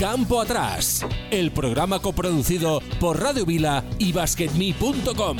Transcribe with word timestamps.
Campo 0.00 0.40
Atrás, 0.40 1.04
el 1.30 1.52
programa 1.52 1.98
coproducido 2.00 2.80
por 2.98 3.20
Radio 3.22 3.44
Vila 3.44 3.84
y 3.98 4.12
BasketMe.com. 4.14 5.36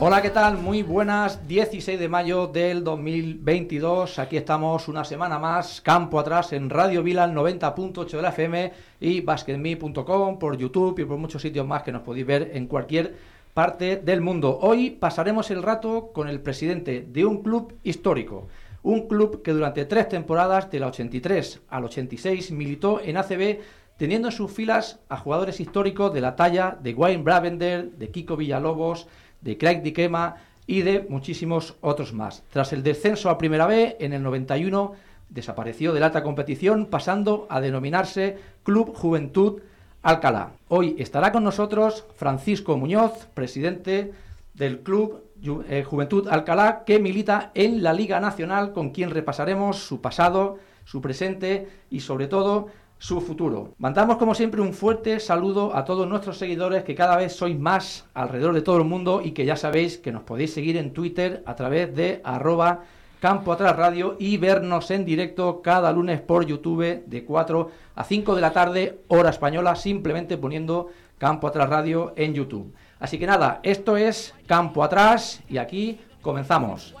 Hola, 0.00 0.22
¿qué 0.22 0.30
tal? 0.30 0.58
Muy 0.58 0.84
buenas, 0.84 1.48
16 1.48 1.98
de 1.98 2.08
mayo 2.08 2.46
del 2.46 2.84
2022. 2.84 4.20
Aquí 4.20 4.36
estamos 4.36 4.86
una 4.86 5.02
semana 5.02 5.40
más, 5.40 5.80
campo 5.80 6.20
atrás 6.20 6.52
en 6.52 6.70
Radio 6.70 7.02
Vila, 7.02 7.26
90.8 7.26 8.08
de 8.08 8.22
la 8.22 8.28
FM 8.28 8.72
y 9.00 9.22
basketme.com, 9.22 10.38
por 10.38 10.56
YouTube 10.56 11.00
y 11.00 11.04
por 11.04 11.18
muchos 11.18 11.42
sitios 11.42 11.66
más 11.66 11.82
que 11.82 11.90
nos 11.90 12.02
podéis 12.02 12.26
ver 12.26 12.52
en 12.54 12.68
cualquier 12.68 13.16
parte 13.52 13.96
del 13.96 14.20
mundo. 14.20 14.60
Hoy 14.62 14.90
pasaremos 14.90 15.50
el 15.50 15.64
rato 15.64 16.12
con 16.14 16.28
el 16.28 16.40
presidente 16.42 17.04
de 17.10 17.24
un 17.24 17.42
club 17.42 17.74
histórico. 17.82 18.46
Un 18.84 19.08
club 19.08 19.42
que 19.42 19.52
durante 19.52 19.84
tres 19.84 20.08
temporadas, 20.08 20.70
de 20.70 20.78
la 20.78 20.86
83 20.86 21.62
al 21.70 21.84
86, 21.86 22.52
militó 22.52 23.00
en 23.00 23.16
ACB 23.16 23.58
teniendo 23.98 24.28
en 24.28 24.32
sus 24.32 24.52
filas 24.52 25.00
a 25.08 25.16
jugadores 25.16 25.58
históricos 25.58 26.14
de 26.14 26.20
la 26.20 26.36
talla 26.36 26.78
de 26.80 26.94
Wayne 26.94 27.24
Bravender, 27.24 27.90
de 27.90 28.10
Kiko 28.10 28.36
Villalobos, 28.36 29.08
de 29.40 29.58
Craig 29.58 29.82
Diquema 29.82 30.36
y 30.66 30.82
de 30.82 31.06
muchísimos 31.08 31.76
otros 31.80 32.12
más. 32.12 32.44
Tras 32.50 32.72
el 32.72 32.82
descenso 32.82 33.30
a 33.30 33.38
Primera 33.38 33.66
B, 33.66 33.96
en 34.00 34.12
el 34.12 34.22
91 34.22 34.92
desapareció 35.28 35.92
de 35.92 36.00
la 36.00 36.06
alta 36.06 36.22
competición, 36.22 36.86
pasando 36.86 37.46
a 37.50 37.60
denominarse 37.60 38.38
Club 38.62 38.94
Juventud 38.94 39.60
Alcalá. 40.02 40.52
Hoy 40.68 40.96
estará 40.98 41.32
con 41.32 41.44
nosotros 41.44 42.04
Francisco 42.16 42.76
Muñoz, 42.76 43.26
presidente 43.34 44.12
del 44.54 44.80
Club 44.80 45.22
eh, 45.68 45.84
Juventud 45.84 46.28
Alcalá, 46.28 46.84
que 46.84 46.98
milita 46.98 47.50
en 47.54 47.82
la 47.82 47.92
Liga 47.92 48.20
Nacional, 48.20 48.72
con 48.72 48.90
quien 48.90 49.10
repasaremos 49.10 49.78
su 49.78 50.00
pasado, 50.00 50.58
su 50.84 51.00
presente 51.00 51.68
y 51.90 52.00
sobre 52.00 52.26
todo 52.26 52.68
su 52.98 53.20
futuro. 53.20 53.74
Mandamos 53.78 54.16
como 54.16 54.34
siempre 54.34 54.60
un 54.60 54.72
fuerte 54.72 55.20
saludo 55.20 55.74
a 55.74 55.84
todos 55.84 56.08
nuestros 56.08 56.38
seguidores 56.38 56.84
que 56.84 56.94
cada 56.94 57.16
vez 57.16 57.32
sois 57.32 57.58
más 57.58 58.06
alrededor 58.14 58.54
de 58.54 58.62
todo 58.62 58.78
el 58.78 58.84
mundo 58.84 59.20
y 59.22 59.32
que 59.32 59.44
ya 59.44 59.56
sabéis 59.56 59.98
que 59.98 60.12
nos 60.12 60.22
podéis 60.22 60.52
seguir 60.52 60.76
en 60.76 60.92
Twitter 60.92 61.42
a 61.46 61.54
través 61.54 61.94
de 61.94 62.20
arroba 62.24 62.82
Campo 63.20 63.52
Atrás 63.52 63.76
Radio 63.76 64.16
y 64.18 64.36
vernos 64.36 64.90
en 64.90 65.04
directo 65.04 65.60
cada 65.62 65.92
lunes 65.92 66.20
por 66.20 66.46
YouTube 66.46 67.04
de 67.04 67.24
4 67.24 67.70
a 67.96 68.04
5 68.04 68.34
de 68.34 68.40
la 68.40 68.52
tarde, 68.52 69.00
hora 69.08 69.30
española, 69.30 69.74
simplemente 69.74 70.36
poniendo 70.36 70.88
Campo 71.18 71.48
Atrás 71.48 71.68
Radio 71.68 72.12
en 72.16 72.34
YouTube. 72.34 72.72
Así 73.00 73.18
que 73.18 73.26
nada, 73.26 73.60
esto 73.62 73.96
es 73.96 74.34
Campo 74.46 74.84
Atrás 74.84 75.42
y 75.48 75.58
aquí 75.58 75.98
comenzamos. 76.22 76.94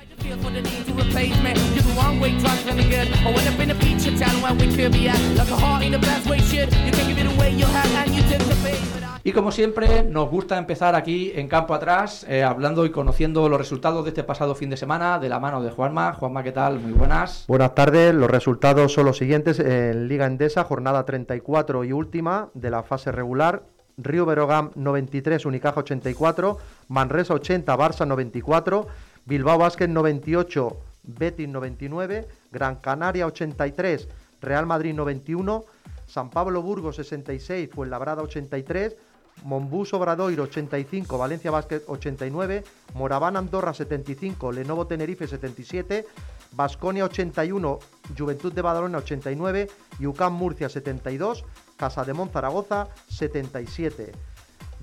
Y 9.24 9.32
como 9.32 9.52
siempre, 9.52 10.04
nos 10.04 10.30
gusta 10.30 10.56
empezar 10.56 10.94
aquí 10.94 11.32
en 11.34 11.48
campo 11.48 11.74
atrás, 11.74 12.24
eh, 12.28 12.42
hablando 12.42 12.86
y 12.86 12.90
conociendo 12.90 13.48
los 13.48 13.58
resultados 13.58 14.04
de 14.04 14.10
este 14.10 14.24
pasado 14.24 14.54
fin 14.54 14.70
de 14.70 14.76
semana 14.76 15.18
de 15.18 15.28
la 15.28 15.38
mano 15.38 15.62
de 15.62 15.70
Juanma. 15.70 16.14
Juanma, 16.14 16.42
¿qué 16.42 16.52
tal? 16.52 16.80
Muy 16.80 16.92
buenas. 16.92 17.44
Buenas 17.46 17.74
tardes. 17.74 18.14
Los 18.14 18.30
resultados 18.30 18.92
son 18.92 19.04
los 19.04 19.18
siguientes. 19.18 19.58
En 19.60 20.08
Liga 20.08 20.24
Endesa, 20.26 20.64
jornada 20.64 21.04
34 21.04 21.84
y 21.84 21.92
última 21.92 22.48
de 22.54 22.70
la 22.70 22.82
fase 22.82 23.12
regular. 23.12 23.64
Río 23.98 24.24
Verogam 24.24 24.70
93, 24.76 25.44
Unicaja 25.44 25.80
84, 25.80 26.56
Manresa 26.86 27.34
80, 27.34 27.76
Barça 27.76 28.06
94, 28.06 28.86
Bilbao 29.28 29.58
Basket 29.58 29.90
98, 29.90 30.74
Betis 31.02 31.46
99, 31.46 32.26
Gran 32.50 32.76
Canaria 32.76 33.26
83, 33.26 34.08
Real 34.40 34.64
Madrid 34.64 34.94
91, 34.94 35.64
San 36.06 36.30
Pablo 36.30 36.62
Burgos 36.62 36.96
66, 36.96 37.70
Fuenlabrada 37.70 38.22
83, 38.22 38.96
Monbus 39.44 39.92
Obradoiro 39.92 40.44
85, 40.44 41.18
Valencia 41.18 41.50
Basket 41.50 41.82
89, 41.86 42.64
Moraván 42.94 43.36
Andorra 43.36 43.74
75, 43.74 44.50
Lenovo 44.50 44.86
Tenerife 44.86 45.26
77, 45.26 46.06
Basconia 46.52 47.04
81, 47.04 47.80
Juventud 48.16 48.54
de 48.54 48.62
Badalona 48.62 48.96
89, 48.96 49.68
Yucán 49.98 50.32
Murcia 50.32 50.70
72, 50.70 51.44
Casa 51.76 52.02
de 52.02 52.14
Zaragoza 52.32 52.88
77. 53.10 54.10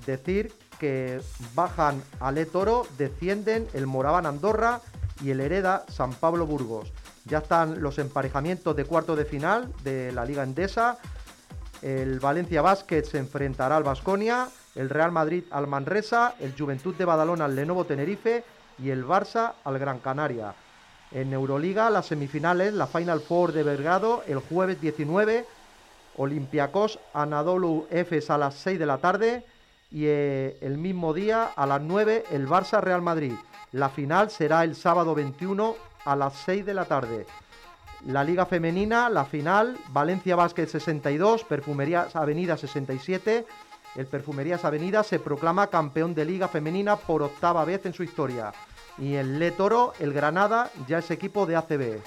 Decir 0.06 0.52
que 0.78 1.20
bajan 1.54 2.02
Ale 2.20 2.46
Toro, 2.46 2.86
descienden 2.98 3.66
el 3.72 3.86
Moraván 3.86 4.26
Andorra 4.26 4.80
y 5.22 5.30
el 5.30 5.40
Hereda 5.40 5.84
San 5.88 6.12
Pablo 6.12 6.46
Burgos. 6.46 6.92
Ya 7.24 7.38
están 7.38 7.82
los 7.82 7.98
emparejamientos 7.98 8.76
de 8.76 8.84
cuarto 8.84 9.16
de 9.16 9.24
final 9.24 9.72
de 9.82 10.12
la 10.12 10.24
Liga 10.24 10.42
Endesa. 10.42 10.98
El 11.82 12.20
Valencia 12.20 12.62
Basket 12.62 13.04
se 13.04 13.18
enfrentará 13.18 13.76
al 13.76 13.82
Basconia, 13.82 14.48
el 14.74 14.90
Real 14.90 15.12
Madrid 15.12 15.44
al 15.50 15.66
Manresa, 15.66 16.34
el 16.38 16.54
Juventud 16.56 16.94
de 16.94 17.04
Badalona 17.04 17.46
al 17.46 17.56
Lenovo 17.56 17.84
Tenerife 17.84 18.44
y 18.78 18.90
el 18.90 19.04
Barça 19.04 19.54
al 19.64 19.78
Gran 19.78 19.98
Canaria. 19.98 20.54
En 21.12 21.32
Euroliga, 21.32 21.88
las 21.90 22.06
semifinales, 22.06 22.74
la 22.74 22.86
Final 22.86 23.20
Four 23.20 23.52
de 23.52 23.62
Belgrado, 23.62 24.22
el 24.26 24.38
jueves 24.38 24.80
19, 24.80 25.46
Olympiacos 26.16 26.98
Anadolu 27.14 27.86
Efes 27.90 28.30
a 28.30 28.38
las 28.38 28.54
6 28.54 28.78
de 28.78 28.86
la 28.86 28.98
tarde, 28.98 29.44
y 29.90 30.06
eh, 30.06 30.58
el 30.60 30.78
mismo 30.78 31.14
día 31.14 31.44
a 31.44 31.66
las 31.66 31.80
9 31.80 32.24
el 32.30 32.48
Barça 32.48 32.80
Real 32.80 33.02
Madrid. 33.02 33.34
La 33.72 33.88
final 33.88 34.30
será 34.30 34.64
el 34.64 34.74
sábado 34.74 35.14
21 35.14 35.76
a 36.04 36.16
las 36.16 36.34
6 36.34 36.64
de 36.66 36.74
la 36.74 36.84
tarde. 36.84 37.26
La 38.06 38.22
Liga 38.22 38.46
Femenina, 38.46 39.08
la 39.08 39.24
final, 39.24 39.76
Valencia 39.88 40.36
Básquet 40.36 40.68
62, 40.68 41.44
Perfumerías 41.44 42.14
Avenida 42.14 42.56
67. 42.56 43.46
El 43.96 44.06
Perfumerías 44.06 44.64
Avenida 44.64 45.02
se 45.02 45.18
proclama 45.18 45.68
campeón 45.68 46.14
de 46.14 46.24
Liga 46.24 46.48
Femenina 46.48 46.96
por 46.96 47.22
octava 47.22 47.64
vez 47.64 47.86
en 47.86 47.94
su 47.94 48.02
historia. 48.02 48.52
Y 48.98 49.14
el 49.14 49.38
Le 49.38 49.50
Toro, 49.50 49.92
el 49.98 50.12
Granada, 50.12 50.70
ya 50.86 50.98
es 50.98 51.10
equipo 51.10 51.46
de 51.46 51.56
ACB. 51.56 52.02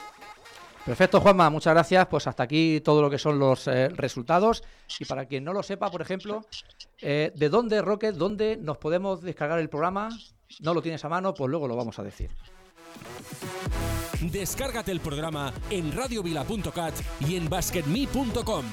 Perfecto, 0.90 1.22
Juanma, 1.22 1.52
muchas 1.52 1.76
gracias. 1.76 2.08
Pues 2.08 2.26
hasta 2.26 2.42
aquí 2.42 2.82
todo 2.82 3.04
lo 3.04 3.12
que 3.12 3.20
son 3.20 3.38
los 3.38 3.68
eh, 3.68 3.90
resultados. 3.90 4.64
Y 5.00 5.06
para 5.06 5.28
quien 5.28 5.44
no 5.44 5.54
lo 5.54 5.62
sepa, 5.62 5.92
por 5.92 6.02
ejemplo, 6.02 6.44
eh, 7.00 7.32
¿de 7.36 7.50
dónde, 7.50 7.80
Rocket, 7.84 8.16
dónde 8.16 8.58
nos 8.58 8.80
podemos 8.80 9.22
descargar 9.22 9.60
el 9.60 9.70
programa? 9.70 10.10
No 10.62 10.74
lo 10.74 10.82
tienes 10.82 11.06
a 11.06 11.10
mano, 11.10 11.36
pues 11.36 11.48
luego 11.48 11.68
lo 11.68 11.76
vamos 11.76 12.00
a 12.00 12.04
decir. 12.04 12.32
Descárgate 14.20 14.92
el 14.92 15.00
programa 15.00 15.54
en 15.70 15.96
radiovila.cat 15.96 16.96
y 17.20 17.36
en 17.36 17.48
basketme.com. 17.48 18.66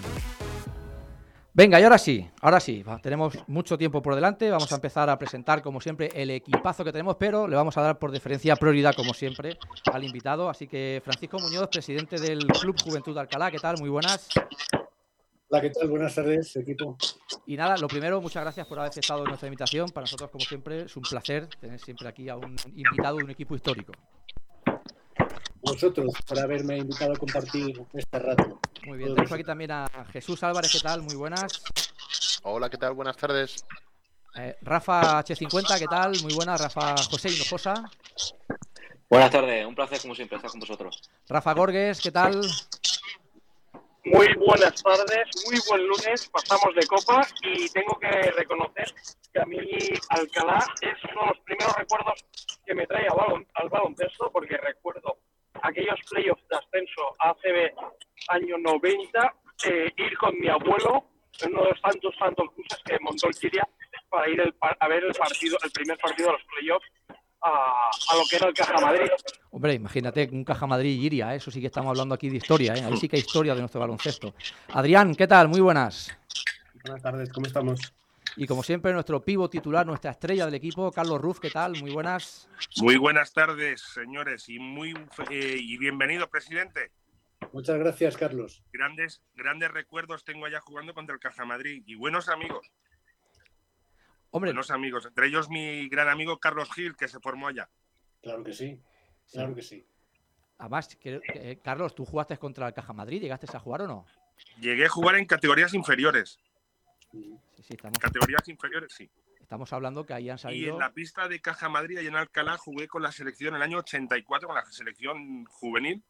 Venga, 1.57 1.81
y 1.81 1.85
ahora 1.85 1.97
sí, 1.97 2.29
ahora 2.43 2.61
sí, 2.61 2.85
tenemos 3.03 3.33
mucho 3.47 3.79
tiempo 3.79 4.03
por 4.03 4.15
delante, 4.15 4.51
vamos 4.51 4.71
a 4.71 4.75
empezar 4.75 5.09
a 5.09 5.19
presentar 5.19 5.63
como 5.63 5.81
siempre 5.81 6.11
el 6.13 6.29
equipazo 6.29 6.85
que 6.85 6.93
tenemos, 6.93 7.17
pero 7.17 7.49
le 7.49 7.57
vamos 7.57 7.75
a 7.79 7.81
dar 7.81 7.99
por 7.99 8.13
diferencia 8.13 8.55
prioridad 8.57 8.95
como 8.95 9.15
siempre 9.15 9.57
al 9.91 10.05
invitado, 10.05 10.51
así 10.51 10.67
que 10.67 11.01
Francisco 11.03 11.39
Muñoz, 11.39 11.69
presidente 11.69 12.21
del 12.21 12.47
Club 12.47 12.77
Juventud 12.85 13.15
de 13.15 13.21
Alcalá, 13.21 13.51
¿qué 13.51 13.57
tal? 13.57 13.79
Muy 13.79 13.89
buenas. 13.89 14.29
Hola, 15.49 15.63
¿qué 15.63 15.71
tal? 15.71 15.89
Buenas 15.89 16.15
tardes, 16.15 16.55
equipo. 16.57 16.99
Y 17.47 17.57
nada, 17.57 17.79
lo 17.79 17.89
primero, 17.89 18.21
muchas 18.21 18.43
gracias 18.43 18.67
por 18.67 18.79
haber 18.79 18.91
aceptado 18.91 19.25
nuestra 19.25 19.49
invitación. 19.49 19.89
Para 19.89 20.03
nosotros, 20.03 20.29
como 20.29 20.45
siempre, 20.45 20.83
es 20.83 20.95
un 20.95 21.05
placer 21.05 21.49
tener 21.59 21.81
siempre 21.81 22.07
aquí 22.07 22.29
a 22.29 22.37
un 22.37 22.55
invitado 22.75 23.17
de 23.17 23.25
un 23.25 23.31
equipo 23.31 23.55
histórico 23.55 23.95
vosotros 25.67 26.15
por 26.27 26.39
haberme 26.39 26.79
invitado 26.79 27.13
a 27.13 27.17
compartir 27.17 27.83
este 27.93 28.19
rato. 28.19 28.61
Muy 28.87 28.99
bien, 28.99 29.11
tenemos 29.11 29.33
aquí 29.33 29.45
también 29.45 29.73
a 29.73 29.89
Jesús 30.13 30.43
Álvarez, 30.43 30.73
¿qué 30.73 30.81
tal? 30.81 31.03
Muy 31.03 31.17
buenas. 31.17 31.63
Hola, 32.45 32.71
¿qué 32.71 32.77
tal? 32.77 32.95
Buenas 32.95 33.17
tardes. 33.17 33.65
Eh, 34.37 34.57
Rafa 34.63 35.25
H50, 35.25 35.79
¿qué 35.79 35.87
tal? 35.87 36.13
Muy 36.23 36.35
buenas. 36.35 36.61
Rafa 36.61 36.95
José 37.11 37.31
Hinojosa. 37.31 37.91
Buenas 39.09 39.31
tardes, 39.31 39.67
un 39.67 39.75
placer 39.75 40.01
como 40.01 40.15
siempre 40.15 40.37
estar 40.37 40.51
con 40.51 40.61
vosotros. 40.61 41.01
Rafa 41.29 41.53
Gorges, 41.55 42.01
¿qué 42.01 42.11
tal? 42.11 42.41
Muy 44.05 44.33
buenas 44.35 44.81
tardes, 44.83 45.27
muy 45.47 45.59
buen 45.69 45.85
lunes, 45.85 46.29
pasamos 46.29 46.75
de 46.77 46.87
copa 46.87 47.27
y 47.43 47.69
tengo 47.71 47.99
que 47.99 48.31
reconocer 48.31 48.87
que 49.33 49.41
a 49.41 49.45
mí 49.47 49.59
Alcalá 50.11 50.65
es 50.81 50.95
uno 51.11 51.23
de 51.23 51.29
los 51.29 51.39
primeros 51.41 51.77
recuerdos 51.77 52.25
que 52.65 52.75
me 52.75 52.87
trae 52.87 53.07
al, 53.09 53.69
baloncesto 53.69 54.31
porque 54.31 54.57
recuerdo 54.59 55.19
aquellos 55.63 55.99
playoffs 56.11 56.43
de 56.49 56.57
ascenso 56.57 57.03
ACB 57.19 57.75
año 58.29 58.59
90, 58.59 59.35
eh, 59.67 59.93
ir 59.97 60.19
con 60.19 60.39
mi 60.39 60.49
abuelo 60.49 61.05
en 61.41 61.53
uno 61.53 61.65
de 61.65 61.71
los 61.71 61.83
tantos 61.83 62.15
tantos 62.19 62.47
cruces 62.55 62.79
que 62.85 62.99
montó 63.01 63.29
el 63.29 63.35
Kiria 63.35 63.69
para 64.09 64.29
ir 64.29 64.55
a 64.61 64.89
ver 64.89 65.05
el 65.05 65.15
partido, 65.15 65.59
el 65.63 65.71
primer 65.71 65.99
partido 65.99 66.29
de 66.29 66.33
los 66.33 66.43
playoffs 66.45 66.87
a, 67.43 68.17
lo 68.17 68.23
que 68.29 68.37
era 68.37 68.49
el 68.49 68.55
Caja 68.55 68.81
Madrid. 68.81 69.09
Hombre, 69.51 69.75
imagínate 69.75 70.29
un 70.33 70.45
Caja 70.45 70.67
Madrid 70.67 70.91
y 70.91 71.07
Iria, 71.07 71.35
¿eh? 71.35 71.37
eso 71.37 71.51
sí 71.51 71.61
que 71.61 71.67
estamos 71.67 71.91
hablando 71.91 72.15
aquí 72.15 72.29
de 72.29 72.37
historia, 72.37 72.75
¿eh? 72.75 72.85
ahí 72.85 72.97
sí 72.97 73.09
que 73.09 73.17
hay 73.17 73.21
historia 73.23 73.55
de 73.55 73.61
nuestro 73.61 73.81
baloncesto. 73.81 74.35
Adrián, 74.73 75.15
¿qué 75.15 75.27
tal? 75.27 75.49
Muy 75.49 75.61
buenas. 75.61 76.17
Buenas 76.83 77.03
tardes, 77.03 77.33
¿cómo 77.33 77.47
estamos? 77.47 77.93
Y 78.37 78.47
como 78.47 78.63
siempre, 78.63 78.93
nuestro 78.93 79.25
pivo 79.25 79.49
titular, 79.49 79.87
nuestra 79.87 80.11
estrella 80.11 80.45
del 80.45 80.55
equipo, 80.55 80.93
Carlos 80.93 81.21
Ruf, 81.21 81.41
¿qué 81.41 81.51
tal? 81.51 81.73
Muy 81.81 81.91
buenas. 81.93 82.49
Muy 82.83 82.97
buenas 82.97 83.33
tardes, 83.33 83.81
señores, 83.81 84.49
y 84.51 84.59
muy 84.59 84.93
eh, 85.31 85.57
y 85.59 85.79
bienvenido, 85.79 86.29
presidente. 86.29 86.93
Muchas 87.53 87.79
gracias, 87.79 88.17
Carlos. 88.17 88.63
Grandes, 88.73 89.23
grandes 89.35 89.71
recuerdos 89.71 90.25
tengo 90.25 90.45
allá 90.45 90.61
jugando 90.61 90.93
contra 90.93 91.15
el 91.15 91.21
Caja 91.21 91.47
Madrid 91.47 91.83
y 91.87 91.95
buenos 91.95 92.29
amigos. 92.29 92.71
Hombre, 94.31 94.51
Buenos 94.51 94.71
amigos, 94.71 95.07
entre 95.07 95.29
ellos 95.29 95.49
mi 95.49 95.89
gran 95.89 96.09
amigo 96.09 96.39
Carlos 96.39 96.69
Gil, 96.75 96.95
que 96.95 97.09
se 97.09 97.21
formó 97.21 97.49
allá. 97.49 97.71
Claro 98.23 98.45
que 98.45 98.53
sí. 98.53 98.79
Claro 99.33 99.55
que 99.55 99.63
sí. 99.63 99.87
además, 100.59 100.95
que- 100.97 101.59
Carlos, 101.65 101.95
¿tú 101.95 102.05
jugaste 102.05 102.37
contra 102.37 102.69
el 102.69 102.75
Caja 102.75 102.93
Madrid? 102.93 103.23
¿Llegaste 103.23 103.47
a 103.55 103.61
jugar 103.61 103.83
o 103.83 103.87
no? 103.87 104.07
Llegué 104.61 104.85
a 104.85 104.89
jugar 104.91 105.17
en 105.17 105.25
categorías 105.25 105.73
inferiores. 105.73 106.39
Sí, 107.23 107.63
sí, 107.63 107.75
estamos, 107.75 107.99
Categorías 107.99 108.47
inferiores, 108.49 108.93
sí. 108.93 109.09
estamos 109.41 109.73
hablando 109.73 110.05
que 110.05 110.15
ahí 110.15 110.29
han 110.31 110.37
Y 110.37 110.41
salido. 110.41 110.75
en 110.75 110.79
la 110.81 110.93
pista 110.93 111.29
de 111.29 111.41
Caja 111.41 111.69
Madrid, 111.69 111.99
allá 111.99 112.09
en 112.09 112.17
Alcalá, 112.17 112.57
jugué 112.59 112.89
con 112.89 113.03
la 113.03 113.13
selección 113.13 113.51
en 113.51 113.57
el 113.57 113.63
año 113.63 113.79
84, 113.79 114.47
con 114.49 114.55
la 114.57 114.65
selección 114.67 115.45
juvenil, 115.47 116.03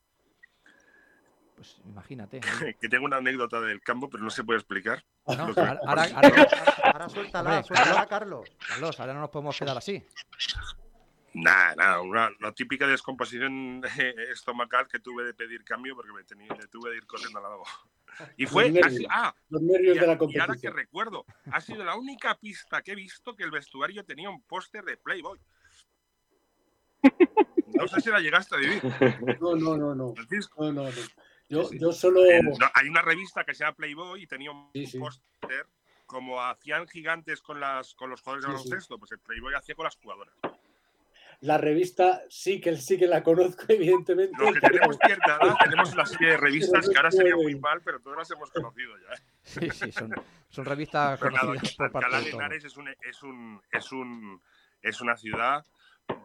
Pues 1.54 1.80
imagínate. 1.86 2.40
que 2.80 2.88
tengo 2.88 3.04
una 3.06 3.16
anécdota 3.16 3.60
del 3.60 3.80
campo, 3.80 4.10
pero 4.10 4.22
no 4.24 4.30
se 4.30 4.44
puede 4.44 4.58
explicar. 4.58 5.04
No, 5.26 5.48
Lo 5.48 5.54
que- 5.54 5.60
ahora, 5.60 5.80
ahora- 5.86 6.02
ahora- 6.14 6.46
Ahora 6.92 7.08
suéltala, 7.08 7.50
Hombre, 7.50 7.64
suéltala, 7.66 8.06
Carlos. 8.06 8.48
Carlos, 8.68 9.00
ahora 9.00 9.14
no 9.14 9.20
nos 9.20 9.30
podemos 9.30 9.58
quedar 9.58 9.76
así. 9.78 10.02
Nada, 11.34 11.74
nada, 11.74 12.00
una, 12.00 12.30
la 12.40 12.52
típica 12.52 12.86
descomposición 12.86 13.82
eh, 13.98 14.14
estomacal 14.32 14.86
que 14.88 14.98
tuve 15.00 15.24
de 15.24 15.34
pedir 15.34 15.64
cambio 15.64 15.94
porque 15.94 16.12
me, 16.12 16.24
tenía, 16.24 16.48
me 16.54 16.66
tuve 16.68 16.90
de 16.90 16.96
ir 16.96 17.06
corriendo 17.06 17.38
al 17.38 17.42
lavabo. 17.44 17.64
Y 18.36 18.46
fue 18.46 18.68
Los 18.70 18.84
así, 18.84 18.92
nervios. 18.94 19.10
ah, 19.14 19.34
Los 19.48 19.62
y, 19.62 19.64
nervios 19.66 19.94
de 20.00 20.06
la 20.06 20.12
a- 20.14 20.18
y 20.28 20.38
ahora 20.38 20.56
que 20.56 20.70
recuerdo, 20.70 21.24
ha 21.50 21.60
sido 21.60 21.84
la 21.84 21.96
única 21.96 22.34
pista 22.38 22.82
que 22.82 22.92
he 22.92 22.94
visto 22.94 23.34
que 23.36 23.44
el 23.44 23.50
vestuario 23.50 24.04
tenía 24.04 24.30
un 24.30 24.42
póster 24.42 24.84
de 24.84 24.96
Playboy. 24.96 25.38
No 27.66 27.86
sé 27.88 28.00
si 28.00 28.10
la 28.10 28.20
llegaste 28.20 28.54
a 28.54 28.58
vivir, 28.58 28.82
No, 29.40 29.54
no, 29.56 29.76
no, 29.76 29.94
no. 29.94 30.14
No, 30.56 30.72
no, 30.72 30.72
no. 30.72 30.90
Yo, 31.48 31.64
Sí, 31.64 31.74
sí. 31.74 31.78
yo 31.78 31.92
solo. 31.92 32.22
Hay 32.74 32.88
una 32.88 33.02
revista 33.02 33.44
que 33.44 33.54
se 33.54 33.64
llama 33.64 33.76
Playboy 33.76 34.22
y 34.22 34.26
tenía 34.26 34.50
un 34.50 34.70
Sí, 34.74 34.98
póster 34.98 35.66
como 36.06 36.40
hacían 36.42 36.86
gigantes 36.88 37.40
con, 37.42 37.58
las, 37.60 37.94
con 37.94 38.10
los 38.10 38.20
jugadores 38.20 38.44
de 38.44 38.52
baloncesto, 38.52 38.98
pues 38.98 39.12
el 39.12 39.18
Playboy 39.18 39.54
hacía 39.54 39.74
con 39.74 39.84
las 39.84 39.96
jugadoras. 39.96 40.34
La 41.40 41.58
revista 41.58 42.22
sí 42.28 42.60
que 42.60 42.76
sí 42.76 42.96
que 42.98 43.06
la 43.06 43.22
conozco, 43.22 43.64
evidentemente. 43.68 44.36
Los 44.38 44.54
que 44.54 44.60
tenemos 44.60 44.96
cierta 45.04 45.38
edad 45.42 45.54
tenemos 45.62 45.92
una 45.92 46.06
serie 46.06 46.30
de 46.30 46.36
revistas 46.38 46.88
que 46.88 46.96
ahora 46.96 47.10
sería 47.10 47.36
muy 47.36 47.54
mal, 47.58 47.82
pero 47.82 48.00
todas 48.00 48.18
las 48.18 48.30
hemos 48.30 48.50
conocido 48.50 48.92
ya. 48.98 49.14
¿eh? 49.14 49.26
Sí, 49.42 49.70
sí, 49.70 49.92
son, 49.92 50.14
son 50.48 50.64
revistas 50.64 51.20
Pero 51.20 51.32
conocidas 51.36 51.74
por 51.76 51.92
parte 51.92 52.06
Alcalá 52.06 52.24
de. 52.24 52.30
Henares 52.30 52.64
es, 52.64 52.76
un, 52.76 52.88
es, 52.88 53.22
un, 53.22 53.60
es, 53.70 53.92
un, 53.92 54.40
es 54.82 55.00
una 55.00 55.16
ciudad 55.16 55.64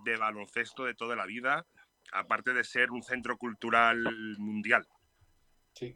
de 0.03 0.15
baloncesto 0.17 0.85
de 0.85 0.93
toda 0.93 1.15
la 1.15 1.25
vida, 1.25 1.65
aparte 2.13 2.53
de 2.53 2.63
ser 2.63 2.91
un 2.91 3.03
centro 3.03 3.37
cultural 3.37 4.03
mundial 4.37 4.87
Sí, 5.73 5.95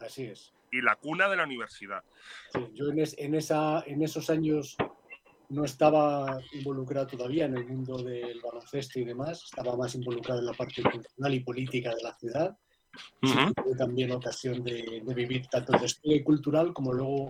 así 0.00 0.24
es. 0.26 0.52
y 0.70 0.80
la 0.82 0.96
cuna 0.96 1.28
de 1.28 1.36
la 1.36 1.44
universidad. 1.44 2.02
Sí, 2.52 2.60
yo 2.74 2.88
en, 2.90 2.98
es- 3.00 3.16
en 3.18 3.34
esa, 3.34 3.82
en 3.86 4.02
esos 4.02 4.30
años 4.30 4.76
no 5.48 5.64
estaba 5.64 6.40
involucrado 6.52 7.06
todavía 7.06 7.46
en 7.46 7.56
el 7.56 7.64
mundo 7.66 8.02
del 8.02 8.40
baloncesto 8.40 8.98
y 9.00 9.04
demás, 9.04 9.42
estaba 9.44 9.76
más 9.76 9.94
involucrado 9.94 10.40
en 10.40 10.46
la 10.46 10.52
parte 10.52 10.82
cultural 10.82 11.34
y 11.34 11.40
política 11.40 11.94
de 11.94 12.02
la 12.02 12.14
ciudad. 12.16 12.56
Sí 13.22 13.34
que 13.34 13.62
tuve 13.62 13.76
también 13.76 14.12
ocasión 14.12 14.62
de, 14.64 15.02
de 15.04 15.14
vivir 15.14 15.46
tanto 15.48 15.74
el 15.74 15.80
despliegue 15.80 16.24
cultural 16.24 16.72
como 16.72 16.92
luego 16.92 17.28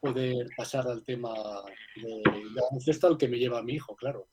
poder 0.00 0.46
pasar 0.56 0.86
al 0.86 1.04
tema 1.04 1.34
de, 1.96 2.30
de 2.30 2.60
baloncesto 2.60 3.06
al 3.06 3.16
que 3.18 3.28
me 3.28 3.38
lleva 3.38 3.62
mi 3.62 3.74
hijo, 3.74 3.96
claro. 3.96 4.26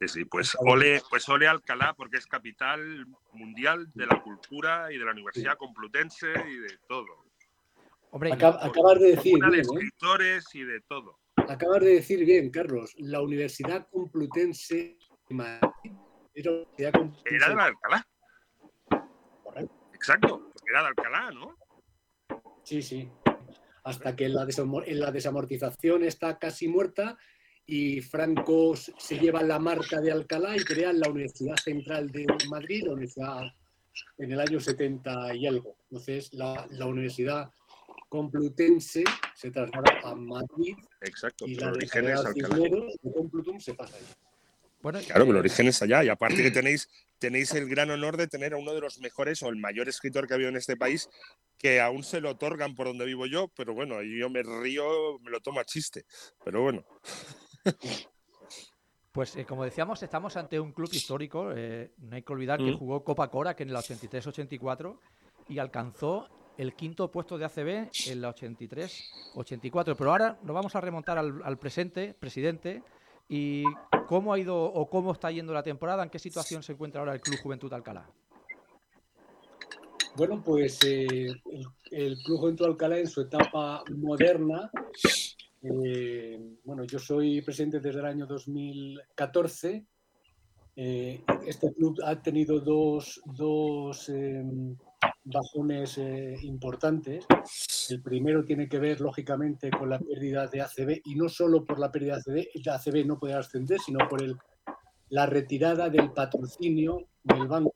Sí, 0.00 0.08
sí, 0.08 0.24
pues 0.24 0.56
ole, 0.60 1.00
pues 1.08 1.28
ole 1.28 1.46
Alcalá, 1.46 1.94
porque 1.96 2.16
es 2.18 2.26
capital 2.26 3.06
mundial 3.32 3.90
de 3.94 4.06
la 4.06 4.22
cultura 4.22 4.92
y 4.92 4.98
de 4.98 5.04
la 5.04 5.12
Universidad 5.12 5.56
Complutense 5.56 6.32
y 6.48 6.56
de 6.56 6.78
todo. 6.88 7.24
Hombre, 8.10 8.30
Acab- 8.32 8.58
acabas 8.60 9.00
de 9.00 9.16
decir 9.16 9.38
de 9.38 9.58
¿eh? 9.58 9.60
escritores 9.60 10.54
y 10.54 10.64
de 10.64 10.80
todo. 10.82 11.18
Acabas 11.48 11.80
de 11.80 11.94
decir 11.94 12.24
bien, 12.24 12.50
Carlos, 12.50 12.94
la 12.98 13.20
Universidad 13.20 13.86
Complutense 13.90 14.96
de 15.28 15.34
Madrid 15.34 15.92
era 16.34 16.50
universidad 16.50 16.92
complutense. 16.92 17.36
Era 17.36 17.48
de 17.48 17.54
la 17.54 17.64
Alcalá. 17.64 18.08
Correcto. 19.42 19.74
Exacto, 19.94 20.52
era 20.68 20.82
de 20.82 20.88
Alcalá, 20.88 21.30
¿no? 21.30 21.56
Sí, 22.62 22.82
sí. 22.82 23.10
Hasta 23.84 24.16
que 24.16 24.28
la, 24.28 24.46
la 24.86 25.12
desamortización 25.12 26.04
está 26.04 26.38
casi 26.38 26.68
muerta 26.68 27.16
y 27.66 28.00
Franco 28.00 28.74
se 28.76 29.18
lleva 29.18 29.42
la 29.42 29.58
marca 29.58 30.00
de 30.00 30.12
Alcalá 30.12 30.56
y 30.56 30.64
crea 30.64 30.92
la 30.92 31.08
Universidad 31.08 31.56
Central 31.56 32.10
de 32.10 32.26
Madrid, 32.48 32.84
la 32.84 32.92
universidad 32.92 33.42
en 34.18 34.32
el 34.32 34.40
año 34.40 34.60
70 34.60 35.34
y 35.34 35.46
algo. 35.46 35.76
Entonces, 35.90 36.32
la, 36.32 36.66
la 36.70 36.86
Universidad 36.86 37.50
Complutense 38.08 39.02
se 39.34 39.50
traslada 39.50 40.00
a 40.04 40.14
Madrid 40.14 40.76
Exacto, 41.00 41.46
y 41.46 41.54
la 41.56 41.68
el 41.68 41.74
origen 41.74 42.08
es 42.08 42.24
Alcalá. 42.24 42.56
De 42.56 43.12
Complutum 43.12 43.58
se 43.60 43.74
pasa 43.74 43.96
ahí. 43.96 44.04
bueno, 44.82 45.00
Claro, 45.00 45.24
pero 45.24 45.30
el 45.30 45.36
eh, 45.36 45.40
origen 45.40 45.66
es 45.68 45.82
allá. 45.82 46.04
Y 46.04 46.08
aparte 46.08 46.36
que 46.42 46.50
tenéis, 46.62 46.88
tenéis 47.18 47.52
el 47.54 47.68
gran 47.68 47.90
honor 47.90 48.16
de 48.16 48.28
tener 48.28 48.54
a 48.54 48.56
uno 48.56 48.72
de 48.74 48.80
los 48.80 48.98
mejores 49.00 49.42
o 49.42 49.48
el 49.48 49.56
mayor 49.56 49.88
escritor 49.88 50.26
que 50.26 50.34
ha 50.34 50.36
habido 50.36 50.50
en 50.50 50.56
este 50.56 50.76
país, 50.76 51.08
que 51.58 51.80
aún 51.80 52.04
se 52.04 52.20
lo 52.20 52.30
otorgan 52.30 52.74
por 52.74 52.86
donde 52.86 53.04
vivo 53.04 53.26
yo, 53.26 53.48
pero 53.56 53.74
bueno, 53.74 54.00
yo 54.02 54.30
me 54.30 54.42
río, 54.42 55.18
me 55.20 55.30
lo 55.30 55.40
tomo 55.40 55.60
a 55.60 55.64
chiste. 55.64 56.04
Pero 56.44 56.62
bueno, 56.62 56.84
Pues 59.12 59.36
eh, 59.36 59.44
como 59.46 59.64
decíamos, 59.64 60.02
estamos 60.02 60.36
ante 60.36 60.58
un 60.58 60.72
club 60.72 60.88
histórico. 60.92 61.52
eh, 61.54 61.92
no 61.98 62.16
hay 62.16 62.22
que 62.22 62.32
olvidar 62.32 62.58
que 62.58 62.72
Mm. 62.72 62.76
jugó 62.78 63.04
Copa 63.04 63.30
Cora, 63.30 63.54
que 63.54 63.62
en 63.62 63.70
el 63.70 63.76
83-84, 63.76 64.98
y 65.48 65.58
alcanzó 65.58 66.28
el 66.56 66.74
quinto 66.74 67.10
puesto 67.10 67.38
de 67.38 67.44
ACB 67.44 67.90
en 68.10 68.20
la 68.20 68.34
83-84. 68.34 69.94
Pero 69.96 70.10
ahora 70.10 70.38
nos 70.42 70.54
vamos 70.54 70.74
a 70.76 70.80
remontar 70.80 71.18
al, 71.18 71.58
presente, 71.58 72.14
presidente, 72.18 72.82
y 73.28 73.64
cómo 74.06 74.32
ha 74.32 74.38
ido 74.38 74.62
o 74.62 74.88
cómo 74.88 75.12
está 75.12 75.30
yendo 75.30 75.52
la 75.52 75.62
temporada, 75.62 76.02
en 76.02 76.10
qué 76.10 76.18
situación 76.18 76.62
se 76.62 76.72
encuentra 76.72 77.00
ahora 77.00 77.14
el 77.14 77.20
Club 77.20 77.38
Juventud 77.42 77.72
Alcalá. 77.72 78.08
Bueno, 80.16 80.42
pues 80.44 80.78
eh, 80.84 81.26
el, 81.90 82.16
Club 82.22 82.38
Juventud 82.38 82.66
Alcalá 82.66 82.98
en 82.98 83.08
su 83.08 83.22
etapa 83.22 83.82
moderna, 83.96 84.70
eh, 85.62 86.38
bueno, 86.64 86.84
yo 86.84 86.98
soy 86.98 87.40
presidente 87.40 87.80
desde 87.80 87.98
el 87.98 88.06
año 88.06 88.26
2014. 88.26 89.84
eh, 90.76 91.22
este 91.46 91.72
club 91.72 92.00
ha 92.04 92.20
tenido 92.20 92.60
dos, 92.60 93.20
dos 93.24 94.08
eh, 94.08 94.44
bajones 95.24 95.98
eh, 95.98 96.36
importantes. 96.42 97.26
El 97.90 98.02
primero 98.02 98.44
tiene 98.44 98.68
que 98.68 98.78
ver, 98.78 99.00
lógicamente, 99.00 99.70
con 99.70 99.90
la 99.90 99.98
pérdida 99.98 100.46
de 100.46 100.60
ACB 100.60 101.00
y 101.04 101.14
no 101.14 101.28
solo 101.28 101.64
por 101.64 101.78
la 101.78 101.90
pérdida 101.90 102.18
de 102.24 102.42
ACB, 102.42 102.62
de 102.62 102.70
ACB 102.70 103.06
no 103.06 103.18
poder 103.18 103.36
ascender, 103.38 103.80
sino 103.80 104.06
por 104.08 104.22
el, 104.22 104.36
la 105.08 105.26
retirada 105.26 105.88
del 105.88 106.12
patrocinio 106.12 107.08
del 107.22 107.46
banco 107.48 107.72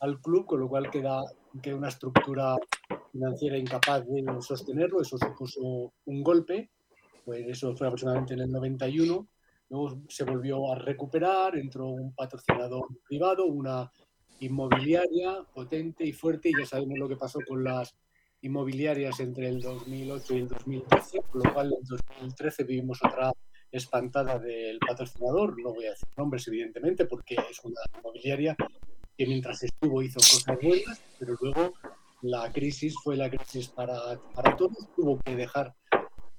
al 0.00 0.20
club, 0.20 0.46
con 0.46 0.60
lo 0.60 0.68
cual 0.68 0.90
queda, 0.90 1.22
queda 1.62 1.76
una 1.76 1.88
estructura 1.88 2.56
financiera 3.12 3.58
incapaz 3.58 4.06
de 4.06 4.24
sostenerlo. 4.40 5.02
Eso 5.02 5.18
supuso 5.18 5.92
un 6.06 6.22
golpe, 6.22 6.70
pues 7.24 7.46
eso 7.46 7.76
fue 7.76 7.86
aproximadamente 7.86 8.34
en 8.34 8.40
el 8.40 8.50
91. 8.50 9.28
Luego 9.68 10.02
se 10.08 10.24
volvió 10.24 10.72
a 10.72 10.76
recuperar, 10.76 11.56
entró 11.56 11.88
un 11.88 12.14
patrocinador 12.14 12.88
privado, 13.06 13.46
una 13.46 13.90
inmobiliaria 14.40 15.44
potente 15.54 16.04
y 16.04 16.12
fuerte, 16.12 16.50
y 16.50 16.58
ya 16.58 16.66
sabemos 16.66 16.98
lo 16.98 17.08
que 17.08 17.16
pasó 17.16 17.38
con 17.46 17.62
las 17.62 17.94
inmobiliarias 18.42 19.20
entre 19.20 19.48
el 19.48 19.60
2008 19.60 20.34
y 20.34 20.38
el 20.38 20.48
2013, 20.48 21.22
con 21.30 21.42
lo 21.44 21.52
cual 21.52 21.74
en 21.78 21.84
2013 21.86 22.64
vivimos 22.64 22.98
otra 23.04 23.32
espantada 23.70 24.38
del 24.38 24.78
patrocinador, 24.78 25.60
no 25.62 25.72
voy 25.72 25.86
a 25.86 25.90
decir 25.90 26.08
nombres 26.16 26.48
evidentemente 26.48 27.06
porque 27.06 27.36
es 27.50 27.60
una 27.62 27.80
inmobiliaria 27.98 28.56
que 29.16 29.26
mientras 29.26 29.62
estuvo 29.62 30.02
hizo 30.02 30.18
cosas 30.18 30.58
buenas, 30.60 31.02
pero 31.18 31.36
luego 31.40 31.74
la 32.22 32.50
crisis 32.52 32.94
fue 33.02 33.16
la 33.16 33.30
crisis 33.30 33.68
para, 33.68 34.18
para 34.34 34.56
todos, 34.56 34.88
tuvo 34.96 35.18
que 35.20 35.36
dejar 35.36 35.74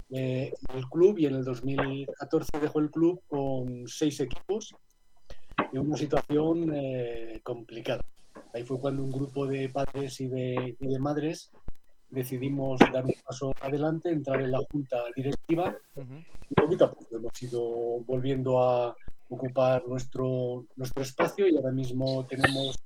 eh, 0.09 0.51
el 0.75 0.85
club 0.89 1.19
y 1.19 1.27
en 1.27 1.35
el 1.35 1.45
2014 1.45 2.59
dejó 2.59 2.79
el 2.79 2.91
club 2.91 3.21
con 3.29 3.87
seis 3.87 4.19
equipos 4.19 4.75
en 5.73 5.79
una 5.79 5.97
situación 5.97 6.71
eh, 6.73 7.39
complicada. 7.43 8.03
Ahí 8.53 8.63
fue 8.63 8.79
cuando 8.79 9.03
un 9.03 9.11
grupo 9.11 9.47
de 9.47 9.69
padres 9.69 10.19
y 10.21 10.27
de, 10.27 10.75
y 10.79 10.87
de 10.87 10.99
madres 10.99 11.51
decidimos 12.09 12.79
dar 12.91 13.05
un 13.05 13.13
paso 13.25 13.53
adelante, 13.61 14.09
entrar 14.09 14.41
en 14.41 14.51
la 14.51 14.59
junta 14.69 14.97
directiva 15.15 15.75
Ujú. 15.95 16.15
y 16.49 16.53
poquito 16.53 16.85
a 16.85 16.91
poco 16.91 17.15
hemos 17.15 17.41
ido 17.41 17.61
volviendo 18.05 18.61
a 18.61 18.95
ocupar 19.29 19.87
nuestro, 19.87 20.65
nuestro 20.75 21.03
espacio 21.03 21.47
y 21.47 21.55
ahora 21.55 21.71
mismo 21.71 22.25
tenemos 22.25 22.77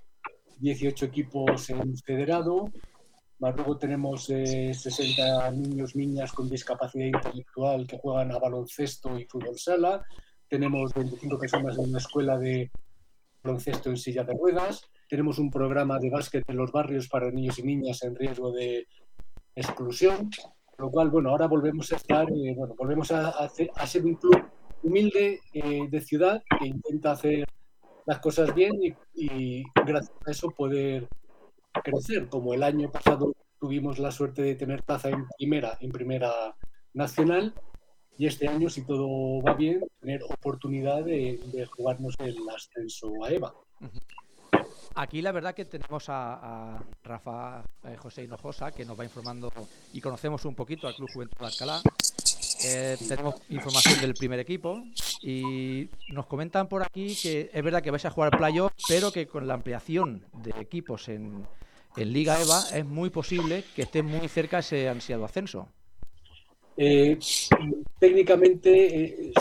18 0.59 1.05
equipos 1.05 1.69
en 1.71 1.97
federado, 1.97 2.71
más 3.39 3.55
luego 3.55 3.77
tenemos 3.77 4.25
60 4.25 5.51
niños, 5.51 5.95
niñas 5.95 6.31
con 6.31 6.47
discapacidad 6.47 7.07
intelectual 7.07 7.85
que 7.87 7.97
juegan 7.97 8.31
a 8.31 8.39
baloncesto 8.39 9.17
y 9.19 9.25
fútbol 9.25 9.57
sala, 9.57 10.05
tenemos 10.47 10.93
25 10.93 11.37
personas 11.37 11.77
en 11.77 11.89
una 11.89 11.97
escuela 11.97 12.37
de 12.37 12.71
baloncesto 13.43 13.89
en 13.89 13.97
silla 13.97 14.23
de 14.23 14.33
ruedas, 14.33 14.89
tenemos 15.07 15.37
un 15.37 15.51
programa 15.51 15.99
de 15.99 16.09
básquet 16.09 16.43
en 16.47 16.57
los 16.57 16.71
barrios 16.71 17.07
para 17.07 17.31
niños 17.31 17.59
y 17.59 17.63
niñas 17.63 18.03
en 18.03 18.15
riesgo 18.15 18.51
de 18.51 18.87
exclusión, 19.55 20.29
lo 20.77 20.89
cual, 20.89 21.09
bueno, 21.09 21.29
ahora 21.29 21.47
volvemos 21.47 21.91
a 21.93 21.95
estar, 21.95 22.29
eh, 22.29 22.53
bueno, 22.55 22.75
volvemos 22.77 23.11
a, 23.11 23.47
ser 23.49 24.05
un 24.05 24.15
club 24.15 24.43
humilde 24.83 25.39
eh, 25.53 25.87
de 25.89 26.01
ciudad 26.01 26.43
que 26.59 26.67
intenta 26.67 27.11
hacer 27.11 27.45
las 28.05 28.19
cosas 28.19 28.53
bien 28.53 28.73
y, 29.13 29.63
gracias 29.85 30.15
a 30.25 30.31
eso 30.31 30.49
poder 30.51 31.07
crecer. 31.83 32.27
Como 32.27 32.53
el 32.53 32.63
año 32.63 32.91
pasado 32.91 33.33
tuvimos 33.59 33.99
la 33.99 34.11
suerte 34.11 34.41
de 34.41 34.55
tener 34.55 34.83
plaza 34.83 35.09
en 35.09 35.25
primera, 35.37 35.77
en 35.81 35.91
primera 35.91 36.55
nacional, 36.93 37.53
y 38.17 38.27
este 38.27 38.47
año, 38.47 38.69
si 38.69 38.83
todo 38.83 39.41
va 39.41 39.53
bien, 39.53 39.85
tener 39.99 40.23
oportunidad 40.23 41.03
de, 41.03 41.67
jugarnos 41.75 42.15
el 42.19 42.37
ascenso 42.49 43.23
a 43.23 43.31
EVA. 43.31 43.53
Aquí 44.95 45.21
la 45.21 45.33
verdad 45.33 45.53
que 45.53 45.65
tenemos 45.65 46.05
a, 46.07 46.81
Rafa 47.03 47.63
eh, 47.83 47.97
José 47.97 48.23
Hinojosa 48.23 48.71
que 48.71 48.85
nos 48.85 48.97
va 48.97 49.03
informando 49.03 49.51
y 49.91 49.99
conocemos 49.99 50.45
un 50.45 50.55
poquito 50.55 50.87
al 50.87 50.95
Club 50.95 51.09
Juventud 51.13 51.37
de 51.37 51.45
Alcalá. 51.45 51.81
Eh, 52.63 52.97
tenemos 53.05 53.35
información 53.49 53.99
del 53.99 54.13
primer 54.13 54.39
equipo 54.39 54.81
y 55.21 55.89
nos 56.09 56.25
comentan 56.27 56.69
por 56.69 56.81
aquí 56.81 57.15
que 57.21 57.51
es 57.53 57.63
verdad 57.63 57.81
que 57.81 57.91
vais 57.91 58.05
a 58.05 58.09
jugar 58.09 58.37
playoff, 58.37 58.71
pero 58.87 59.11
que 59.11 59.27
con 59.27 59.45
la 59.47 59.55
ampliación 59.55 60.25
de 60.33 60.51
equipos 60.61 61.09
en, 61.09 61.45
Liga 61.97 62.41
EVA 62.41 62.61
es 62.73 62.85
muy 62.85 63.09
posible 63.09 63.63
que 63.73 63.83
esté 63.83 64.03
muy 64.03 64.27
cerca 64.27 64.59
ese 64.59 64.89
ansiado 64.89 65.23
ascenso. 65.23 65.69
Eh, 66.77 67.17
técnicamente 67.99 69.31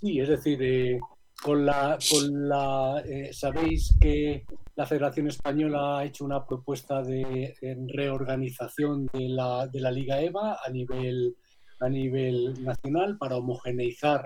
sí, 0.00 0.20
es 0.20 0.28
decir, 0.28 0.98
con 1.42 1.66
la, 1.66 1.98
con 2.10 2.48
la 2.48 3.02
sabéis 3.32 3.94
que 4.00 4.44
la 4.76 4.86
Federación 4.86 5.28
Española 5.28 5.98
ha 5.98 6.04
hecho 6.04 6.24
una 6.24 6.44
propuesta 6.44 7.02
de 7.02 7.54
reorganización 7.92 9.06
de 9.12 9.28
la, 9.28 9.66
de 9.66 9.80
la, 9.80 9.90
Liga 9.90 10.20
EVA 10.20 10.58
a 10.64 10.70
nivel, 10.70 11.36
a 11.80 11.88
nivel 11.88 12.64
nacional 12.64 13.18
para 13.18 13.36
homogeneizar 13.36 14.22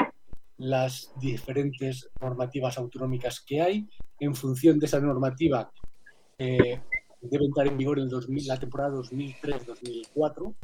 las 0.59 1.13
diferentes 1.21 2.11
normativas 2.21 2.79
autonómicas 2.79 3.41
que 3.41 3.61
hay. 3.63 3.89
En 4.21 4.35
función 4.35 4.79
de 4.79 4.87
esa 4.87 5.01
normativa, 5.01 5.71
eh, 6.39 6.81
debe 7.21 7.45
entrar 7.45 7.67
en 7.69 7.79
vigor 7.79 7.99
el 7.99 8.09
2000, 8.09 8.47
la 8.47 8.59
temporada 8.59 8.91
2003-2004. 8.97 10.55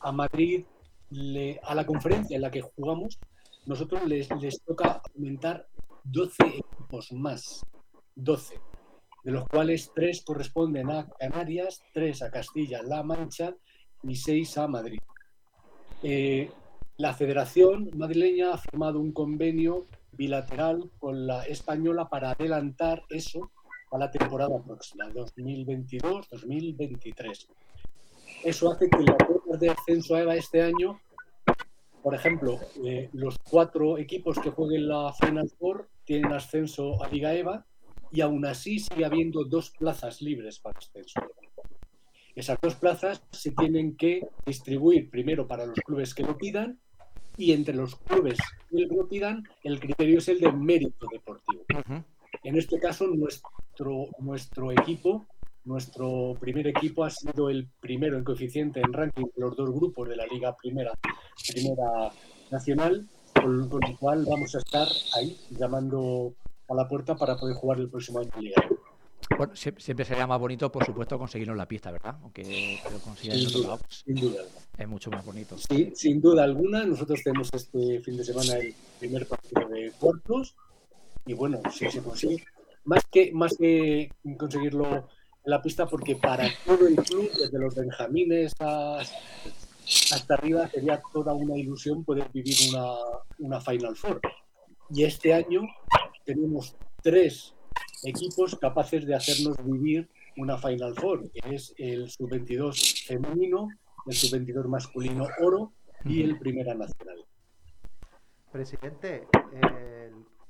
A 0.00 0.12
Madrid, 0.12 0.64
a 1.62 1.74
la 1.74 1.86
conferencia 1.86 2.36
en 2.36 2.42
la 2.42 2.50
que 2.50 2.62
jugamos, 2.62 3.18
nosotros 3.66 4.06
les, 4.06 4.30
les 4.40 4.62
toca 4.62 5.02
aumentar 5.14 5.66
12 6.04 6.46
equipos 6.46 7.12
más, 7.12 7.66
12, 8.14 8.60
de 9.24 9.32
los 9.32 9.48
cuales 9.48 9.90
3 9.94 10.22
corresponden 10.24 10.90
a 10.90 11.08
Canarias, 11.08 11.82
3 11.92 12.22
a 12.22 12.30
Castilla-La 12.30 13.02
Mancha 13.02 13.54
y 14.04 14.14
6 14.14 14.58
a 14.58 14.68
Madrid. 14.68 15.00
Eh, 16.02 16.50
la 16.98 17.12
Federación 17.12 17.90
madrileña 17.94 18.54
ha 18.54 18.58
firmado 18.58 19.00
un 19.00 19.12
convenio 19.12 19.84
bilateral 20.12 20.90
con 20.98 21.26
la 21.26 21.44
española 21.44 22.08
para 22.08 22.30
adelantar 22.30 23.02
eso 23.10 23.50
a 23.90 23.98
la 23.98 24.10
temporada 24.10 24.58
próxima, 24.62 25.04
2022-2023. 25.10 27.48
Eso 28.46 28.70
hace 28.70 28.88
que 28.88 29.02
las 29.02 29.16
pruebas 29.16 29.58
de 29.58 29.70
ascenso 29.70 30.14
a 30.14 30.20
EVA 30.20 30.36
este 30.36 30.62
año, 30.62 31.00
por 32.00 32.14
ejemplo, 32.14 32.60
eh, 32.84 33.10
los 33.12 33.36
cuatro 33.38 33.98
equipos 33.98 34.38
que 34.38 34.50
jueguen 34.50 34.86
la 34.86 35.12
Final 35.14 35.50
Four 35.58 35.88
tienen 36.04 36.32
ascenso 36.32 37.02
a 37.02 37.08
Liga 37.08 37.34
EVA 37.34 37.66
y 38.12 38.20
aún 38.20 38.46
así 38.46 38.78
sigue 38.78 39.04
habiendo 39.04 39.42
dos 39.42 39.70
plazas 39.70 40.22
libres 40.22 40.60
para 40.60 40.78
ascenso. 40.78 41.22
Esas 42.36 42.56
dos 42.62 42.76
plazas 42.76 43.20
se 43.32 43.50
tienen 43.50 43.96
que 43.96 44.28
distribuir 44.46 45.10
primero 45.10 45.48
para 45.48 45.66
los 45.66 45.80
clubes 45.80 46.14
que 46.14 46.22
lo 46.22 46.38
pidan 46.38 46.78
y 47.36 47.50
entre 47.50 47.74
los 47.74 47.96
clubes 47.96 48.38
que 48.70 48.86
lo 48.86 49.08
pidan 49.08 49.42
el 49.64 49.80
criterio 49.80 50.18
es 50.18 50.28
el 50.28 50.38
de 50.38 50.52
mérito 50.52 51.08
deportivo. 51.10 51.64
En 52.44 52.56
este 52.56 52.78
caso 52.78 53.08
nuestro, 53.08 54.06
nuestro 54.20 54.70
equipo, 54.70 55.26
nuestro 55.66 56.34
primer 56.40 56.68
equipo 56.68 57.04
ha 57.04 57.10
sido 57.10 57.50
el 57.50 57.68
primero 57.80 58.16
en 58.16 58.24
coeficiente 58.24 58.80
en 58.80 58.92
ranking 58.92 59.24
de 59.24 59.32
los 59.36 59.56
dos 59.56 59.70
grupos 59.70 60.08
de 60.08 60.16
la 60.16 60.26
Liga 60.26 60.56
Primera, 60.56 60.92
primera 61.52 62.10
Nacional 62.50 63.06
con, 63.34 63.68
lo 63.68 63.96
cual 63.98 64.24
vamos 64.24 64.54
a 64.54 64.58
estar 64.58 64.88
ahí 65.16 65.36
llamando 65.50 66.34
a 66.68 66.74
la 66.74 66.88
puerta 66.88 67.14
para 67.16 67.36
poder 67.36 67.56
jugar 67.56 67.78
el 67.78 67.90
próximo 67.90 68.20
año 68.20 68.30
en 68.36 68.44
Liga. 68.44 68.62
Bueno, 69.36 69.54
siempre 69.56 70.04
sería 70.04 70.26
más 70.26 70.38
bonito, 70.38 70.70
por 70.70 70.84
supuesto, 70.84 71.18
conseguirlo 71.18 71.52
en 71.52 71.58
la 71.58 71.68
pista, 71.68 71.90
¿verdad? 71.90 72.16
Aunque 72.22 72.78
lo 72.84 73.16
sin, 73.16 73.52
duda, 73.52 73.78
sin 73.88 74.14
duda. 74.14 74.42
Es 74.78 74.88
mucho 74.88 75.10
más 75.10 75.24
bonito. 75.24 75.56
Sí, 75.58 75.92
sin 75.94 76.20
duda 76.20 76.44
alguna. 76.44 76.84
Nosotros 76.84 77.20
tenemos 77.22 77.50
este 77.52 78.00
fin 78.00 78.16
de 78.16 78.24
semana 78.24 78.54
el 78.54 78.74
primer 79.00 79.26
partido 79.26 79.68
de 79.68 79.92
cuartos. 79.98 80.54
Y 81.26 81.34
bueno, 81.34 81.60
si 81.72 81.90
se 81.90 82.00
consigue. 82.02 82.44
Más 82.84 83.02
que, 83.10 83.32
más 83.32 83.56
que 83.58 84.10
conseguirlo 84.38 85.08
en 85.46 85.50
la 85.50 85.62
pista, 85.62 85.86
porque 85.86 86.16
para 86.16 86.48
todo 86.64 86.88
el 86.88 86.96
club, 86.96 87.30
desde 87.38 87.58
los 87.58 87.74
benjamines 87.76 88.52
a, 88.58 88.98
hasta 88.98 90.34
arriba 90.34 90.68
sería 90.68 91.00
toda 91.12 91.32
una 91.34 91.56
ilusión 91.56 92.04
poder 92.04 92.28
vivir 92.32 92.56
una, 92.70 92.94
una 93.38 93.60
Final 93.60 93.96
Four. 93.96 94.20
Y 94.90 95.04
este 95.04 95.32
año 95.32 95.62
tenemos 96.24 96.76
tres 97.00 97.54
equipos 98.02 98.56
capaces 98.56 99.06
de 99.06 99.14
hacernos 99.14 99.56
vivir 99.64 100.10
una 100.36 100.58
Final 100.58 100.94
Four, 100.96 101.30
que 101.30 101.54
es 101.54 101.72
el 101.78 102.10
sub-22 102.10 103.06
femenino, 103.06 103.68
el 104.06 104.14
sub-22 104.14 104.66
masculino 104.66 105.28
oro 105.40 105.72
y 106.04 106.22
el 106.22 106.38
Primera 106.40 106.74
Nacional. 106.74 107.24
Presidente, 108.50 109.28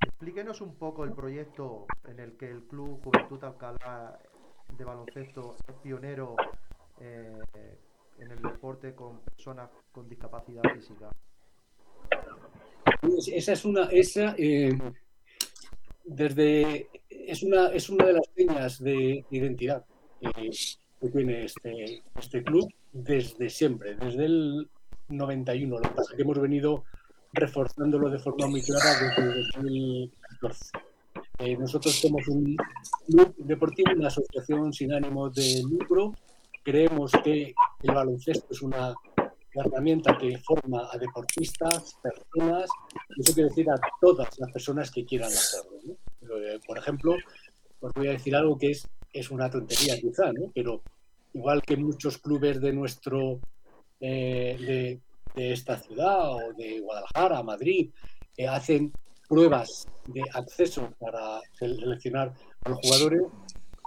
explíquenos 0.01 0.63
un 0.63 0.75
poco 0.77 1.05
el 1.05 1.13
proyecto 1.13 1.87
en 2.09 2.19
el 2.19 2.37
que 2.39 2.51
el 2.51 2.63
Club 2.63 3.03
Juventud 3.05 3.45
Alcalá 3.45 4.19
de 4.77 4.85
baloncesto 4.85 5.57
es 5.67 5.75
pionero 5.83 6.37
eh, 7.01 7.39
en 8.19 8.31
el 8.31 8.41
deporte 8.41 8.95
con 8.95 9.21
personas 9.21 9.71
con 9.93 10.09
discapacidad 10.09 10.63
física? 10.75 11.11
Pues 13.01 13.29
esa 13.29 13.53
es 13.53 13.65
una, 13.65 13.85
esa, 13.87 14.35
eh, 14.39 14.77
desde, 16.05 16.89
es 17.09 17.43
una, 17.43 17.69
es 17.69 17.89
una 17.91 18.07
de 18.07 18.13
las 18.15 18.27
señas 18.35 18.83
de 18.83 19.25
identidad 19.31 19.85
que 20.21 21.09
tiene 21.11 21.45
este, 21.45 22.03
este 22.19 22.43
club 22.43 22.73
desde 22.93 23.51
siempre, 23.51 23.95
desde 23.97 24.25
el 24.25 24.71
91. 25.09 25.77
Lo 25.77 25.83
que 25.83 25.89
pasa 25.89 26.13
es 26.13 26.17
que 26.17 26.23
hemos 26.23 26.41
venido 26.41 26.85
reforzándolo 27.33 28.09
de 28.09 28.19
forma 28.19 28.47
muy 28.47 28.63
clara 28.63 28.91
desde 29.01 29.23
el 29.23 29.47
2014. 29.53 30.71
Eh, 31.39 31.57
nosotros 31.57 31.95
somos 31.95 32.27
un 32.29 32.57
club 33.07 33.35
deportivo, 33.37 33.93
una 33.95 34.09
asociación 34.09 34.73
sin 34.73 34.93
ánimo 34.93 35.29
de 35.31 35.63
lucro 35.69 36.13
Creemos 36.67 37.13
que 37.23 37.55
el 37.85 37.95
baloncesto 37.95 38.49
es 38.51 38.61
una 38.61 38.93
herramienta 39.55 40.19
que 40.19 40.37
forma 40.39 40.89
a 40.93 40.99
deportistas, 40.99 41.97
personas, 42.03 42.69
y 43.17 43.21
eso 43.21 43.35
quiere 43.35 43.51
decir 43.51 43.71
a 43.71 43.79
todas 44.01 44.37
las 44.37 44.51
personas 44.51 44.91
que 44.91 45.05
quieran 45.05 45.29
hacerlo. 45.29 45.97
Por 46.67 46.77
ejemplo, 46.77 47.15
os 47.79 47.93
voy 47.93 48.09
a 48.09 48.13
decir 48.15 48.35
algo 48.35 48.59
que 48.59 48.73
es, 48.73 48.89
es 49.13 49.31
una 49.31 49.49
tontería 49.49 49.97
quizá, 50.01 50.33
¿no? 50.33 50.51
pero 50.53 50.83
igual 51.35 51.63
que 51.63 51.77
muchos 51.77 52.19
clubes 52.19 52.61
de 52.61 52.73
nuestro 52.73 53.39
eh, 54.01 54.57
de, 54.59 55.01
de, 55.37 55.53
esta 55.53 55.79
ciudad 55.79 56.35
o 56.35 56.53
de 56.53 56.81
Guadalajara, 56.81 57.45
Madrid, 57.45 57.91
eh, 58.37 58.49
hacen 58.49 58.93
pruebas 59.29 59.87
de 60.07 60.23
acceso 60.35 60.91
para 60.99 61.41
seleccionar 61.53 62.35
a 62.65 62.71
los 62.71 62.79
jugadores, 62.81 63.23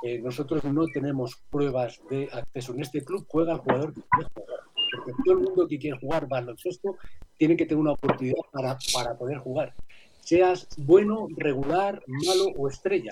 eh, 0.04 0.20
nosotros 0.20 0.64
no 0.64 0.86
tenemos 0.88 1.36
pruebas 1.50 2.00
de 2.10 2.30
acceso. 2.32 2.74
En 2.74 2.82
este 2.82 3.04
club 3.04 3.26
juega 3.28 3.54
el 3.54 3.60
jugador 3.60 3.94
que 3.94 4.02
quiere 4.02 4.30
jugar. 4.34 4.60
Porque 4.96 5.12
todo 5.24 5.38
el 5.38 5.44
mundo 5.44 5.68
que 5.68 5.80
quiere 5.80 6.00
jugar 6.00 6.28
baloncesto 6.28 6.98
tiene 7.38 7.56
que 7.56 7.66
tener 7.66 7.82
una 7.82 7.92
oportunidad 7.92 8.38
para, 8.52 8.78
para 8.94 9.18
poder 9.18 9.38
jugar. 9.38 9.74
Seas 10.22 10.68
bueno, 10.78 11.28
regular, 11.36 12.02
malo 12.08 12.46
o 12.58 12.70
estrella. 12.70 13.12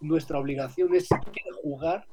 Nuestra 0.00 0.38
obligación 0.38 0.94
es, 0.94 1.08
jugar, 1.62 2.06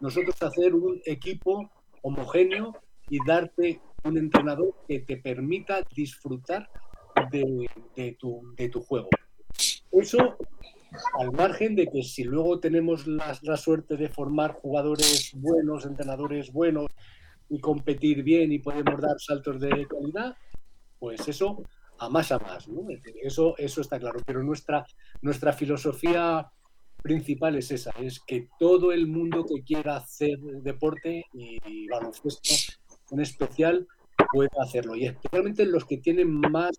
nosotros 0.00 0.40
hacer 0.42 0.74
un 0.74 1.00
equipo 1.04 1.70
homogéneo 2.02 2.76
y 3.08 3.18
darte 3.26 3.80
un 4.04 4.18
entrenador 4.18 4.74
que 4.86 5.00
te 5.00 5.16
permita 5.16 5.82
disfrutar 5.94 6.68
de, 7.30 8.16
tu, 8.18 8.54
de 8.56 8.68
tu 8.68 8.80
juego. 8.82 9.08
Eso 9.92 10.36
al 11.18 11.32
margen 11.32 11.74
de 11.74 11.86
que 11.88 12.02
si 12.02 12.24
luego 12.24 12.58
tenemos 12.60 13.06
la, 13.06 13.38
la 13.42 13.56
suerte 13.56 13.96
de 13.96 14.08
formar 14.08 14.52
jugadores 14.52 15.32
buenos, 15.34 15.84
entrenadores 15.84 16.52
buenos 16.52 16.86
y 17.48 17.60
competir 17.60 18.22
bien 18.22 18.52
y 18.52 18.58
podemos 18.58 19.00
dar 19.00 19.18
saltos 19.18 19.60
de 19.60 19.86
calidad, 19.86 20.36
pues 20.98 21.28
eso 21.28 21.62
a 21.98 22.08
más 22.08 22.32
a 22.32 22.38
más, 22.38 22.68
¿no? 22.68 22.86
Eso, 23.22 23.54
eso 23.58 23.80
está 23.80 23.98
claro, 23.98 24.20
pero 24.26 24.42
nuestra, 24.42 24.86
nuestra 25.22 25.52
filosofía 25.52 26.50
principal 27.02 27.56
es 27.56 27.70
esa, 27.70 27.90
es 28.00 28.20
que 28.20 28.48
todo 28.58 28.92
el 28.92 29.06
mundo 29.06 29.44
que 29.46 29.62
quiera 29.62 29.96
hacer 29.96 30.38
deporte 30.38 31.24
y 31.32 31.88
baloncesto 31.88 32.74
en 33.12 33.20
especial 33.20 33.86
pueda 34.32 34.50
hacerlo, 34.60 34.96
y 34.96 35.06
especialmente 35.06 35.64
los 35.66 35.84
que 35.84 35.98
tienen 35.98 36.32
más 36.32 36.72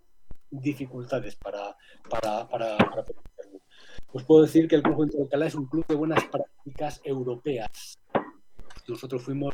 dificultades 0.50 1.36
para, 1.36 1.75
para, 2.10 2.48
para, 2.48 2.77
para. 2.77 3.04
Os 4.13 4.24
puedo 4.24 4.44
decir 4.44 4.68
que 4.68 4.75
el 4.75 4.84
Club 4.84 5.12
de 5.12 5.22
Alcalá 5.22 5.48
es 5.48 5.56
un 5.56 5.66
club 5.66 5.86
de 5.88 5.96
buenas 5.96 6.24
prácticas 6.25 7.01
europeas. 7.04 8.00
Nosotros 8.88 9.22
fuimos 9.22 9.54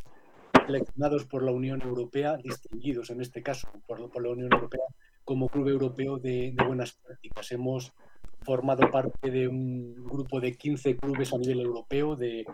seleccionados 0.65 1.25
por 1.25 1.43
la 1.43 1.51
Unión 1.51 1.81
Europea, 1.81 2.37
distinguidos 2.37 3.09
en 3.09 3.21
este 3.21 3.41
caso 3.41 3.67
por, 3.87 4.09
por 4.11 4.23
la 4.23 4.29
Unión 4.29 4.53
Europea, 4.53 4.85
como 5.25 5.49
Club 5.49 5.69
Europeo 5.69 6.17
de, 6.17 6.53
de, 6.55 6.65
Buenas 6.65 6.93
Prácticas. 6.93 7.51
Hemos 7.51 7.93
formado 8.43 8.89
parte 8.91 9.31
de 9.31 9.47
un 9.47 9.95
grupo 10.05 10.39
de 10.39 10.55
15 10.55 10.97
clubes 10.97 11.33
a 11.33 11.37
nivel 11.37 11.61
europeo 11.61 12.15
de 12.15 12.45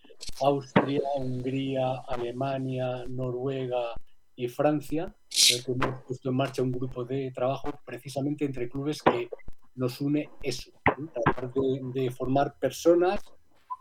Austria, 0.42 1.02
Hungría, 1.18 1.96
Alemania, 2.08 3.04
Noruega 3.08 3.94
y 4.40 4.48
Francia, 4.48 5.14
que 5.30 5.62
hemos 5.70 6.02
puesto 6.08 6.30
en 6.30 6.36
marcha 6.36 6.62
un 6.62 6.72
grupo 6.72 7.04
de 7.04 7.30
trabajo 7.36 7.78
precisamente 7.86 8.46
entre 8.46 8.70
clubes 8.70 9.04
que 9.04 9.30
nos 9.76 10.00
une 10.00 10.30
eso, 10.42 10.72
¿no? 10.98 11.08
tratar 11.08 11.52
de, 11.52 12.02
de 12.02 12.10
formar 12.10 12.56
personas 12.58 13.20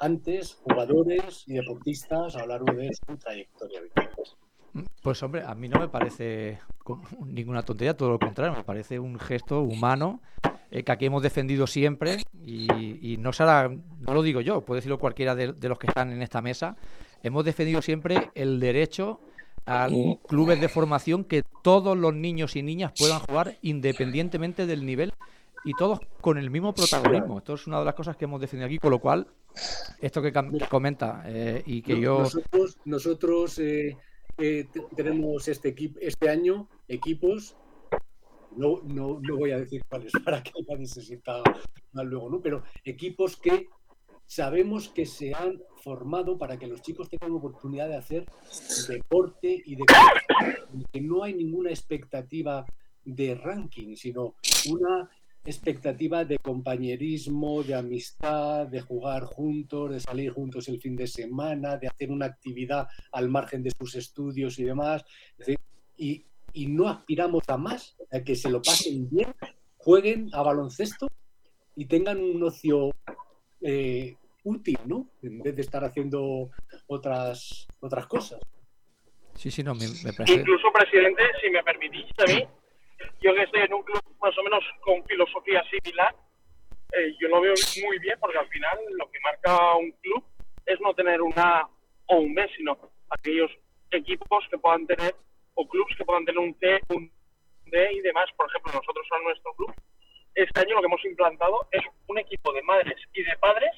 antes, 0.00 0.54
jugadores 0.54 1.44
y 1.46 1.54
deportistas 1.54 2.34
a 2.34 2.40
lo 2.40 2.46
largo 2.48 2.72
de 2.72 2.90
su 2.92 3.16
trayectoria. 3.16 3.82
Pues 5.00 5.22
hombre, 5.22 5.44
a 5.46 5.54
mí 5.54 5.68
no 5.68 5.78
me 5.78 5.88
parece 5.88 6.58
ninguna 7.24 7.62
tontería, 7.62 7.96
todo 7.96 8.10
lo 8.10 8.18
contrario, 8.18 8.56
me 8.56 8.64
parece 8.64 8.98
un 8.98 9.16
gesto 9.16 9.62
humano 9.62 10.20
eh, 10.72 10.82
que 10.82 10.90
aquí 10.90 11.06
hemos 11.06 11.22
defendido 11.22 11.68
siempre 11.68 12.16
y, 12.44 13.12
y, 13.12 13.16
no 13.16 13.32
será, 13.32 13.68
no 13.68 14.12
lo 14.12 14.22
digo 14.24 14.40
yo, 14.40 14.64
puede 14.64 14.78
decirlo 14.78 14.98
cualquiera 14.98 15.36
de, 15.36 15.52
de, 15.52 15.68
los 15.68 15.78
que 15.78 15.86
están 15.86 16.10
en 16.10 16.20
esta 16.20 16.42
mesa, 16.42 16.76
hemos 17.22 17.44
defendido 17.44 17.80
siempre 17.80 18.30
el 18.34 18.58
derecho 18.58 19.20
a 19.68 19.88
clubes 20.26 20.60
de 20.60 20.68
formación 20.68 21.24
que 21.24 21.42
todos 21.62 21.96
los 21.96 22.14
niños 22.14 22.56
y 22.56 22.62
niñas 22.62 22.92
puedan 22.98 23.20
jugar 23.20 23.58
independientemente 23.60 24.66
del 24.66 24.86
nivel 24.86 25.12
y 25.64 25.74
todos 25.74 26.00
con 26.22 26.38
el 26.38 26.50
mismo 26.50 26.72
protagonismo. 26.72 27.38
Esto 27.38 27.54
es 27.54 27.66
una 27.66 27.78
de 27.80 27.84
las 27.84 27.94
cosas 27.94 28.16
que 28.16 28.24
hemos 28.24 28.40
defendido 28.40 28.66
aquí, 28.66 28.78
con 28.78 28.90
lo 28.90 28.98
cual, 28.98 29.26
esto 30.00 30.22
que 30.22 30.32
comenta 30.70 31.22
eh, 31.26 31.62
y 31.66 31.82
que 31.82 32.00
yo... 32.00 32.20
Nosotros, 32.20 32.78
nosotros 32.86 33.58
eh, 33.58 33.96
eh, 34.38 34.66
tenemos 34.96 35.46
este, 35.48 35.68
equipo, 35.68 35.98
este 36.00 36.30
año 36.30 36.68
equipos, 36.86 37.54
no, 38.56 38.80
no, 38.84 39.20
no, 39.20 39.36
voy 39.36 39.50
a 39.50 39.58
decir 39.58 39.82
cuáles 39.86 40.12
para 40.24 40.42
que 40.42 40.52
nadie 40.66 40.86
se 40.86 41.02
sienta 41.02 41.42
mal 41.92 42.06
luego, 42.06 42.30
¿no? 42.30 42.40
pero 42.40 42.62
equipos 42.84 43.36
que 43.36 43.68
sabemos 44.28 44.90
que 44.90 45.06
se 45.06 45.34
han 45.34 45.60
formado 45.82 46.36
para 46.36 46.58
que 46.58 46.66
los 46.66 46.82
chicos 46.82 47.08
tengan 47.08 47.32
oportunidad 47.32 47.88
de 47.88 47.96
hacer 47.96 48.26
deporte 48.86 49.62
y 49.64 49.74
de 49.74 49.84
que 50.92 51.00
no 51.00 51.24
hay 51.24 51.34
ninguna 51.34 51.70
expectativa 51.70 52.66
de 53.04 53.34
ranking, 53.34 53.96
sino 53.96 54.34
una 54.70 55.08
expectativa 55.46 56.26
de 56.26 56.36
compañerismo, 56.38 57.62
de 57.62 57.74
amistad, 57.74 58.66
de 58.66 58.82
jugar 58.82 59.24
juntos, 59.24 59.92
de 59.92 60.00
salir 60.00 60.30
juntos 60.30 60.68
el 60.68 60.78
fin 60.78 60.94
de 60.94 61.06
semana, 61.06 61.78
de 61.78 61.88
hacer 61.88 62.10
una 62.10 62.26
actividad 62.26 62.86
al 63.12 63.30
margen 63.30 63.62
de 63.62 63.70
sus 63.70 63.94
estudios 63.94 64.58
y 64.58 64.64
demás. 64.64 65.04
Y, 65.96 66.24
no 66.66 66.88
aspiramos 66.88 67.44
a 67.48 67.56
más, 67.56 67.96
a 68.10 68.20
que 68.20 68.34
se 68.34 68.50
lo 68.50 68.60
pasen 68.60 69.08
bien, 69.08 69.32
jueguen 69.76 70.28
a 70.32 70.42
baloncesto 70.42 71.06
y 71.76 71.84
tengan 71.84 72.18
un 72.18 72.42
ocio 72.42 72.90
eh, 73.60 74.16
útil, 74.44 74.78
¿no? 74.86 75.08
En 75.22 75.42
vez 75.42 75.56
de 75.56 75.62
estar 75.62 75.84
haciendo 75.84 76.50
otras, 76.86 77.66
otras 77.80 78.06
cosas. 78.06 78.40
Sí, 79.34 79.50
sí, 79.50 79.62
no, 79.62 79.74
me, 79.74 79.86
me 80.04 80.12
parece... 80.12 80.40
Incluso, 80.40 80.72
presidente, 80.72 81.22
si 81.40 81.50
me 81.50 81.62
permitís, 81.62 82.06
a 82.18 82.24
mí, 82.24 82.44
yo 83.20 83.34
que 83.34 83.42
estoy 83.42 83.62
en 83.62 83.74
un 83.74 83.82
club 83.82 84.02
más 84.20 84.36
o 84.36 84.42
menos 84.42 84.64
con 84.80 85.04
filosofía 85.04 85.62
similar, 85.70 86.14
eh, 86.92 87.14
yo 87.20 87.28
lo 87.28 87.40
veo 87.40 87.54
muy 87.84 87.98
bien 87.98 88.16
porque 88.18 88.38
al 88.38 88.48
final 88.48 88.78
lo 88.96 89.10
que 89.10 89.20
marca 89.20 89.76
un 89.76 89.92
club 89.92 90.24
es 90.66 90.80
no 90.80 90.94
tener 90.94 91.20
una 91.20 91.68
o 92.06 92.16
un 92.16 92.32
mes, 92.34 92.50
sino 92.56 92.76
aquellos 93.10 93.50
equipos 93.90 94.44
que 94.50 94.58
puedan 94.58 94.86
tener 94.86 95.14
o 95.54 95.68
clubs 95.68 95.94
que 95.96 96.04
puedan 96.04 96.24
tener 96.24 96.40
un 96.40 96.54
C, 96.58 96.80
un 96.88 97.10
D 97.66 97.92
y 97.92 98.00
demás. 98.00 98.26
Por 98.36 98.48
ejemplo, 98.48 98.72
nosotros 98.72 99.06
en 99.16 99.24
nuestro 99.24 99.52
club, 99.54 99.74
este 100.34 100.60
año 100.60 100.74
lo 100.74 100.80
que 100.80 100.86
hemos 100.86 101.04
implantado 101.04 101.68
es 101.72 101.82
un 102.06 102.18
equipo 102.18 102.52
de 102.52 102.62
madres 102.62 102.96
y 103.12 103.22
de 103.22 103.36
padres 103.38 103.70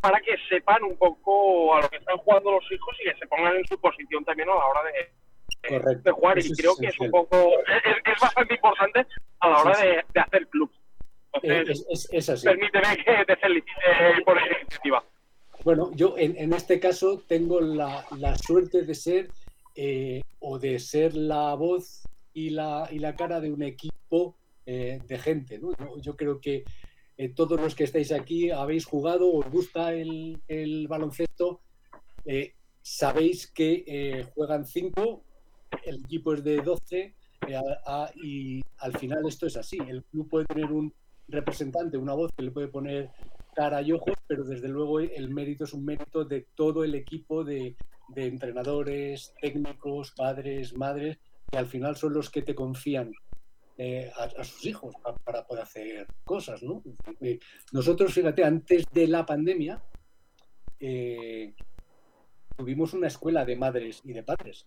para 0.00 0.20
que 0.20 0.36
sepan 0.48 0.82
un 0.84 0.96
poco 0.96 1.74
a 1.74 1.82
lo 1.82 1.88
que 1.88 1.96
están 1.96 2.16
jugando 2.18 2.52
los 2.52 2.72
hijos 2.72 2.96
y 3.00 3.10
que 3.10 3.18
se 3.18 3.26
pongan 3.26 3.56
en 3.56 3.66
su 3.66 3.80
posición 3.80 4.24
también 4.24 4.48
a 4.50 4.54
la 4.54 4.66
hora 4.66 4.80
de, 4.84 6.10
jugar 6.10 6.38
y 6.38 6.52
creo 6.54 6.76
que 6.76 6.86
es 6.86 7.00
un 7.00 7.10
poco 7.10 7.50
es, 7.66 7.82
es, 8.04 8.20
bastante 8.20 8.54
importante 8.54 9.06
a 9.40 9.48
la 9.48 9.58
hora 9.58 9.74
sí, 9.74 9.82
sí. 9.82 9.88
De, 9.88 10.04
de, 10.14 10.20
hacer 10.20 10.46
club. 10.48 10.70
Entonces, 11.42 11.86
es, 11.90 12.08
es, 12.12 12.28
así. 12.30 12.46
Permíteme 12.46 12.96
que 13.04 13.24
te 13.24 13.36
felicite 13.36 14.22
por 14.24 14.38
esa 14.38 14.60
iniciativa. 14.60 15.04
Bueno, 15.64 15.90
yo 15.94 16.14
en, 16.16 16.36
en 16.36 16.52
este 16.52 16.78
caso 16.78 17.22
tengo 17.26 17.60
la, 17.60 18.04
la 18.18 18.36
suerte 18.36 18.82
de 18.82 18.94
ser 18.94 19.28
eh, 19.74 20.22
o 20.38 20.58
de 20.58 20.78
ser 20.78 21.14
la 21.14 21.54
voz 21.54 22.02
y 22.32 22.50
la, 22.50 22.88
y 22.90 22.98
la 22.98 23.14
cara 23.14 23.40
de 23.40 23.50
un 23.50 23.62
equipo 23.62 24.36
eh, 24.64 25.00
de 25.06 25.18
gente. 25.18 25.58
¿no? 25.58 25.76
Yo, 25.76 25.98
yo, 26.00 26.16
creo 26.16 26.40
que 26.40 26.64
eh, 27.18 27.30
todos 27.30 27.60
los 27.60 27.74
que 27.74 27.84
estáis 27.84 28.12
aquí 28.12 28.50
habéis 28.50 28.84
jugado, 28.84 29.32
os 29.32 29.50
gusta 29.50 29.94
el, 29.94 30.86
baloncesto, 30.88 31.60
eh, 32.24 32.54
sabéis 32.82 33.46
que 33.46 33.84
eh, 33.86 34.26
juegan 34.34 34.66
cinco 34.66 35.22
el 35.84 35.96
equipo 36.04 36.34
es 36.34 36.44
de 36.44 36.56
12 36.58 37.14
eh, 37.48 37.56
a, 37.56 37.62
a, 37.86 38.10
y 38.16 38.62
al 38.78 38.96
final 38.98 39.26
esto 39.26 39.46
es 39.46 39.56
así. 39.56 39.78
El 39.88 40.04
club 40.04 40.28
puede 40.28 40.46
tener 40.46 40.70
un 40.70 40.92
representante, 41.28 41.96
una 41.96 42.14
voz 42.14 42.32
que 42.36 42.44
le 42.44 42.50
puede 42.50 42.68
poner 42.68 43.10
cara 43.54 43.82
y 43.82 43.92
ojos, 43.92 44.14
pero 44.26 44.44
desde 44.44 44.68
luego 44.68 45.00
el 45.00 45.30
mérito 45.30 45.64
es 45.64 45.72
un 45.72 45.84
mérito 45.84 46.24
de 46.24 46.46
todo 46.54 46.84
el 46.84 46.94
equipo 46.94 47.42
de 47.42 47.76
entrenadores, 48.14 49.32
técnicos, 49.40 50.12
padres, 50.12 50.76
madres, 50.76 51.18
que 51.50 51.58
al 51.58 51.66
final 51.66 51.96
son 51.96 52.12
los 52.12 52.30
que 52.30 52.42
te 52.42 52.54
confían 52.54 53.12
eh, 53.78 54.10
a, 54.16 54.42
sus 54.42 54.64
hijos 54.64 54.94
para, 55.22 55.46
poder 55.46 55.62
hacer 55.62 56.06
cosas, 56.24 56.62
¿no? 56.62 56.82
Eh, 57.20 57.38
nosotros, 57.72 58.14
fíjate, 58.14 58.42
antes 58.42 58.86
de 58.90 59.06
la 59.06 59.26
pandemia, 59.26 59.82
eh, 60.80 61.54
tuvimos 62.56 62.94
una 62.94 63.08
escuela 63.08 63.44
de 63.44 63.56
madres 63.56 64.00
y 64.02 64.14
de 64.14 64.22
padres. 64.22 64.66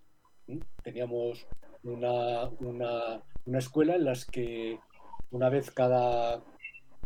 Teníamos 0.84 1.48
una, 1.82 2.50
una, 2.60 3.24
una, 3.45 3.58
escuela 3.58 3.95
en 3.95 4.06
las 4.06 4.26
que 4.26 4.78
una 5.32 5.50
vez 5.50 5.72
cada 5.72 6.43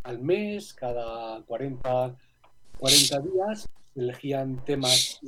al 0.03 0.19
mes, 0.19 0.73
cada 0.73 1.41
40, 1.43 2.17
40 2.79 3.19
días, 3.19 3.69
elegían 3.95 4.61
temas 4.65 5.21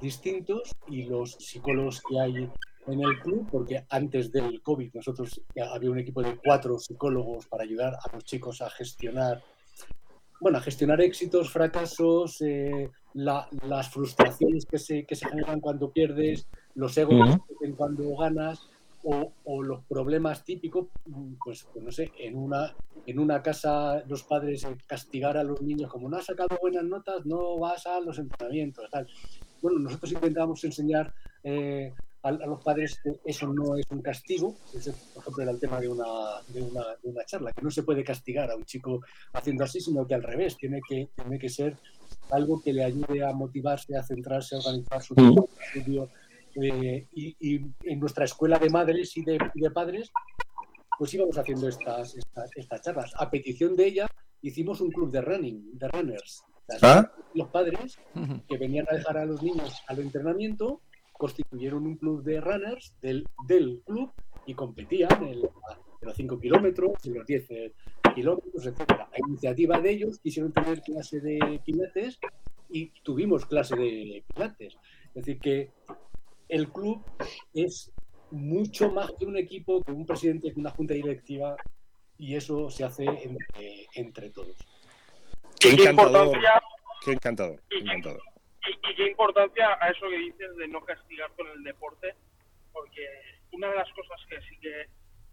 distintos 0.00 0.70
y 0.86 1.02
los 1.04 1.32
psicólogos 1.32 2.00
que 2.08 2.20
hay 2.20 2.50
en 2.86 3.00
el 3.00 3.20
club, 3.20 3.48
porque 3.50 3.84
antes 3.88 4.32
del 4.32 4.60
COVID 4.62 4.94
nosotros 4.94 5.40
había 5.72 5.90
un 5.90 5.98
equipo 5.98 6.22
de 6.22 6.36
cuatro 6.36 6.78
psicólogos 6.78 7.46
para 7.46 7.64
ayudar 7.64 7.94
a 7.94 8.14
los 8.14 8.24
chicos 8.24 8.60
a 8.60 8.70
gestionar, 8.70 9.42
bueno, 10.40 10.58
a 10.58 10.60
gestionar 10.60 11.00
éxitos, 11.00 11.50
fracasos, 11.50 12.40
eh, 12.40 12.90
la, 13.14 13.48
las 13.66 13.90
frustraciones 13.90 14.66
que 14.66 14.78
se, 14.78 15.04
que 15.04 15.14
se 15.14 15.28
generan 15.28 15.60
cuando 15.60 15.90
pierdes, 15.90 16.48
los 16.74 16.96
egos 16.98 17.14
uh 17.14 17.38
-huh. 17.38 17.76
cuando 17.76 18.16
ganas 18.16 18.68
o, 19.04 19.32
o, 19.44 19.62
los 19.62 19.84
problemas 19.84 20.44
típicos, 20.44 20.86
pues, 21.44 21.66
pues, 21.72 21.84
no 21.84 21.90
sé, 21.90 22.12
en 22.18 22.36
una, 22.36 22.74
en 23.06 23.18
una 23.18 23.42
casa 23.42 24.02
los 24.06 24.22
padres 24.22 24.66
castigar 24.86 25.36
a 25.36 25.42
los 25.42 25.60
niños 25.60 25.90
como 25.90 26.08
no 26.08 26.16
has 26.16 26.26
sacado 26.26 26.56
buenas 26.60 26.84
notas, 26.84 27.26
no 27.26 27.58
vas 27.58 27.86
a 27.86 28.00
los 28.00 28.18
entrenamientos, 28.18 28.88
tal. 28.90 29.08
Bueno, 29.60 29.80
nosotros 29.80 30.12
intentamos 30.12 30.62
enseñar 30.64 31.12
eh, 31.42 31.92
a, 32.22 32.28
a, 32.28 32.46
los 32.46 32.62
padres 32.62 33.00
que 33.02 33.20
eso 33.24 33.46
no 33.52 33.76
es 33.76 33.86
un 33.90 34.02
castigo, 34.02 34.56
ese, 34.74 34.92
por 35.14 35.22
ejemplo, 35.22 35.42
era 35.42 35.52
el 35.52 35.60
tema 35.60 35.80
de 35.80 35.88
una, 35.88 36.04
de, 36.48 36.62
una, 36.62 36.84
de 37.02 37.08
una 37.08 37.24
charla, 37.24 37.52
que 37.52 37.62
no 37.62 37.70
se 37.70 37.82
puede 37.82 38.04
castigar 38.04 38.50
a 38.50 38.56
un 38.56 38.64
chico 38.64 39.00
haciendo 39.32 39.64
así, 39.64 39.80
sino 39.80 40.06
que 40.06 40.14
al 40.14 40.22
revés, 40.22 40.56
tiene 40.56 40.80
que, 40.88 41.08
tiene 41.14 41.38
que 41.38 41.48
ser 41.48 41.76
algo 42.30 42.62
que 42.62 42.72
le 42.72 42.84
ayude 42.84 43.24
a 43.24 43.32
motivarse, 43.32 43.96
a 43.96 44.02
centrarse, 44.02 44.56
a 44.56 44.58
organizar 44.58 45.02
su 45.02 45.14
tiempo 45.14 45.48
de 45.56 45.80
estudio. 45.80 46.10
Eh, 46.54 47.08
y, 47.12 47.36
y, 47.40 47.60
en 47.84 47.98
nuestra 47.98 48.26
escuela 48.26 48.58
de 48.58 48.68
madres 48.68 49.16
y 49.16 49.24
de, 49.24 49.38
y 49.54 49.60
de, 49.60 49.70
padres, 49.70 50.10
pues 50.98 51.14
íbamos 51.14 51.36
haciendo 51.38 51.68
estas, 51.68 52.14
estas, 52.14 52.50
estas 52.56 52.80
charlas. 52.82 53.12
A 53.16 53.30
petición 53.30 53.74
de 53.74 53.86
ella, 53.86 54.06
hicimos 54.42 54.80
un 54.80 54.90
club 54.90 55.10
de 55.10 55.22
running, 55.22 55.78
de 55.78 55.88
runners. 55.88 56.44
¿Ah? 56.82 57.10
Los 57.34 57.48
padres 57.48 57.98
que 58.48 58.58
venían 58.58 58.86
a 58.90 58.94
dejar 58.94 59.18
a 59.18 59.24
los 59.24 59.42
niños 59.42 59.82
al 59.88 59.98
entrenamiento 60.00 60.80
constituyeron 61.22 61.86
un 61.86 61.98
club 61.98 62.24
de 62.24 62.40
runners 62.40 62.96
del, 63.00 63.24
del 63.46 63.80
club 63.86 64.10
y 64.44 64.54
competían 64.54 65.22
en, 65.22 65.40
los 66.00 66.16
5 66.16 66.40
kilómetros, 66.40 66.94
en 67.04 67.14
los 67.14 67.24
10 67.24 67.50
eh, 67.50 67.72
kilómetros, 68.12 68.66
etc. 68.66 68.80
A 68.90 69.18
iniciativa 69.28 69.78
de 69.78 69.90
ellos 69.90 70.18
quisieron 70.18 70.52
tener 70.52 70.82
clase 70.82 71.20
de 71.20 71.60
pilates 71.64 72.18
y 72.70 72.86
tuvimos 73.04 73.46
clase 73.46 73.76
de 73.76 74.24
pilates. 74.34 74.76
Es 75.14 75.24
decir, 75.24 75.38
que 75.38 75.70
el 76.48 76.72
club 76.72 77.04
es 77.54 77.92
mucho 78.32 78.90
más 78.90 79.12
que 79.16 79.24
un 79.24 79.36
equipo, 79.36 79.80
que 79.84 79.92
un 79.92 80.04
presidente, 80.04 80.52
que 80.52 80.58
una 80.58 80.70
junta 80.70 80.94
directiva, 80.94 81.54
y 82.18 82.34
eso 82.34 82.68
se 82.68 82.82
hace 82.82 83.04
entre, 83.04 83.86
entre 83.94 84.30
todos. 84.30 84.56
Qué 85.60 85.68
¿Y 85.68 85.76
qué 85.76 85.82
encantador. 85.84 86.36
Qué 87.04 87.12
encantador. 87.12 87.62
Qué 87.68 87.78
encantador. 87.78 88.31
Y, 88.68 88.90
y 88.90 88.94
qué 88.94 89.06
importancia 89.08 89.76
a 89.80 89.88
eso 89.90 90.08
que 90.08 90.18
dices 90.18 90.56
de 90.56 90.68
no 90.68 90.84
castigar 90.84 91.30
con 91.36 91.48
el 91.48 91.62
deporte, 91.62 92.14
porque 92.72 93.06
una 93.52 93.68
de 93.68 93.76
las 93.76 93.92
cosas 93.92 94.20
que 94.28 94.40
sí 94.42 94.58
que 94.60 94.86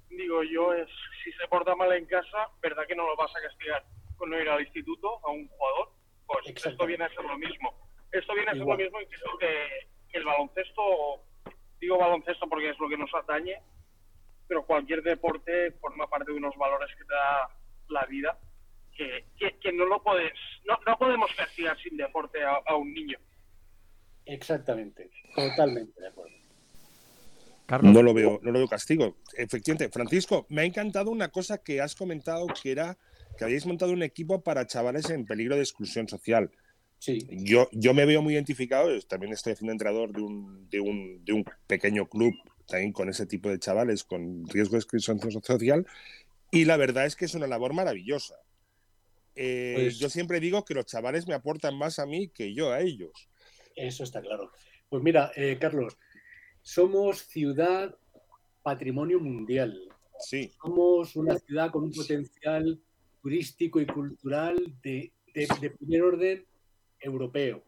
digo 0.10 0.44
yo 0.44 0.74
es, 0.74 0.88
si 1.24 1.32
se 1.34 1.48
porta 1.48 1.76
mal 1.76 1.92
en 1.94 2.06
casa, 2.06 2.50
¿verdad 2.62 2.86
que 2.88 2.96
no 2.96 3.08
lo 3.08 3.16
vas 3.16 3.32
a 3.36 3.42
castigar 3.42 3.84
con 4.18 4.30
no 4.30 4.40
ir 4.40 4.50
al 4.50 4.62
instituto 4.62 5.20
a 5.24 5.32
un 5.32 5.48
jugador? 5.48 5.90
Pues 6.26 6.66
esto 6.66 6.86
viene 6.86 7.06
a 7.06 7.10
ser 7.10 7.24
lo 7.24 7.38
mismo. 7.38 7.74
Esto 8.12 8.34
viene 8.34 8.50
a 8.50 8.54
ser 8.54 8.62
Igual. 8.62 8.78
lo 8.78 8.84
mismo 8.84 9.02
y 9.02 9.06
creo 9.06 9.38
que 9.38 9.88
el 10.14 10.26
baloncesto, 10.26 11.24
digo 11.80 11.98
baloncesto 11.98 12.48
porque 12.48 12.70
es 12.70 12.80
lo 12.80 12.90
que 12.90 12.98
nos 12.98 13.14
atañe, 13.14 13.62
pero 14.48 14.66
cualquier 14.66 15.04
deporte 15.04 15.72
forma 15.74 16.08
parte 16.08 16.32
de 16.32 16.38
unos 16.38 16.56
valores 16.58 16.90
que 16.96 17.06
te 17.06 17.14
da 17.14 17.50
la 17.90 18.06
vida 18.06 18.38
que, 19.00 19.24
que, 19.38 19.58
que 19.60 19.72
no 19.72 19.86
lo 19.86 20.04
puedes, 20.04 20.34
no, 20.68 20.78
no 20.86 20.98
podemos 20.98 21.32
castigar 21.34 21.78
sin 21.82 21.96
deporte 21.96 22.44
a, 22.44 22.60
a 22.66 22.76
un 22.76 22.94
niño. 22.94 23.18
Exactamente, 24.26 25.10
totalmente 25.34 26.02
de 26.02 26.08
acuerdo. 26.08 26.36
Carlos. 27.66 27.94
No 27.94 28.02
lo 28.04 28.14
veo, 28.14 28.40
no 28.44 28.52
lo 28.52 28.60
veo 28.60 28.68
castigo. 28.68 29.16
Efectivamente, 29.38 29.90
Francisco, 29.90 30.46
me 30.50 30.64
ha 30.64 30.66
encantado 30.66 31.12
una 31.12 31.30
cosa 31.30 31.60
que 31.60 31.80
has 31.80 31.96
comentado 31.96 32.48
que 32.62 32.72
era 32.72 32.98
que 33.38 33.46
habéis 33.46 33.66
montado 33.66 33.94
un 33.94 34.04
equipo 34.04 34.42
para 34.42 34.68
chavales 34.68 35.10
en 35.10 35.26
peligro 35.26 35.56
de 35.56 35.62
exclusión 35.62 36.10
social. 36.10 36.52
Sí, 36.98 37.26
Yo, 37.30 37.70
yo 37.72 37.94
me 37.94 38.06
veo 38.06 38.22
muy 38.22 38.34
identificado, 38.34 38.94
yo 38.94 39.02
también 39.04 39.32
estoy 39.32 39.54
haciendo 39.54 39.72
entrenador 39.72 40.12
de 40.12 40.22
un, 40.22 40.70
de, 40.70 40.82
un, 40.82 41.24
de 41.24 41.32
un 41.32 41.46
pequeño 41.68 42.08
club 42.08 42.34
también 42.68 42.92
con 42.92 43.08
ese 43.08 43.26
tipo 43.26 43.50
de 43.50 43.60
chavales 43.60 44.04
con 44.04 44.46
riesgo 44.48 44.74
de 44.74 44.80
exclusión 44.80 45.20
social 45.42 45.88
y 46.52 46.66
la 46.66 46.76
verdad 46.76 47.06
es 47.06 47.16
que 47.16 47.26
es 47.26 47.34
una 47.36 47.48
labor 47.48 47.74
maravillosa. 47.74 48.36
Eh, 49.36 49.74
Pues- 49.76 50.00
yo 50.00 50.10
siempre 50.10 50.40
digo 50.40 50.66
que 50.66 50.74
los 50.74 50.86
chavales 50.86 51.28
me 51.28 51.34
aportan 51.34 51.78
más 51.78 52.00
a 52.00 52.06
mí 52.06 52.30
que 52.30 52.54
yo 52.54 52.72
a 52.72 52.82
ellos. 52.82 53.12
eso 53.76 54.04
está 54.04 54.22
claro. 54.22 54.52
Pues 54.90 55.02
mira, 55.04 55.32
eh, 55.36 55.58
Carlos, 55.60 55.98
somos 56.62 57.20
ciudad 57.20 57.96
patrimonio 58.62 59.20
mundial. 59.20 59.80
Sí, 60.20 60.52
Somos 60.62 61.16
una 61.16 61.38
ciudad 61.40 61.72
con 61.72 61.84
un 61.86 61.92
potencial 61.94 62.82
turístico 63.22 63.80
y 63.80 63.86
cultural 63.86 64.58
de, 64.84 65.14
de- 65.34 65.48
de 65.62 65.70
primer 65.70 66.02
orden 66.02 66.46
europeo. 67.00 67.64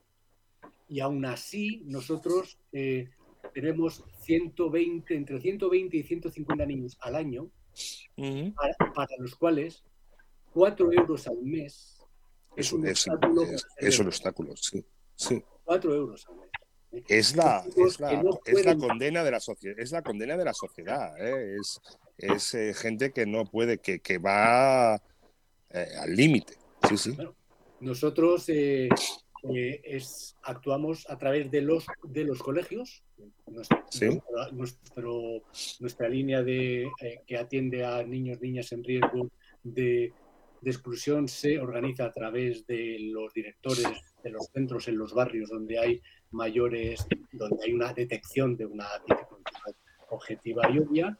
Y 0.89 0.99
aún 0.99 1.23
así, 1.23 1.81
nosotros 1.85 2.59
eh, 2.73 3.09
tenemos 3.53 4.03
120, 4.23 5.15
entre 5.15 5.39
120 5.39 5.95
y 5.95 6.03
150 6.03 6.65
niños 6.65 6.97
al 6.99 7.15
año, 7.15 7.49
para 8.55 9.07
los 9.19 9.35
cuales 9.35 9.85
4 10.53 10.91
euros 10.91 11.27
al 11.27 11.37
mes 11.41 11.97
es 12.55 12.67
es, 12.67 12.73
un 12.73 12.85
es- 12.87 13.07
obstáculo. 13.07 13.43
es- 13.43 13.65
es 13.77 13.99
un 13.99 14.07
obstáculo, 14.07 14.55
sí. 14.57 14.85
sí. 15.15 15.43
4 15.63 15.93
euros 15.95 16.25
al 16.27 16.35
mes. 16.35 16.49
¿eh? 16.91 17.03
Es 17.07 17.35
la, 17.35 17.63
es 17.77 17.99
la, 17.99 18.21
no 18.21 18.37
condena 18.77 19.23
de 19.23 19.31
la 19.31 19.39
sociedad, 19.39 19.79
es 19.79 19.91
la 19.91 20.01
condena 20.01 20.35
de 20.35 20.43
la 20.45 20.53
sociedad, 20.53 21.13
¿eh? 21.25 21.55
es, 21.59 21.79
es 22.17 22.53
eh, 22.53 22.73
gente 22.73 23.11
que 23.11 23.25
no 23.25 23.45
puede, 23.45 23.77
que, 23.77 23.99
que 23.99 24.17
va 24.17 24.95
eh, 25.69 25.87
al 25.99 26.13
límite. 26.15 26.55
Sí, 26.89 26.97
sí. 26.97 27.17
Nosotros 27.79 28.47
eh, 28.49 28.89
eh, 29.55 29.81
es- 29.85 30.35
actuamos 30.43 31.09
a 31.09 31.17
través 31.17 31.49
de 31.49 31.61
los, 31.61 31.85
de 32.03 32.25
los 32.25 32.43
colegios. 32.43 33.03
Nuestra, 33.47 33.85
Sí. 33.89 34.19
nuestro- 34.51 35.43
nuestra 35.79 36.09
línea 36.09 36.43
de, 36.43 36.83
eh, 37.01 37.21
que 37.25 37.37
atiende 37.37 37.85
a 37.85 38.03
niños, 38.03 38.39
niñas 38.41 38.71
en 38.71 38.83
riesgo 38.83 39.29
de, 39.63 40.13
de 40.61 40.69
exclusión 40.71 41.27
se 41.27 41.59
organiza 41.59 42.05
a 42.05 42.11
través 42.11 42.65
de 42.67 42.97
los 43.11 43.33
directores 43.33 43.85
de 44.23 44.29
los 44.29 44.45
centros 44.53 44.87
en 44.87 44.97
los 44.97 45.13
barrios 45.13 45.49
donde 45.49 45.79
hay 45.79 46.01
mayores, 46.31 47.05
donde 47.31 47.57
hay 47.65 47.73
una 47.73 47.91
detección 47.93 48.55
de 48.55 48.65
una 48.67 48.87
dificultad 49.07 49.73
objetiva 50.09 50.69
y 50.71 50.79
obvia. 50.79 51.17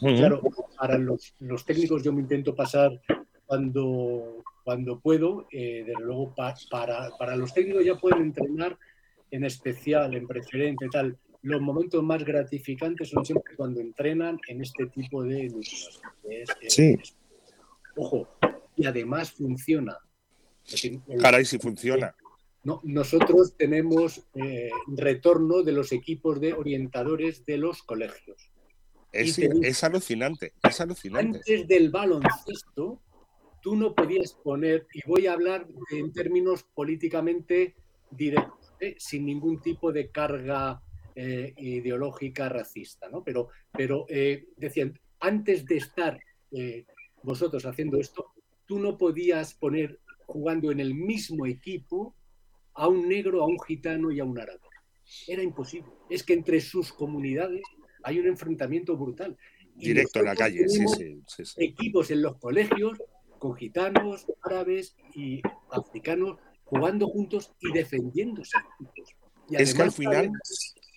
Claro, 0.00 0.40
para 0.78 0.98
los, 0.98 1.34
los 1.40 1.64
técnicos 1.64 2.02
yo 2.02 2.12
me 2.12 2.20
intento 2.20 2.54
pasar 2.54 3.00
cuando, 3.46 4.44
cuando 4.64 5.00
puedo. 5.00 5.46
eh, 5.50 5.84
desde 5.86 6.02
luego, 6.04 6.34
pa- 6.34 6.54
para, 6.70 7.10
para 7.18 7.34
los 7.36 7.52
técnicos 7.54 7.84
ya 7.84 7.94
pueden 7.96 8.22
entrenar 8.22 8.78
en 9.30 9.44
especial, 9.44 10.14
en 10.14 10.26
preferente, 10.26 10.86
tal. 10.90 11.16
Los 11.42 11.60
momentos 11.60 12.02
más 12.02 12.24
gratificantes 12.24 13.08
son 13.10 13.24
siempre 13.24 13.56
cuando 13.56 13.80
entrenan 13.80 14.38
en 14.48 14.60
este 14.62 14.86
tipo 14.86 15.22
de 15.24 15.46
es- 15.46 16.00
es- 16.28 16.72
Sí. 16.74 16.96
es- 17.00 17.16
ojo, 17.96 18.28
y 18.76 18.86
además 18.86 19.32
funciona. 19.32 19.98
Es 20.64 20.72
decir, 20.72 21.00
el- 21.08 21.20
Caray, 21.20 21.44
si 21.44 21.58
funciona. 21.58 22.14
no, 22.64 22.80
nosotros 22.84 23.56
tenemos 23.56 24.26
eh, 24.34 24.70
retorno 24.88 25.62
de 25.62 25.72
los 25.72 25.92
equipos 25.92 26.40
de 26.40 26.52
orientadores 26.52 27.44
de 27.46 27.58
los 27.58 27.82
colegios. 27.82 28.50
Es, 29.12 29.82
alucinante, 29.82 30.52
es 30.62 30.80
alucinante. 30.80 31.38
Antes 31.38 31.66
del 31.68 31.90
baloncesto, 31.90 33.00
tú 33.62 33.74
no 33.76 33.94
podías 33.94 34.34
poner, 34.34 34.86
y 34.92 35.00
voy 35.06 35.26
a 35.26 35.32
hablar 35.32 35.66
en 35.90 36.12
términos 36.12 36.64
políticamente 36.74 37.76
directos, 38.10 38.74
¿eh? 38.80 38.94
sin 38.98 39.24
ningún 39.24 39.62
tipo 39.62 39.90
de 39.90 40.10
carga 40.10 40.82
eh, 41.14 41.54
ideológica 41.56 42.50
racista, 42.50 43.08
¿no? 43.08 43.24
Pero, 43.24 43.48
pero 43.72 44.04
decían, 44.56 45.00
antes 45.20 45.64
de 45.64 45.76
estar 45.78 46.20
vosotros 47.22 47.64
haciendo 47.64 47.98
esto, 47.98 48.32
tú 48.66 48.78
no 48.78 48.98
podías 48.98 49.54
poner 49.54 50.00
jugando 50.26 50.70
en 50.70 50.80
el 50.80 50.94
mismo 50.94 51.46
equipo 51.46 52.14
a 52.74 52.88
un 52.88 53.08
negro, 53.08 53.42
a 53.42 53.46
un 53.46 53.58
gitano 53.60 54.10
y 54.10 54.20
a 54.20 54.24
un 54.24 54.38
árabe. 54.38 54.60
Era 55.26 55.42
imposible. 55.42 55.90
Es 56.10 56.22
que 56.22 56.34
entre 56.34 56.60
sus 56.60 56.92
comunidades 56.92 57.62
hay 58.02 58.18
un 58.18 58.26
enfrentamiento 58.26 58.96
brutal. 58.96 59.36
Y 59.76 59.88
Directo 59.88 60.20
en 60.20 60.24
la 60.24 60.34
calle, 60.34 60.68
sí, 60.68 60.84
sí, 60.88 61.20
sí, 61.26 61.44
sí. 61.44 61.64
equipos 61.64 62.10
en 62.10 62.22
los 62.22 62.38
colegios 62.38 62.98
con 63.38 63.54
gitanos, 63.54 64.26
árabes 64.42 64.96
y 65.14 65.42
africanos 65.70 66.38
jugando 66.64 67.08
juntos 67.08 67.52
y 67.60 67.72
defendiéndose 67.72 68.56
juntos. 68.78 69.10
Y 69.48 69.56
Es 69.56 69.74
que 69.74 69.82
al 69.82 69.92
final, 69.92 70.30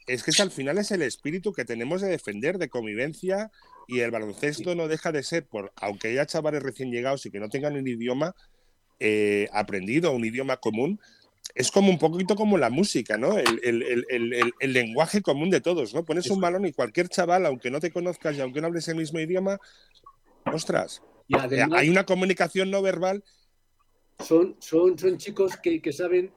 es 0.08 0.24
que 0.24 0.42
al 0.42 0.52
final 0.52 0.78
es 0.78 0.92
el 0.92 1.02
espíritu 1.02 1.54
que 1.54 1.66
tenemos 1.66 2.02
de 2.02 2.08
defender, 2.08 2.58
de 2.58 2.70
convivencia, 2.70 3.52
y 3.90 4.02
el 4.02 4.12
baloncesto 4.12 4.76
no 4.76 4.88
deja 4.88 5.12
de 5.12 5.24
ser, 5.24 5.48
por, 5.48 5.72
aunque 5.76 6.10
haya 6.10 6.28
chavales 6.28 6.62
recién 6.62 6.92
llegados 6.92 7.26
y 7.26 7.32
que 7.32 7.40
no 7.40 7.50
tengan 7.50 7.76
un 7.76 7.88
idioma 7.88 8.36
eh, 9.00 9.48
aprendido, 9.52 10.12
un 10.12 10.24
idioma 10.24 10.58
común, 10.58 11.00
es 11.56 11.72
como 11.72 11.90
un 11.90 11.98
poquito 11.98 12.36
como 12.36 12.60
la 12.60 12.70
música, 12.70 13.18
¿no? 13.18 13.40
El, 13.40 13.60
el- 13.64 14.54
el- 14.60 14.74
lenguaje 14.74 15.22
común 15.24 15.50
de 15.50 15.62
todos, 15.62 15.96
¿no? 15.96 16.06
Pones 16.06 16.30
un 16.30 16.40
balón 16.40 16.68
y 16.68 16.72
cualquier 16.74 17.10
chaval, 17.10 17.48
aunque 17.48 17.72
no 17.72 17.80
te 17.80 17.92
conozcas 17.92 18.38
y 18.38 18.42
aunque 18.42 18.62
no 18.62 18.68
hables 18.68 18.88
el 18.90 18.96
mismo 18.98 19.20
idioma, 19.20 19.58
ostras, 20.54 21.02
además 21.34 21.80
hay 21.80 21.90
una 21.90 22.06
comunicación 22.06 22.70
no 22.70 22.84
verbal. 22.84 23.24
son, 24.20 24.56
son, 24.60 25.00
son 25.00 25.18
chicos 25.18 25.58
que, 25.58 25.82
que 25.82 25.92
saben 25.94 26.32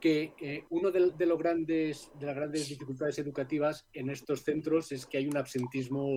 que 0.00 0.32
eh, 0.40 0.64
uno 0.70 0.90
de, 0.90 1.10
de 1.10 1.26
los 1.26 1.38
grandes, 1.38 2.10
de 2.18 2.26
las 2.26 2.34
grandes 2.36 2.68
dificultades 2.68 3.18
educativas 3.18 3.86
en 3.92 4.10
estos 4.10 4.42
centros 4.42 4.90
es 4.92 5.04
que 5.06 5.18
hay 5.18 5.28
un 5.28 5.36
absentismo 5.36 6.08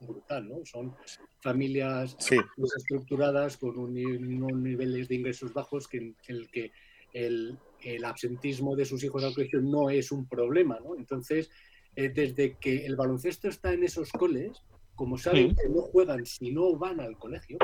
brutal, 0.00 0.48
¿no? 0.48 0.64
Son 0.64 0.94
familias 1.40 2.14
Sí, 2.18 2.36
desestructuradas 2.56 3.56
con 3.56 3.78
un 3.78 3.96
unos 3.96 4.52
niveles 4.60 5.08
de 5.08 5.14
ingresos 5.16 5.52
bajos 5.52 5.88
que, 5.88 5.98
en 5.98 6.16
el 6.28 6.50
que 6.50 6.70
el, 7.12 7.58
el 7.82 8.04
absentismo 8.04 8.76
de 8.76 8.84
sus 8.84 9.02
hijos 9.04 9.24
al 9.24 9.34
colegio 9.34 9.60
no 9.60 9.90
es 9.90 10.12
un 10.12 10.28
problema, 10.28 10.78
¿no? 10.80 10.94
Entonces, 10.96 11.50
eh, 11.96 12.08
desde 12.10 12.56
que 12.58 12.86
el 12.86 12.96
baloncesto 12.96 13.48
está 13.48 13.72
en 13.72 13.84
esos 13.84 14.10
coles, 14.12 14.62
como 14.94 15.16
saben 15.18 15.50
Sí. 15.50 15.56
que 15.56 15.68
no 15.68 15.82
juegan 15.82 16.24
si 16.26 16.52
no 16.52 16.76
van 16.76 17.00
al 17.00 17.18
colegio, 17.18 17.58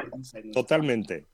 totalmente. 0.52 1.26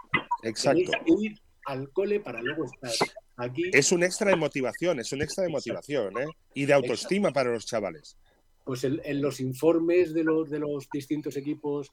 Exacto. 0.42 0.90
ir 1.22 1.38
al 1.66 1.90
cole 1.90 2.20
para 2.20 2.42
luego 2.42 2.64
estar 2.66 2.92
aquí. 3.36 3.70
Es 3.72 3.92
un 3.92 4.02
extra 4.02 4.30
de 4.30 4.36
motivación, 4.36 5.00
es 5.00 5.12
un 5.12 5.22
extra 5.22 5.44
de 5.44 5.50
motivación, 5.50 6.16
¿eh? 6.18 6.26
Y 6.54 6.66
de 6.66 6.72
autoestima 6.72 7.32
para 7.32 7.50
los 7.52 7.66
chavales. 7.66 8.16
pues 8.64 8.84
en, 8.84 9.00
en 9.04 9.20
los 9.20 9.40
informes 9.40 10.14
de 10.14 10.24
los, 10.24 10.48
de 10.50 10.58
los 10.58 10.88
distintos 10.90 11.36
equipos 11.36 11.90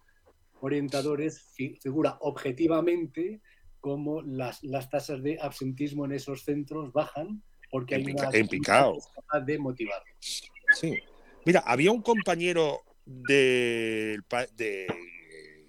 orientadores 0.61 1.41
fi- 1.53 1.77
figura 1.81 2.17
objetivamente 2.21 3.41
cómo 3.79 4.21
las, 4.21 4.63
las 4.63 4.89
tasas 4.89 5.23
de 5.23 5.37
absentismo 5.41 6.05
en 6.05 6.11
esos 6.13 6.43
centros 6.43 6.93
bajan 6.93 7.41
porque 7.71 7.95
En 7.95 8.01
hay 8.01 8.05
pica- 8.13 8.29
una 8.29 8.47
picado. 8.47 8.97
de 9.45 9.57
motivar. 9.57 10.01
Sí. 10.19 10.99
Mira, 11.45 11.61
había 11.65 11.91
un 11.91 12.01
compañero 12.01 12.81
de, 13.05 14.19
de 14.55 14.87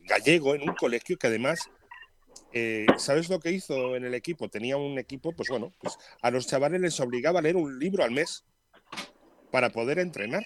gallego 0.05 0.55
en 0.55 0.69
un 0.69 0.75
colegio 0.75 1.17
que 1.17 1.29
además, 1.29 1.71
eh, 2.53 2.87
¿sabes 2.99 3.29
lo 3.29 3.41
que 3.41 3.51
hizo 3.53 3.97
en 3.97 4.05
el 4.05 4.15
equipo? 4.15 4.49
Tenía 4.49 4.77
un 4.77 4.99
equipo, 4.99 5.33
pues 5.33 5.49
bueno, 5.49 5.73
pues 5.81 5.97
a 6.21 6.31
los 6.31 6.47
chavales 6.47 6.81
les 6.81 6.99
obligaba 7.01 7.39
a 7.39 7.43
leer 7.43 7.57
un 7.57 7.79
libro 7.79 8.05
al 8.05 8.11
mes 8.11 8.45
para 9.51 9.71
poder 9.71 9.99
entrenar 9.99 10.45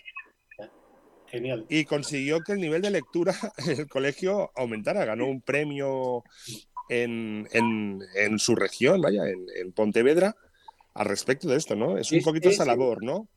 Genial. 1.29 1.67
y 1.69 1.85
consiguió 1.85 2.41
que 2.41 2.53
el 2.53 2.61
nivel 2.61 2.83
de 2.83 2.91
lectura 2.91 3.35
en 3.59 3.81
el 3.81 3.89
colegio 3.89 4.51
aumentara. 4.57 5.05
Ganó 5.05 5.27
un 5.27 5.41
premio 5.43 6.23
en, 6.89 7.49
en- 7.53 8.01
en 8.15 8.39
su 8.39 8.55
región, 8.55 9.01
vaya, 9.01 9.29
en, 9.29 9.45
en 9.57 9.73
Pontevedra, 9.73 10.37
al 10.95 11.07
respecto 11.07 11.49
de 11.49 11.57
esto, 11.57 11.75
¿no? 11.77 11.99
Es 11.99 12.13
un 12.13 12.19
Es- 12.19 12.25
poquito 12.25 12.49
esa 12.49 12.63
es- 12.63 12.67
labor, 12.69 13.03
¿no? 13.03 13.29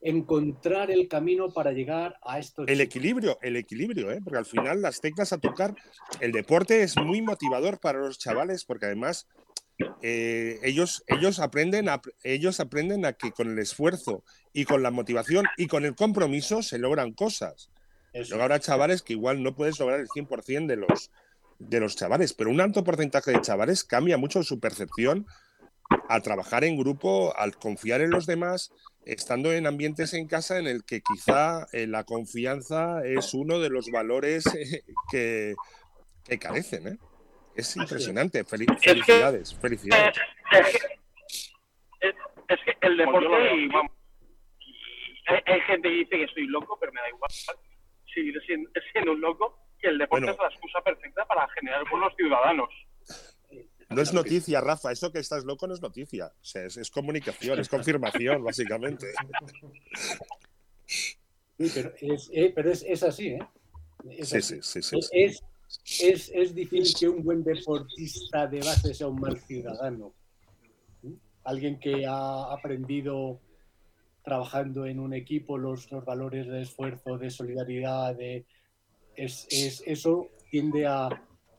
Encontrar 0.00 0.90
el 0.90 1.08
camino 1.08 1.52
para 1.52 1.72
llegar 1.72 2.16
a 2.22 2.38
estos 2.38 2.68
El 2.68 2.80
equilibrio, 2.80 3.38
el 3.42 3.56
equilibrio, 3.56 4.12
¿eh? 4.12 4.20
porque 4.22 4.38
al 4.38 4.44
final 4.44 4.82
las 4.82 5.00
teclas 5.00 5.32
a 5.32 5.38
tocar, 5.38 5.74
el 6.20 6.32
deporte 6.32 6.82
es 6.82 6.96
muy 6.96 7.22
motivador 7.22 7.80
para 7.80 7.98
los 7.98 8.18
chavales, 8.18 8.64
porque 8.64 8.86
además 8.86 9.26
eh, 10.02 10.58
ellos, 10.62 11.04
ellos, 11.06 11.38
aprenden 11.38 11.88
a, 11.88 12.00
ellos 12.22 12.60
aprenden 12.60 13.04
a 13.04 13.12
que 13.12 13.32
con 13.32 13.50
el 13.50 13.58
esfuerzo 13.58 14.22
y 14.52 14.64
con 14.64 14.82
la 14.82 14.90
motivación 14.90 15.46
y 15.56 15.66
con 15.66 15.84
el 15.84 15.94
compromiso 15.94 16.62
se 16.62 16.78
logran 16.78 17.12
cosas. 17.12 17.70
Eso. 18.12 18.30
Luego 18.30 18.44
habrá 18.44 18.60
chavales 18.60 19.02
que 19.02 19.12
igual 19.12 19.42
no 19.42 19.54
puedes 19.54 19.78
lograr 19.78 20.00
el 20.00 20.08
100% 20.08 20.66
de 20.66 20.76
los, 20.76 21.10
de 21.58 21.80
los 21.80 21.96
chavales, 21.96 22.32
pero 22.32 22.50
un 22.50 22.60
alto 22.60 22.84
porcentaje 22.84 23.32
de 23.32 23.40
chavales 23.42 23.84
cambia 23.84 24.16
mucho 24.16 24.42
su 24.42 24.60
percepción 24.60 25.26
al 26.08 26.22
trabajar 26.22 26.64
en 26.64 26.78
grupo, 26.78 27.36
al 27.36 27.56
confiar 27.56 28.00
en 28.00 28.10
los 28.10 28.26
demás, 28.26 28.72
estando 29.06 29.52
en 29.52 29.66
ambientes 29.66 30.12
en 30.14 30.26
casa 30.26 30.58
en 30.58 30.66
el 30.66 30.84
que 30.84 31.00
quizá 31.00 31.66
eh, 31.72 31.86
la 31.86 32.04
confianza 32.04 33.06
es 33.06 33.32
uno 33.34 33.60
de 33.60 33.70
los 33.70 33.90
valores 33.90 34.44
eh, 34.54 34.82
que, 35.10 35.54
que 36.24 36.38
carecen. 36.38 36.88
¿eh? 36.88 36.98
Es 37.54 37.76
impresionante. 37.76 38.44
Fel- 38.44 38.66
felicidades, 38.80 39.54
felicidades. 39.54 40.16
Es 40.52 40.66
que, 40.72 42.08
es, 42.08 42.14
es 42.48 42.58
que 42.64 42.76
el 42.86 42.96
deporte, 42.96 43.54
y 43.54 43.68
vamos, 43.68 43.92
hay, 45.28 45.40
hay 45.46 45.60
gente 45.62 45.88
que 45.88 45.94
dice 45.94 46.10
que 46.16 46.24
estoy 46.24 46.46
loco, 46.48 46.76
pero 46.78 46.92
me 46.92 47.00
da 47.00 47.08
igual 47.08 47.30
seguir 48.12 48.40
siendo, 48.46 48.70
siendo 48.92 49.12
un 49.12 49.20
loco, 49.20 49.58
que 49.78 49.88
el 49.88 49.98
deporte 49.98 50.26
Bueno. 50.26 50.32
es 50.32 50.38
la 50.38 50.48
excusa 50.48 50.80
perfecta 50.82 51.24
para 51.26 51.48
generar 51.50 51.88
buenos 51.90 52.12
ciudadanos. 52.16 52.68
No 53.88 54.02
es 54.02 54.12
noticia, 54.12 54.60
Rafa. 54.60 54.90
Eso 54.92 55.12
que 55.12 55.20
estás 55.20 55.44
loco 55.44 55.66
no 55.66 55.74
es 55.74 55.80
noticia. 55.80 56.26
O 56.26 56.44
sea, 56.44 56.64
es, 56.64 56.76
es 56.76 56.90
comunicación, 56.90 57.58
es 57.60 57.68
confirmación, 57.68 58.42
básicamente. 58.42 59.06
Sí, 61.58 61.70
pero 61.74 61.92
es, 62.00 62.30
eh, 62.32 62.52
pero 62.54 62.70
es, 62.70 62.84
es 62.86 63.02
así, 63.02 63.28
¿eh? 63.28 63.38
Es 64.10 64.28
Sí, 64.30 64.36
así. 64.38 64.54
sí, 64.62 64.82
sí, 64.82 65.00
sí, 65.00 65.02
sí. 65.02 66.30
Es, 66.34 66.54
difícil 66.54 66.94
que 66.98 67.08
un 67.08 67.24
buen 67.24 67.42
deportista 67.42 68.46
de 68.46 68.60
base 68.60 68.94
sea 68.94 69.08
un 69.08 69.20
mal 69.20 69.40
ciudadano. 69.40 70.14
Alguien 71.44 71.78
que 71.78 72.04
ha 72.06 72.52
aprendido 72.52 73.40
trabajando 74.24 74.86
en 74.86 74.98
un 74.98 75.14
equipo 75.14 75.56
los, 75.58 75.90
los 75.92 76.04
valores 76.04 76.46
de 76.48 76.62
esfuerzo, 76.62 77.16
de 77.18 77.30
solidaridad, 77.30 78.14
de, 78.16 78.44
es, 79.14 79.46
es- 79.50 79.82
eso 79.86 80.28
tiende 80.50 80.86
a, 80.86 81.08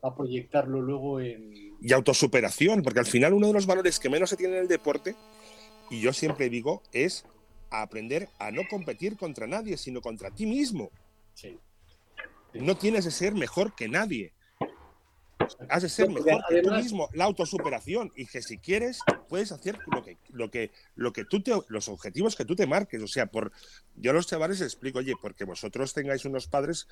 a 0.01 0.15
proyectarlo 0.15 0.81
luego 0.81 1.19
en... 1.19 1.75
y 1.81 1.93
autosuperación, 1.93 2.83
porque 2.83 2.99
al 2.99 3.05
final 3.05 3.33
uno 3.33 3.47
de 3.47 3.53
los 3.53 3.65
valores 3.65 3.99
que 3.99 4.09
menos 4.09 4.29
se 4.29 4.37
tiene 4.37 4.55
en 4.55 4.61
el 4.61 4.67
deporte, 4.67 5.15
y 5.89 6.01
yo 6.01 6.13
siempre 6.13 6.49
digo, 6.49 6.81
es 6.91 7.25
aprender 7.69 8.29
a 8.39 8.51
no 8.51 8.61
competir 8.69 9.17
contra 9.17 9.47
nadie, 9.47 9.77
sino 9.77 10.01
contra 10.01 10.31
ti 10.31 10.45
mismo. 10.45 10.91
Sí. 11.33 11.57
No 12.53 12.77
tienes 12.77 13.05
que 13.05 13.11
ser 13.11 13.33
mejor 13.33 13.75
que 13.75 13.87
nadie. 13.87 14.33
Has 15.69 15.83
de 15.83 15.89
ser 15.89 16.09
mejor 16.09 16.43
que 16.49 16.61
tú 16.61 16.71
mismo, 16.71 17.09
la 17.13 17.25
autosuperación, 17.25 18.11
y 18.15 18.25
que 18.25 18.41
si 18.41 18.57
quieres, 18.57 18.99
puedes 19.29 19.51
hacer 19.51 19.77
lo 19.87 20.03
que, 20.03 20.17
lo 20.29 20.49
que, 20.51 20.71
lo 20.95 21.13
que 21.13 21.25
tú 21.25 21.41
te, 21.41 21.51
los 21.69 21.87
objetivos 21.87 22.35
que 22.35 22.45
tú 22.45 22.55
te 22.55 22.65
marques. 22.67 23.01
O 23.01 23.07
sea, 23.07 23.27
por 23.27 23.51
yo 23.95 24.11
a 24.11 24.13
los 24.13 24.27
chavales 24.27 24.59
les 24.59 24.67
explico, 24.73 24.99
oye, 24.99 25.13
porque 25.21 25.43
vosotros 25.45 25.93
tengáis 25.93 26.25
unos 26.25 26.47
padres 26.47 26.87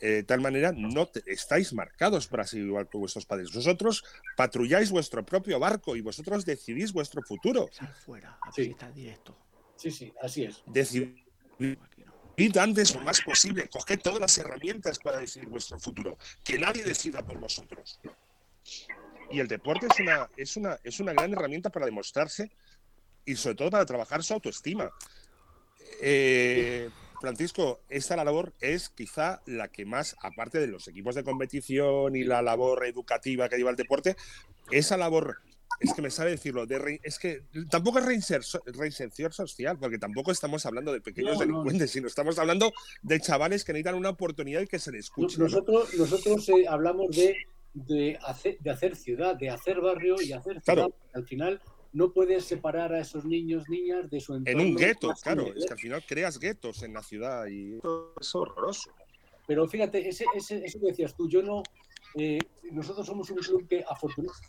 eh, 0.00 0.08
de 0.08 0.22
tal 0.24 0.40
manera, 0.40 0.72
no 0.72 1.06
te- 1.06 1.22
estáis 1.26 1.72
marcados 1.72 2.26
para 2.26 2.44
ser 2.46 2.60
igual 2.60 2.88
que 2.88 2.98
vuestros 2.98 3.24
padres. 3.26 3.52
Vosotros 3.52 4.04
patrulláis 4.36 4.90
vuestro 4.90 5.24
propio 5.24 5.60
barco 5.60 5.94
y 5.96 6.00
vosotros 6.00 6.44
decidís 6.44 6.92
vuestro 6.92 7.22
futuro. 7.22 7.68
Sal 7.72 7.94
fuera, 8.04 8.38
a 8.42 8.50
Sí. 8.52 8.62
visitar 8.62 8.92
directo. 8.92 9.36
Sí, 9.76 9.90
sí, 9.90 10.12
así 10.20 10.44
es. 10.44 10.62
Decidid 10.66 11.14
Aquí 11.82 12.02
no. 12.04 12.11
Id 12.36 12.56
antes 12.56 12.94
lo 12.94 13.02
más 13.02 13.20
posible, 13.20 13.68
coged 13.68 14.00
todas 14.00 14.20
las 14.20 14.36
herramientas 14.38 14.98
para 14.98 15.18
decidir 15.18 15.48
vuestro 15.48 15.78
futuro. 15.78 16.18
Que 16.44 16.58
nadie 16.58 16.82
decida 16.82 17.22
por 17.22 17.38
vosotros. 17.38 18.00
Y 19.30 19.40
el 19.40 19.48
deporte 19.48 19.86
es 19.90 20.00
una, 20.00 20.30
es 20.36 20.56
una, 20.56 20.78
es 20.82 21.00
una 21.00 21.12
gran 21.12 21.32
herramienta 21.32 21.70
para 21.70 21.86
demostrarse 21.86 22.50
y 23.24 23.36
sobre 23.36 23.56
todo 23.56 23.70
para 23.70 23.86
trabajar 23.86 24.22
su 24.22 24.34
autoestima. 24.34 24.90
Eh, 26.00 26.90
Francisco, 27.20 27.80
esta 27.88 28.16
labor 28.16 28.52
es 28.60 28.88
quizá 28.88 29.42
la 29.46 29.68
que 29.68 29.86
más, 29.86 30.16
aparte 30.20 30.58
de 30.58 30.66
los 30.66 30.88
equipos 30.88 31.14
de 31.14 31.22
competición 31.22 32.16
y 32.16 32.24
la 32.24 32.42
labor 32.42 32.84
educativa 32.84 33.48
que 33.48 33.56
lleva 33.56 33.70
el 33.70 33.76
deporte, 33.76 34.16
esa 34.70 34.96
labor, 34.96 35.40
es 35.80 35.92
que 35.94 36.02
me 36.02 36.10
sabe 36.10 36.30
decirlo, 36.30 36.66
de 36.66 36.78
re- 36.78 37.00
es 37.02 37.18
que 37.18 37.42
tampoco 37.70 37.98
es 37.98 38.04
reinser- 38.06 38.62
reinserción 38.66 39.32
social, 39.32 39.78
porque 39.78 39.98
tampoco 39.98 40.30
estamos 40.32 40.64
hablando 40.66 40.92
de 40.92 41.00
pequeños 41.00 41.32
No, 41.38 41.38
no. 41.38 41.40
delincuentes, 41.46 41.90
sino 41.90 42.06
estamos 42.06 42.38
hablando 42.38 42.72
de 43.02 43.20
chavales 43.20 43.64
que 43.64 43.72
necesitan 43.72 43.94
una 43.96 44.10
oportunidad 44.10 44.60
y 44.60 44.66
que 44.66 44.78
se 44.78 44.92
les 44.92 45.06
escuche. 45.06 45.38
¿no? 45.38 45.44
Nosotros, 45.44 45.94
nosotros 45.94 46.48
eh, 46.50 46.66
hablamos 46.68 47.16
de, 47.16 47.36
de, 47.74 48.18
hacer, 48.24 48.58
de 48.60 48.70
hacer 48.70 48.96
ciudad, 48.96 49.34
de 49.36 49.50
hacer 49.50 49.80
barrio 49.80 50.16
y 50.22 50.32
hacer 50.32 50.60
ciudad. 50.60 50.62
Claro. 50.88 50.94
Al 51.14 51.26
final 51.26 51.60
no 51.92 52.12
puedes 52.12 52.44
separar 52.44 52.92
a 52.94 53.00
esos 53.00 53.24
niños, 53.24 53.68
niñas 53.68 54.08
de 54.10 54.20
su 54.20 54.34
En 54.34 54.46
entorno. 54.46 54.62
un 54.62 54.76
gueto, 54.76 55.12
claro, 55.22 55.46
es 55.54 55.66
que 55.66 55.72
al 55.72 55.78
final 55.78 56.04
creas 56.06 56.38
guetos 56.38 56.82
en 56.82 56.94
la 56.94 57.02
ciudad 57.02 57.46
y 57.46 57.76
eso 57.78 58.14
es 58.20 58.34
horroroso. 58.34 58.90
Pero 59.46 59.66
fíjate, 59.68 60.08
ese, 60.08 60.24
ese, 60.34 60.64
eso 60.64 60.78
que 60.80 60.86
decías 60.86 61.14
tú, 61.14 61.28
yo 61.28 61.42
no. 61.42 61.62
eh, 62.14 62.38
nosotros 62.70 63.04
somos 63.06 63.28
un 63.30 63.38
club 63.38 63.66
que 63.68 63.84
afortunadamente 63.86 64.48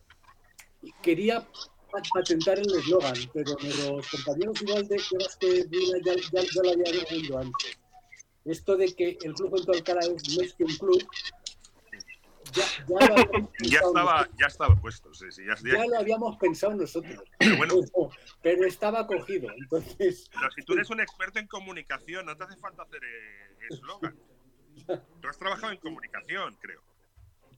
quería 1.02 1.42
pa- 1.42 2.02
patentar 2.14 2.60
el 2.60 2.72
eslogan, 2.76 3.14
pero 3.34 3.56
los 3.60 4.08
compañeros 4.10 4.62
igual 4.62 4.88
de 4.88 4.98
que 5.40 5.64
Vila 5.68 5.98
ya, 6.04 6.14
ya, 6.16 6.42
ya 6.42 6.62
lo 6.64 6.72
habían 6.72 7.06
oído 7.12 7.38
antes. 7.40 7.80
Esto 8.46 8.76
de 8.76 8.94
que 8.94 9.18
el 9.22 9.34
club 9.34 9.52
Puerto 9.52 9.72
Alcalá 9.72 10.02
es 10.02 10.38
más 10.38 10.54
que 10.54 10.64
un 10.66 10.76
club, 10.76 11.08
ya, 12.54 12.66
ya 12.88 13.08
lo 13.08 13.16
Ya 13.64 13.80
estaba, 13.80 14.30
ya 14.38 14.48
estaba 14.48 14.76
puesto, 14.82 15.14
sí, 15.14 15.32
sí, 15.32 15.44
ya, 15.46 15.86
lo 15.86 15.98
habíamos 16.00 16.38
pensado 16.38 16.76
nosotros, 16.76 17.24
pero 17.40 17.58
bueno, 17.58 17.76
pero, 17.94 18.10
pero 18.42 18.66
estaba 18.68 19.08
cogido. 19.08 19.50
Entonces, 19.56 20.30
pero 20.34 20.52
si 20.52 20.62
tú 20.64 20.74
eres 20.74 20.90
un 20.90 21.00
experto 21.00 21.40
en 21.40 21.48
comunicación, 21.48 22.26
no 22.26 22.36
te 22.36 22.44
hace 22.44 22.58
falta 22.58 22.84
hacer 22.84 23.02
eh, 23.04 23.68
eslogan. 23.70 24.18
Tú 25.22 25.28
has 25.28 25.38
trabajado 25.38 25.72
en 25.72 25.78
comunicación, 25.78 26.58
creo. 26.60 26.82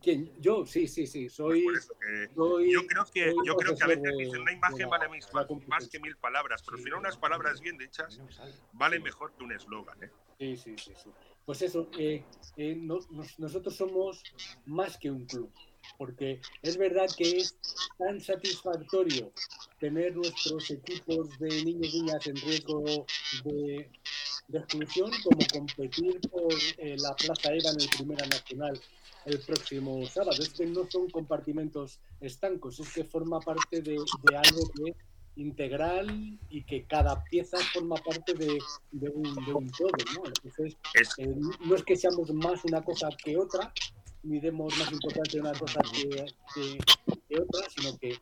¿Quién? 0.06 0.32
Yo, 0.40 0.66
sí, 0.68 0.88
sí, 0.88 1.08
sí, 1.08 1.28
soy. 1.30 1.66
Que 2.00 2.72
yo 2.72 2.86
creo 2.86 3.06
que, 3.12 3.32
soy 3.32 3.48
yo 3.48 3.56
creo 3.58 3.76
que 3.76 3.84
a 3.84 3.88
veces 3.88 4.18
dicen 4.18 4.42
una 4.42 4.54
imagen 4.54 4.88
vale 4.90 5.10
mis- 5.10 5.28
más, 5.68 5.90
que 5.90 6.00
mil 6.00 6.16
palabras, 6.18 6.62
pero 6.64 6.78
al 6.78 6.84
final 6.84 7.00
unas 7.00 7.18
palabras 7.18 7.60
bien 7.60 7.82
hechas 7.82 8.22
valen 8.72 9.02
mejor 9.02 9.34
que 9.36 9.44
un 9.44 9.52
eslogan. 9.52 10.02
¿eh? 10.04 10.10
Sí, 10.38 10.58
sí, 10.58 10.76
sí, 10.78 10.94
sí. 11.04 11.10
Pues 11.46 11.62
eso, 11.64 11.90
eh, 11.98 12.24
eh, 12.58 12.76
no- 12.78 13.00
nos- 13.10 13.40
nosotros 13.40 13.76
somos 13.76 14.22
más 14.66 14.98
que 14.98 15.10
un 15.10 15.26
club, 15.26 15.52
porque 15.98 16.40
es 16.62 16.78
verdad 16.78 17.08
que 17.18 17.38
es 17.38 17.58
tan 17.98 18.20
satisfactorio 18.22 19.32
tener 19.80 20.16
nuestros 20.16 20.70
equipos 20.70 21.38
de 21.40 21.64
niños 21.64 21.94
y 21.94 22.02
niñas 22.02 22.28
en 22.28 22.36
riesgo 22.36 23.06
de, 23.44 23.90
de 24.48 24.58
exclusión 24.60 25.12
como 25.24 25.40
competir 25.52 26.22
por 26.30 26.54
eh, 26.78 26.96
la 27.00 27.16
Plaza 27.16 27.54
EVA 27.54 27.72
en 27.72 27.82
el 27.82 27.90
Primera 27.98 28.26
Nacional 28.28 28.80
el 29.26 29.40
próximo 29.42 30.06
sábado. 30.08 30.38
Es 30.42 30.50
que 30.50 30.66
no 30.66 30.90
son 30.90 31.10
compartimentos 31.10 32.00
estancos, 32.22 32.80
es 32.80 32.94
que 32.94 33.04
forma 33.04 33.40
parte 33.40 33.82
de, 33.82 33.94
de 34.24 34.38
algo 34.38 34.70
que 34.76 34.92
es 34.92 34.96
integral 35.38 36.40
y 36.50 36.64
que 36.64 36.86
cada 36.86 37.22
pieza 37.26 37.58
forma 37.74 37.96
parte 37.98 38.34
de, 38.34 38.58
de 38.92 39.10
un, 39.10 39.24
de 39.46 39.54
un 39.54 39.70
todo, 39.72 39.92
¿no? 40.16 40.24
Entonces, 40.28 40.78
Es, 40.94 41.10
eh, 41.18 41.36
no 41.60 41.76
es 41.76 41.84
que 41.84 41.96
seamos 41.98 42.34
más 42.34 42.64
una 42.66 42.82
cosa 42.84 43.10
que 43.24 43.38
otra, 43.38 43.74
ni 44.24 44.40
demos 44.40 44.76
más 44.78 44.92
importancia 44.92 45.40
a 45.42 45.44
una 45.50 45.60
cosa 45.60 45.82
que, 45.94 46.26
que- 46.54 46.78
que 47.28 47.40
otra, 47.42 47.70
sino 47.70 47.98
que 47.98 48.18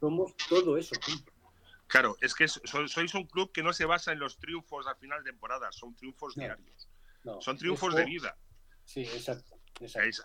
somos 0.00 0.34
todo 0.48 0.76
eso. 0.78 0.94
claro, 1.86 2.16
es 2.20 2.34
que 2.34 2.48
so- 2.48 2.88
sois 2.88 3.14
un 3.14 3.24
club 3.26 3.52
que 3.52 3.62
no 3.62 3.72
se 3.72 3.84
basa 3.84 4.12
en 4.12 4.18
los 4.18 4.38
triunfos 4.38 4.86
al 4.86 4.96
final 4.96 5.22
de 5.22 5.30
temporada, 5.30 5.70
son 5.70 5.94
triunfos 5.94 6.36
No. 6.36 6.44
diarios, 6.44 6.88
No, 7.24 7.40
son 7.40 7.56
triunfos 7.58 7.90
eso- 7.90 7.98
de 7.98 8.04
vida. 8.06 8.36
Sí, 8.84 9.02
exacto. 9.02 9.53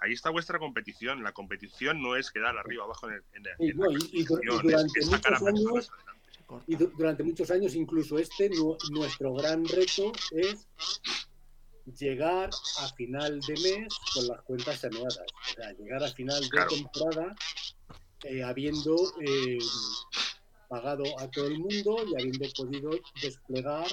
Ahí, 0.02 0.14
está 0.14 0.30
vuestra 0.30 0.60
competición. 0.60 1.24
La 1.24 1.32
competición 1.32 2.02
no 2.02 2.16
es 2.16 2.32
quedar 2.32 2.58
arriba 2.58 2.84
abajo 2.84 3.10
en, 3.10 3.16
el, 3.16 3.56
y, 3.60 3.72
durante 4.24 5.06
muchos 5.06 5.42
años, 5.42 5.92
y 6.68 6.76
durante 6.76 7.24
muchos 7.24 7.52
años, 7.52 7.76
incluso 7.76 8.20
este, 8.20 8.50
nuestro 8.92 9.34
gran 9.34 9.66
reto 9.66 10.12
es 10.32 10.68
llegar 11.98 12.50
a 12.80 12.88
final 12.90 13.40
de 13.42 13.54
mes 13.54 13.94
con 14.14 14.28
las 14.28 14.42
cuentas 14.44 14.80
saneadas. 14.80 15.18
O 15.18 15.54
sea, 15.56 15.72
llegar 15.74 16.04
a 16.04 16.10
final 16.10 16.42
de 16.42 16.66
temporada 16.76 17.36
eh, 18.24 18.44
habiendo 18.44 18.96
eh, 19.22 19.58
pagado 20.68 21.04
a 21.20 21.28
todo 21.32 21.48
el 21.48 21.60
mundo 21.60 21.98
y 22.08 22.22
habiendo 22.22 22.48
podido 22.56 22.92
desplegar 23.22 23.88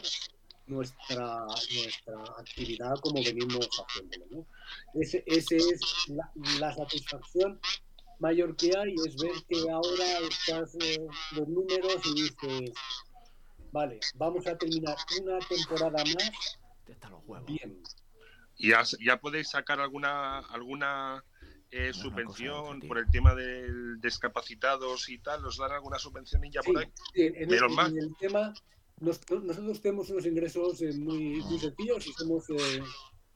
nuestra, 0.66 1.44
nuestra 1.44 2.22
actividad 2.38 2.94
como 3.00 3.22
venimos 3.22 3.68
haciéndolo. 3.68 4.26
¿no? 4.30 4.46
Ese, 5.00 5.22
ese 5.26 5.56
es 5.56 5.80
la, 6.58 6.74
satisfacción 6.74 7.60
mayor 8.18 8.56
que 8.56 8.76
hay, 8.76 8.94
es 9.06 9.16
ver 9.16 9.32
que 9.48 9.70
ahora 9.70 10.18
estás 10.28 10.76
eh, 10.80 11.06
los 11.32 11.48
números 11.48 12.00
y 12.04 12.22
dices, 12.22 12.72
vale, 13.72 14.00
vamos 14.14 14.46
a 14.46 14.56
terminar 14.56 14.96
una 15.20 15.38
temporada 15.40 16.04
más. 16.04 16.58
Bien. 17.44 17.82
¿Y 18.56 18.70
ya 18.70 19.20
podéis 19.20 19.50
sacar 19.50 19.80
alguna 19.80 20.38
alguna 20.38 21.22
eh, 21.70 21.92
subvención 21.92 22.80
por 22.80 22.98
el 22.98 23.10
tema 23.10 23.34
de 23.34 23.96
discapacitados 23.98 25.08
y 25.08 25.18
tal? 25.18 25.44
¿Os 25.44 25.58
dan 25.58 25.72
alguna 25.72 25.98
subvención 25.98 26.44
y 26.44 26.50
ya 26.50 26.62
por 26.62 26.78
ahí? 26.78 26.86
en, 27.14 27.52
el, 27.52 28.16
tema, 28.18 28.54
nosotros 29.00 29.80
tenemos 29.80 30.10
unos 30.10 30.26
ingresos 30.26 30.80
eh, 30.82 30.92
muy, 30.94 31.42
muy 31.42 31.58
sencillos 31.58 32.06
y 32.06 32.12
somos 32.12 32.48
eh, 32.50 32.82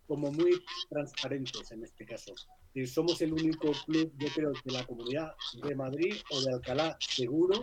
como 0.07 0.33
muy 0.33 0.63
transparentes 0.89 1.71
en 1.71 1.85
este 1.85 2.07
caso. 2.07 2.33
Y 2.75 2.87
somos 2.87 3.21
el 3.21 3.33
único 3.33 3.73
club, 3.87 4.13
yo 4.19 4.29
creo, 4.35 4.53
de 4.65 4.73
la 4.73 4.87
comunidad 4.87 5.35
de 5.63 5.75
Madrid 5.75 6.15
o 6.31 6.41
de 6.41 6.55
Alcalá 6.55 6.97
seguro 7.01 7.63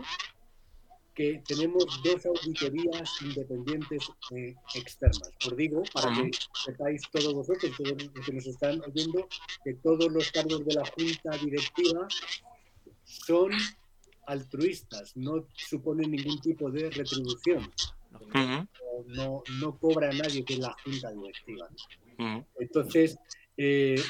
que 1.14 1.42
tenemos 1.48 1.84
dos 2.04 2.24
auditorías 2.26 3.10
independientes 3.22 4.08
eh, 4.36 4.54
externas. 4.76 5.32
Por 5.42 5.56
digo, 5.56 5.82
para 5.92 6.14
que 6.14 6.30
sepáis 6.64 7.02
todos 7.10 7.34
vosotros, 7.34 7.72
todos 7.76 8.00
los 8.14 8.24
que 8.24 8.32
nos 8.32 8.46
están 8.46 8.80
oyendo, 8.82 9.28
que 9.64 9.74
todos 9.74 10.12
los 10.12 10.30
cargos 10.30 10.64
de 10.64 10.74
la 10.74 10.84
Junta 10.86 11.36
Directiva 11.44 12.06
son 13.02 13.50
altruistas, 14.28 15.16
no 15.16 15.46
suponen 15.56 16.10
ningún 16.10 16.40
tipo 16.40 16.70
de 16.70 16.90
retribución. 16.90 17.70
no, 19.06 19.42
no, 19.60 19.78
cobra 19.78 20.10
a 20.10 20.12
nadie 20.12 20.44
que 20.44 20.56
la 20.56 20.74
Junta 20.84 21.10
Directiva. 21.12 21.68
Entonces, 22.58 23.18
eh, 23.56 24.00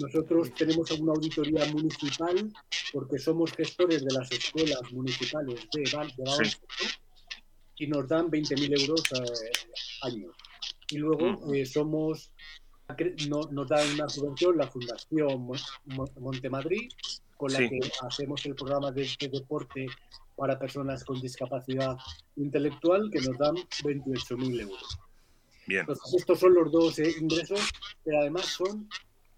nosotros 0.00 0.54
tenemos 0.54 0.90
una 0.92 1.12
auditoría 1.12 1.66
municipal 1.72 2.50
porque 2.92 3.18
somos 3.18 3.52
gestores 3.52 4.02
de 4.04 4.14
las 4.14 4.30
escuelas 4.32 4.80
municipales 4.92 5.68
de, 5.72 5.82
de 5.82 6.50
y 7.76 7.86
nos 7.86 8.08
dan 8.08 8.30
20.000 8.30 8.80
euros 8.80 9.02
eh, 9.12 9.50
año. 10.02 10.30
Y 10.90 10.98
luego 10.98 11.52
eh, 11.52 11.66
somos, 11.66 12.32
no, 13.28 13.40
nos 13.50 13.68
dan 13.68 13.92
una 13.94 14.08
subvención 14.08 14.56
la 14.56 14.68
Fundación 14.68 15.48
Montemadrid, 16.20 16.90
con 17.36 17.52
la 17.52 17.58
que 17.58 17.80
hacemos 18.02 18.44
el 18.46 18.54
programa 18.54 18.90
de, 18.90 19.08
deporte 19.30 19.86
para 20.36 20.58
personas 20.58 21.04
con 21.04 21.20
discapacidad 21.20 21.96
intelectual, 22.36 23.10
que 23.10 23.20
nos 23.20 23.38
dan 23.38 23.56
28.000 23.56 24.60
euros. 24.60 24.98
Entonces, 25.66 26.14
estos 26.14 26.40
son 26.40 26.54
los 26.54 26.70
dos 26.70 26.98
eh, 26.98 27.14
ingresos, 27.20 27.60
pero 28.04 28.20
además 28.20 28.46
son 28.46 28.88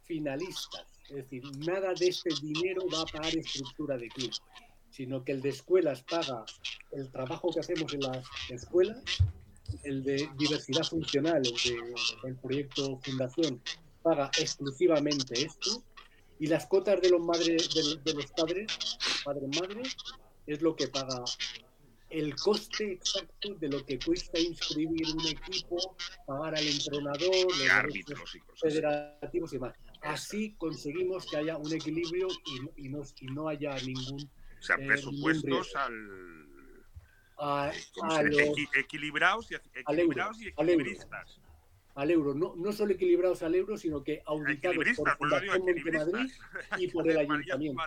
finalistas. 0.05 0.87
Es 1.09 1.17
decir, 1.17 1.45
nada 1.59 1.93
de 1.95 2.09
este 2.09 2.31
dinero 2.43 2.83
va 2.93 3.03
a 3.03 3.07
pagar 3.07 3.37
estructura 3.37 3.97
de 3.97 4.09
club, 4.09 4.33
sino 4.91 5.23
que 5.23 5.33
el 5.33 5.43
de 5.43 5.51
escuelas 5.51 6.03
paga 6.03 6.45
el 6.93 7.11
trabajo 7.11 7.51
que 7.53 7.61
hacemos 7.61 7.93
en 7.95 8.01
las 8.01 8.27
escuelas, 8.51 9.03
el 9.85 10.03
de 10.03 10.29
diversidad 10.37 10.83
funcional, 10.85 11.43
el 11.45 12.35
de 12.35 12.41
proyecto 12.41 12.99
Fundación, 13.03 13.63
paga 14.03 14.31
exclusivamente 14.39 15.45
esto, 15.45 15.83
y 16.39 16.47
las 16.47 16.67
cotas 16.67 17.01
de 17.01 17.11
los, 17.11 17.21
madres, 17.21 17.69
de, 18.05 18.15
los 18.15 18.27
padres, 18.33 18.67
padres-madres, 19.25 19.97
es 20.47 20.63
lo 20.63 20.77
que 20.77 20.89
paga 20.89 21.25
el 22.11 22.37
coste 22.37 22.93
exacto 22.93 23.55
de 23.55 23.69
lo 23.69 23.85
que 23.85 23.99
cuesta 23.99 24.39
inscribir 24.39 25.07
un 25.13 25.27
equipo, 25.27 25.97
pagar 26.27 26.55
al 26.57 26.67
entrenador, 26.67 27.47
los 27.47 27.71
árbitros 27.71 28.39
federativos 28.61 29.53
y 29.53 29.57
demás. 29.57 29.75
Así 30.03 30.55
conseguimos 30.57 31.27
que 31.27 31.37
haya 31.37 31.57
un 31.57 31.73
equilibrio 31.73 32.29
y, 32.77 32.89
no, 32.89 33.03
y 33.21 33.27
no, 33.27 33.49
haya 33.49 33.75
ningún. 33.81 34.23
O 34.23 34.63
sea, 34.63 34.77
eh, 34.77 34.87
presupuestos 34.87 35.75
al. 35.75 36.47
A, 37.39 37.71
equilibrados, 38.75 39.51
y, 39.51 39.57
equilibrados 39.79 40.41
y 40.41 40.49
equilibristas. 40.49 41.39
Al 41.97 42.11
euro, 42.11 42.35
no, 42.35 42.55
no 42.57 42.73
solo 42.73 42.93
equilibrados 42.93 43.43
al 43.43 43.55
euro, 43.55 43.77
sino 43.77 44.05
que 44.05 44.23
auditados 44.25 44.85
por 44.97 45.17
Fundación 45.17 45.63
Madrid 45.93 46.31
y 46.79 46.89
por 46.89 47.09
el 47.11 47.19
ayuntamiento. 47.19 47.83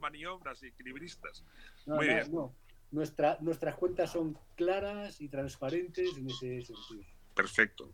Maniobras 0.00 0.62
equilibristas. 0.62 1.44
Muy 1.86 2.06
bien. 2.06 2.30
No 2.30 2.54
nuestras 2.94 3.74
cuentas 3.76 4.10
son 4.12 4.38
claras 4.54 5.20
y 5.20 5.28
transparentes 5.28 6.16
en 6.16 6.30
ese 6.30 6.62
sentido. 6.62 7.04
Perfecto. 7.34 7.92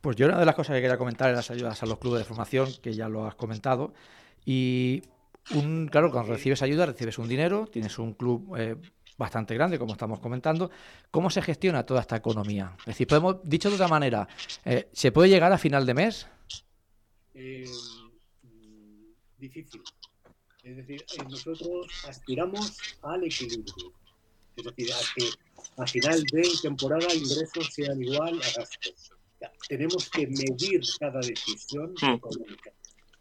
Pues 0.00 0.16
yo 0.16 0.26
una 0.26 0.38
de 0.38 0.46
las 0.46 0.54
cosas 0.54 0.76
que 0.76 0.82
quería 0.82 0.98
comentar 0.98 1.30
es 1.30 1.36
las 1.36 1.50
ayudas 1.50 1.82
a 1.82 1.86
los 1.86 1.98
clubes 1.98 2.20
de 2.20 2.24
formación, 2.24 2.68
que 2.82 2.92
ya 2.92 3.08
lo 3.08 3.26
has 3.26 3.34
comentado. 3.34 3.94
Y 4.44 5.02
un, 5.54 5.88
claro, 5.88 6.12
cuando 6.12 6.32
recibes 6.32 6.62
ayuda, 6.62 6.86
recibes 6.86 7.18
un 7.18 7.28
dinero, 7.28 7.66
tienes 7.66 7.98
un 7.98 8.12
club 8.12 8.54
eh, 8.56 8.76
bastante 9.16 9.54
grande, 9.54 9.78
como 9.78 9.92
estamos 9.92 10.20
comentando. 10.20 10.70
¿Cómo 11.10 11.30
se 11.30 11.42
gestiona 11.42 11.84
toda 11.84 12.00
esta 12.00 12.16
economía? 12.16 12.74
Es 12.80 12.86
decir, 12.86 13.06
podemos, 13.06 13.36
dicho 13.42 13.68
de 13.68 13.76
otra 13.76 13.88
manera, 13.88 14.28
eh, 14.64 14.88
¿se 14.92 15.12
puede 15.12 15.28
llegar 15.28 15.52
a 15.52 15.58
final 15.58 15.86
de 15.86 15.94
mes? 15.94 16.26
Eh, 17.34 17.66
difícil. 19.38 19.82
Es 20.62 20.76
decir, 20.76 21.02
eh, 21.02 21.24
nosotros 21.30 21.86
aspiramos 22.08 22.76
al 23.02 23.24
equilibrio. 23.24 23.92
Es 24.56 24.64
decir, 24.64 24.92
a 24.92 24.98
que 25.14 25.82
a 25.82 25.86
final 25.86 26.22
de 26.32 26.42
temporada 26.62 27.14
ingresos 27.14 27.72
sean 27.72 28.02
igual 28.02 28.34
a 28.34 28.58
gastos. 28.58 29.12
tenemos 29.68 30.08
que 30.08 30.26
medir 30.26 30.80
cada 30.98 31.20
decisión 31.20 31.94
hmm. 32.00 32.14
económica. 32.14 32.72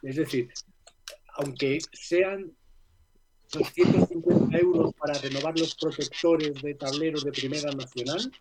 Es 0.02 0.16
decir, 0.16 0.50
aunque 1.38 1.80
sean 1.92 2.56
250 3.56 4.58
euros 4.58 4.94
para 4.96 5.14
renovar 5.20 5.58
los 5.58 5.76
protectores 5.76 6.62
de 6.62 6.76
tableros 6.76 7.24
de 7.24 7.32
Primera 7.32 7.72
Nacional, 7.72 8.32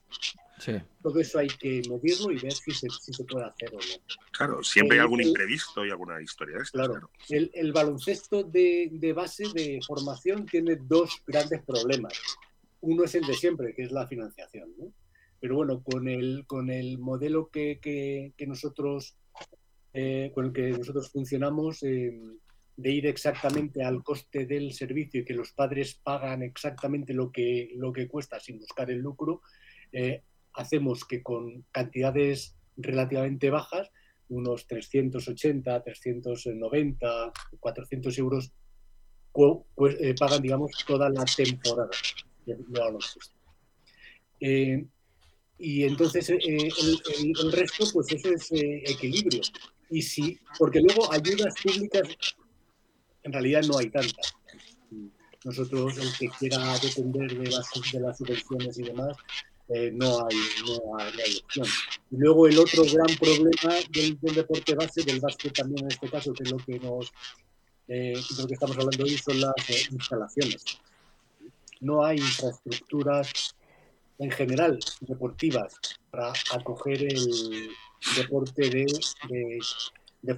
todo 1.02 1.20
eso 1.20 1.38
hay 1.38 1.48
que 1.48 1.82
medirlo 1.88 2.30
y 2.30 2.38
ver 2.38 2.52
si 2.52 2.70
se, 2.72 2.88
si 2.88 3.12
se 3.12 3.24
puede 3.24 3.44
hacer 3.46 3.70
o 3.70 3.76
no. 3.76 4.16
Claro, 4.32 4.62
siempre 4.62 4.96
hay 4.96 5.02
algún 5.02 5.22
imprevisto 5.22 5.84
y 5.84 5.90
alguna 5.90 6.20
historia. 6.22 6.58
claro, 6.72 7.10
El, 7.28 7.50
el, 7.54 7.72
baloncesto 7.72 8.42
de, 8.42 8.88
de, 8.92 9.12
base 9.12 9.44
de 9.52 9.80
formación 9.86 10.46
tiene 10.46 10.76
dos 10.76 11.22
grandes 11.26 11.62
problemas. 11.62 12.14
Uno 12.80 13.04
es 13.04 13.14
el 13.14 13.26
de 13.26 13.34
siempre, 13.34 13.74
que 13.74 13.82
es 13.82 13.92
la 13.92 14.06
financiación. 14.06 14.72
¿no? 14.78 14.92
Pero 15.40 15.56
bueno, 15.56 15.82
con 15.82 16.08
el, 16.08 16.44
con 16.46 16.70
el 16.70 16.98
modelo 16.98 17.48
que, 17.48 17.78
que, 17.80 18.32
que 18.36 18.46
nosotros, 18.46 19.16
eh, 19.92 20.30
con 20.34 20.46
el 20.46 20.52
que 20.52 20.70
nosotros 20.70 21.10
funcionamos, 21.10 21.82
eh, 21.82 22.18
de 22.76 22.90
ir 22.90 23.06
exactamente 23.06 23.82
al 23.84 24.02
coste 24.02 24.46
del 24.46 24.72
servicio 24.72 25.20
y 25.20 25.24
que 25.24 25.34
los 25.34 25.52
padres 25.52 25.94
pagan 26.02 26.42
exactamente 26.42 27.14
lo 27.14 27.30
que, 27.30 27.70
lo 27.76 27.92
que 27.92 28.08
cuesta 28.08 28.40
sin 28.40 28.58
buscar 28.58 28.90
el 28.90 28.98
lucro, 28.98 29.42
eh, 29.92 30.22
hacemos 30.54 31.04
que 31.04 31.22
con 31.22 31.64
cantidades 31.70 32.56
relativamente 32.76 33.50
bajas, 33.50 33.90
unos 34.28 34.66
380, 34.66 35.82
390, 35.82 37.32
400 37.60 38.18
euros, 38.18 38.52
pues, 39.74 39.96
eh, 40.00 40.14
pagan, 40.18 40.42
digamos, 40.42 40.72
toda 40.86 41.10
la 41.10 41.24
temporada 41.24 41.90
eh, 44.40 44.84
y 45.58 45.84
entonces 45.84 46.28
eh, 46.30 46.38
el, 46.46 47.52
resto, 47.52 47.84
pues 47.92 48.12
eso 48.12 48.28
es 48.28 48.48
equilibrio. 48.52 49.40
Y 49.90 50.02
sí, 50.02 50.38
porque 50.58 50.80
luego 50.80 51.10
ayudas 51.12 51.54
públicas, 51.62 52.08
en 53.24 53.32
realidad 53.32 53.62
no 53.62 53.78
hay 53.78 53.90
tantas. 53.90 54.34
Nosotros, 55.44 55.98
el 55.98 56.16
que 56.16 56.28
quiera 56.38 56.78
depender 56.78 57.36
de 57.36 57.50
las, 57.50 57.68
de 57.92 58.00
las 58.00 58.16
subvenciones 58.16 58.78
y 58.78 58.82
demás, 58.82 59.16
eh, 59.68 59.90
no, 59.92 60.26
hay, 60.26 60.36
no, 60.66 60.98
hay, 60.98 61.36
opción. 61.42 61.66
Y 62.10 62.16
luego 62.16 62.46
el 62.46 62.58
otro 62.58 62.84
gran 62.84 63.16
problema 63.16 63.74
del, 63.90 64.18
deporte 64.34 64.74
base, 64.74 65.02
del 65.02 65.20
básquet 65.20 65.52
también 65.54 65.84
en 65.84 65.90
este 65.90 66.08
caso, 66.08 66.32
que 66.32 66.44
es 66.44 66.50
lo 66.50 66.58
que 66.58 66.78
nos 66.78 67.12
eh, 67.88 68.14
lo 68.38 68.46
que 68.46 68.54
estamos 68.54 68.76
hablando 68.76 69.04
hoy, 69.04 69.16
son 69.18 69.40
las 69.40 69.54
eh, 69.68 69.82
instalaciones. 69.90 70.64
No 71.80 72.04
hay 72.04 72.18
infraestructuras 72.18 73.54
en 74.18 74.30
general 74.30 74.78
deportivas 75.00 75.78
para 76.10 76.32
acoger 76.52 77.02
el 77.02 77.70
deporte 78.16 78.70
de, 78.70 78.86
de 79.28 79.58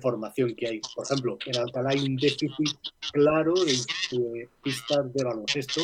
formación 0.00 0.54
que 0.54 0.66
hay. 0.66 0.80
Por 0.94 1.04
ejemplo, 1.04 1.38
en 1.46 1.56
Alcalá 1.56 1.90
hay 1.90 2.00
un 2.00 2.16
déficit 2.16 2.76
claro 3.12 3.54
de, 3.54 4.48
pistas 4.62 5.12
de 5.12 5.24
baloncesto, 5.24 5.82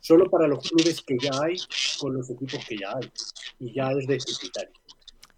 solo 0.00 0.30
para 0.30 0.46
los 0.46 0.60
clubes 0.68 1.02
que 1.02 1.16
ya 1.20 1.30
hay, 1.42 1.56
con 1.98 2.14
los 2.14 2.30
equipos 2.30 2.64
que 2.66 2.76
ya 2.78 2.92
hay, 2.94 3.10
y 3.58 3.74
ya 3.74 3.90
es 3.92 4.06
deficitario. 4.06 4.72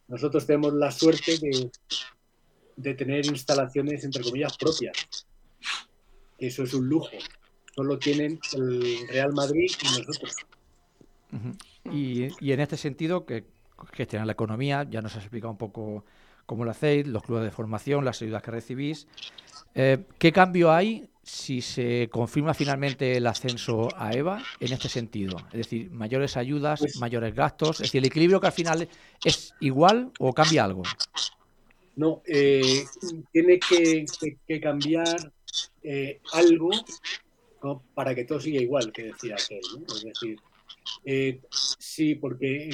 Nosotros 0.09 0.47
tenemos 0.47 0.75
la 0.75 0.91
suerte 0.91 1.39
de, 1.39 1.71
de 2.77 2.95
tener 2.95 3.25
instalaciones, 3.27 4.05
entre 4.05 4.23
comillas, 4.23 4.57
propias. 4.59 5.27
Eso 6.39 6.65
es 6.65 6.75
un 6.75 6.89
lujo. 6.89 7.17
Solo 7.75 7.99
tienen 7.99 8.39
el 8.53 9.09
Real 9.09 9.33
Madrid 9.33 9.71
y 9.83 9.99
nosotros. 9.99 10.37
y, 11.91 12.29
y, 12.39 12.53
en 12.53 12.61
este 12.61 12.77
sentido, 12.77 13.25
que 13.25 13.47
gestionar 13.93 14.27
la 14.27 14.35
economía, 14.35 14.87
ya 14.89 15.01
nos 15.01 15.17
has 15.17 15.23
explicado 15.23 15.51
un 15.51 15.59
poco 15.59 16.05
cómo 16.47 16.65
lo 16.65 16.71
hacéis, 16.71 17.07
los 17.07 17.23
clubes 17.23 17.45
de 17.45 17.51
formación, 17.51 18.05
las 18.05 18.21
ayudas 18.23 18.43
que 18.43 18.51
recibís. 18.51 19.07
Eh, 19.75 20.05
¿Qué 20.19 20.33
cambio 20.33 20.73
hay 20.73 21.09
si 21.23 21.63
se 21.63 22.09
confirma 22.13 22.53
finalmente 22.55 23.17
el 23.17 23.27
ascenso 23.27 23.89
a 23.97 24.13
EVA 24.13 24.43
en 24.61 24.73
este 24.73 24.89
sentido? 24.89 25.37
Es 25.47 25.59
decir, 25.59 25.91
mayores 25.91 26.37
ayudas, 26.37 26.81
pues 26.81 26.97
mayores 26.99 27.35
gastos. 27.35 27.81
Es 27.81 27.89
decir, 27.89 27.99
el 28.01 28.07
equilibrio 28.07 28.41
que 28.41 28.47
al 28.47 28.53
final 28.53 28.89
es 29.25 29.55
igual 29.61 30.13
o 30.19 30.33
cambia 30.33 30.65
algo. 30.65 30.83
No, 31.97 32.23
eh, 32.27 32.85
tiene 33.33 33.59
que, 33.59 34.05
cambiar 34.61 35.33
eh, 35.83 36.21
algo 36.33 36.71
para 37.95 38.15
que 38.15 38.25
todo 38.25 38.41
siga 38.41 38.61
igual, 38.61 38.93
que 38.93 39.05
decía 39.05 39.37
aquel. 39.37 39.61
Es 39.89 40.05
decir, 40.05 41.41
sí, 41.79 42.15
porque 42.17 42.69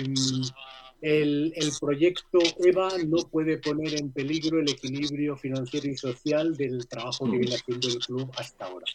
el, 1.02 1.72
proyecto 1.80 2.38
EVA 2.58 2.90
no 3.06 3.18
puede 3.30 3.58
poner 3.58 3.98
en 3.98 4.12
peligro 4.12 4.60
el 4.60 4.68
equilibrio 4.68 5.36
financiero 5.36 5.88
y 5.88 5.96
social 5.96 6.56
del 6.56 6.86
trabajo 6.86 7.30
que 7.30 7.38
viene 7.38 7.54
haciendo 7.54 7.88
el 7.88 7.98
club 7.98 8.30
hasta 8.36 8.66
ahora. 8.66 8.86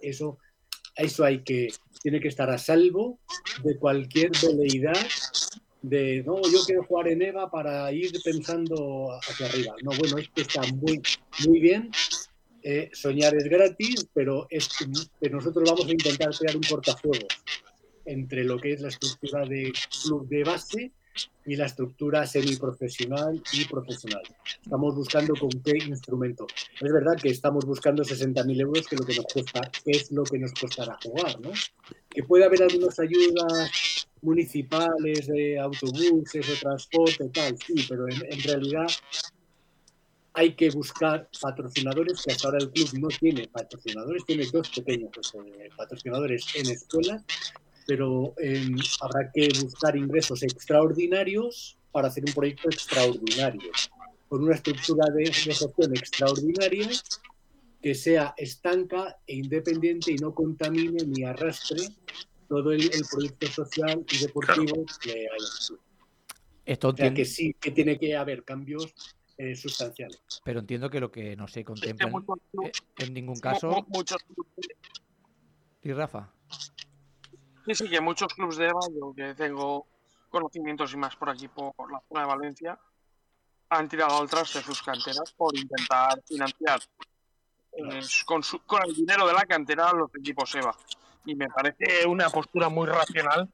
Eso, 0.00 0.38
eso 0.96 1.24
hay 1.24 1.42
que, 1.42 1.68
tiene 2.02 2.20
que 2.20 2.28
estar 2.28 2.50
a 2.50 2.58
salvo 2.58 3.20
de 3.62 3.76
cualquier 3.76 4.30
veleidad 4.42 5.06
de, 5.82 6.22
no, 6.26 6.42
yo 6.42 6.62
quiero 6.66 6.84
jugar 6.84 7.08
en 7.08 7.22
EVA 7.22 7.50
para 7.50 7.90
ir 7.92 8.12
pensando 8.22 9.18
hacia 9.22 9.46
arriba. 9.46 9.74
No, 9.82 9.92
bueno, 9.98 10.18
es 10.18 10.28
que 10.28 10.42
está 10.42 10.62
muy, 10.74 11.00
muy 11.46 11.60
bien. 11.60 11.90
Eh, 12.62 12.90
soñar 12.92 13.34
es 13.34 13.44
gratis, 13.44 14.06
pero, 14.12 14.46
es, 14.50 14.68
que 15.20 15.30
nosotros 15.30 15.70
vamos 15.70 15.86
a 15.86 15.92
intentar 15.92 16.30
crear 16.36 16.56
un 16.56 16.62
portafuegos 16.62 17.28
entre 18.04 18.44
lo 18.44 18.58
que 18.58 18.74
es 18.74 18.82
la 18.82 18.88
estructura 18.88 19.46
de 19.46 19.72
club 20.02 20.28
de 20.28 20.44
base 20.44 20.92
y 21.46 21.56
la 21.56 21.66
estructura 21.66 22.26
semiprofesional 22.26 23.42
y 23.52 23.64
profesional. 23.64 24.22
Estamos 24.62 24.94
buscando 24.94 25.34
con 25.34 25.50
qué 25.50 25.78
instrumento. 25.78 26.46
Es 26.80 26.92
verdad 26.92 27.16
que 27.20 27.30
estamos 27.30 27.64
buscando 27.64 28.02
60.000 28.04 28.60
euros, 28.60 28.86
que, 28.86 28.96
lo 28.96 29.04
que 29.04 29.16
nos 29.16 29.26
cuesta, 29.26 29.70
es 29.86 30.12
lo 30.12 30.22
que 30.24 30.38
nos 30.38 30.52
costará 30.52 30.96
jugar, 31.02 31.40
¿no? 31.40 31.50
Que 32.08 32.22
puede 32.22 32.44
haber 32.44 32.62
algunas 32.62 32.98
ayudas 33.00 34.06
municipales 34.22 35.26
de 35.26 35.58
autobuses 35.58 36.48
o 36.48 36.60
transporte, 36.60 37.28
tal, 37.30 37.56
sí, 37.58 37.86
pero 37.88 38.06
en, 38.08 38.42
realidad 38.42 38.86
hay 40.34 40.54
que 40.54 40.70
buscar 40.70 41.28
patrocinadores, 41.40 42.22
que 42.22 42.32
hasta 42.32 42.48
ahora 42.48 42.58
el 42.60 42.70
club 42.70 42.88
no 43.00 43.08
tiene 43.08 43.48
patrocinadores, 43.48 44.24
tiene 44.24 44.46
dos 44.52 44.68
pequeños 44.70 45.10
eh, 45.34 45.68
patrocinadores 45.76 46.46
en 46.54 46.70
escuelas 46.70 47.24
pero 47.90 48.34
em, 48.38 48.76
habrá 49.00 49.32
que 49.32 49.48
buscar 49.64 49.96
ingresos 49.96 50.44
extraordinarios 50.44 51.76
para 51.90 52.06
hacer 52.06 52.22
un 52.24 52.32
proyecto 52.32 52.68
extraordinario, 52.68 53.68
con 54.28 54.44
una 54.44 54.54
estructura 54.54 55.06
de, 55.12 55.26
gestión 55.32 55.96
extraordinaria 55.96 56.88
que 57.82 57.96
sea 57.96 58.32
estanca 58.36 59.18
e 59.26 59.34
independiente 59.34 60.12
y 60.12 60.18
no 60.18 60.32
contamine 60.32 61.04
ni 61.04 61.24
arrastre 61.24 61.80
todo 62.48 62.70
el, 62.70 62.88
proyecto 63.10 63.48
social 63.48 64.06
y 64.08 64.18
deportivo 64.18 64.86
que 65.00 65.10
hay 65.10 65.76
Esto 66.64 66.90
o 66.90 66.96
sea, 66.96 67.12
que 67.12 67.24
sí 67.24 67.56
que 67.58 67.72
tiene 67.72 67.98
que 67.98 68.14
haber 68.14 68.44
cambios 68.44 68.94
eh, 69.36 69.56
sustanciales. 69.56 70.20
Pero 70.44 70.60
entiendo 70.60 70.88
que 70.90 71.00
lo 71.00 71.10
que 71.10 71.34
no 71.34 71.48
se 71.48 71.64
contempla 71.64 72.06
en, 72.06 72.70
en 73.04 73.14
ningún 73.14 73.40
caso. 73.40 73.84
¿Y 75.82 75.92
Rafa? 75.92 76.32
Sí, 77.66 77.74
sí, 77.74 77.88
que 77.88 78.00
muchos 78.00 78.32
clubes 78.34 78.56
de 78.56 78.66
EVA, 78.66 78.80
yo 78.98 79.12
que 79.14 79.34
tengo 79.34 79.86
conocimientos 80.28 80.92
y 80.94 80.96
más 80.96 81.16
por 81.16 81.30
aquí, 81.30 81.48
por 81.48 81.90
la 81.90 82.00
zona 82.08 82.22
de 82.22 82.26
Valencia, 82.26 82.78
han 83.68 83.88
tirado 83.88 84.18
al 84.18 84.28
traste 84.28 84.60
sus 84.60 84.82
canteras 84.82 85.32
por 85.36 85.56
intentar 85.56 86.20
financiar 86.26 86.80
eh, 87.72 88.00
con, 88.26 88.42
con 88.66 88.82
el 88.84 88.94
dinero 88.94 89.26
de 89.26 89.32
la 89.32 89.44
cantera 89.44 89.92
los 89.92 90.10
equipos 90.14 90.54
EVA. 90.54 90.74
Y 91.26 91.34
me 91.34 91.48
parece 91.48 92.06
una 92.06 92.30
postura 92.30 92.68
muy 92.70 92.86
racional 92.86 93.48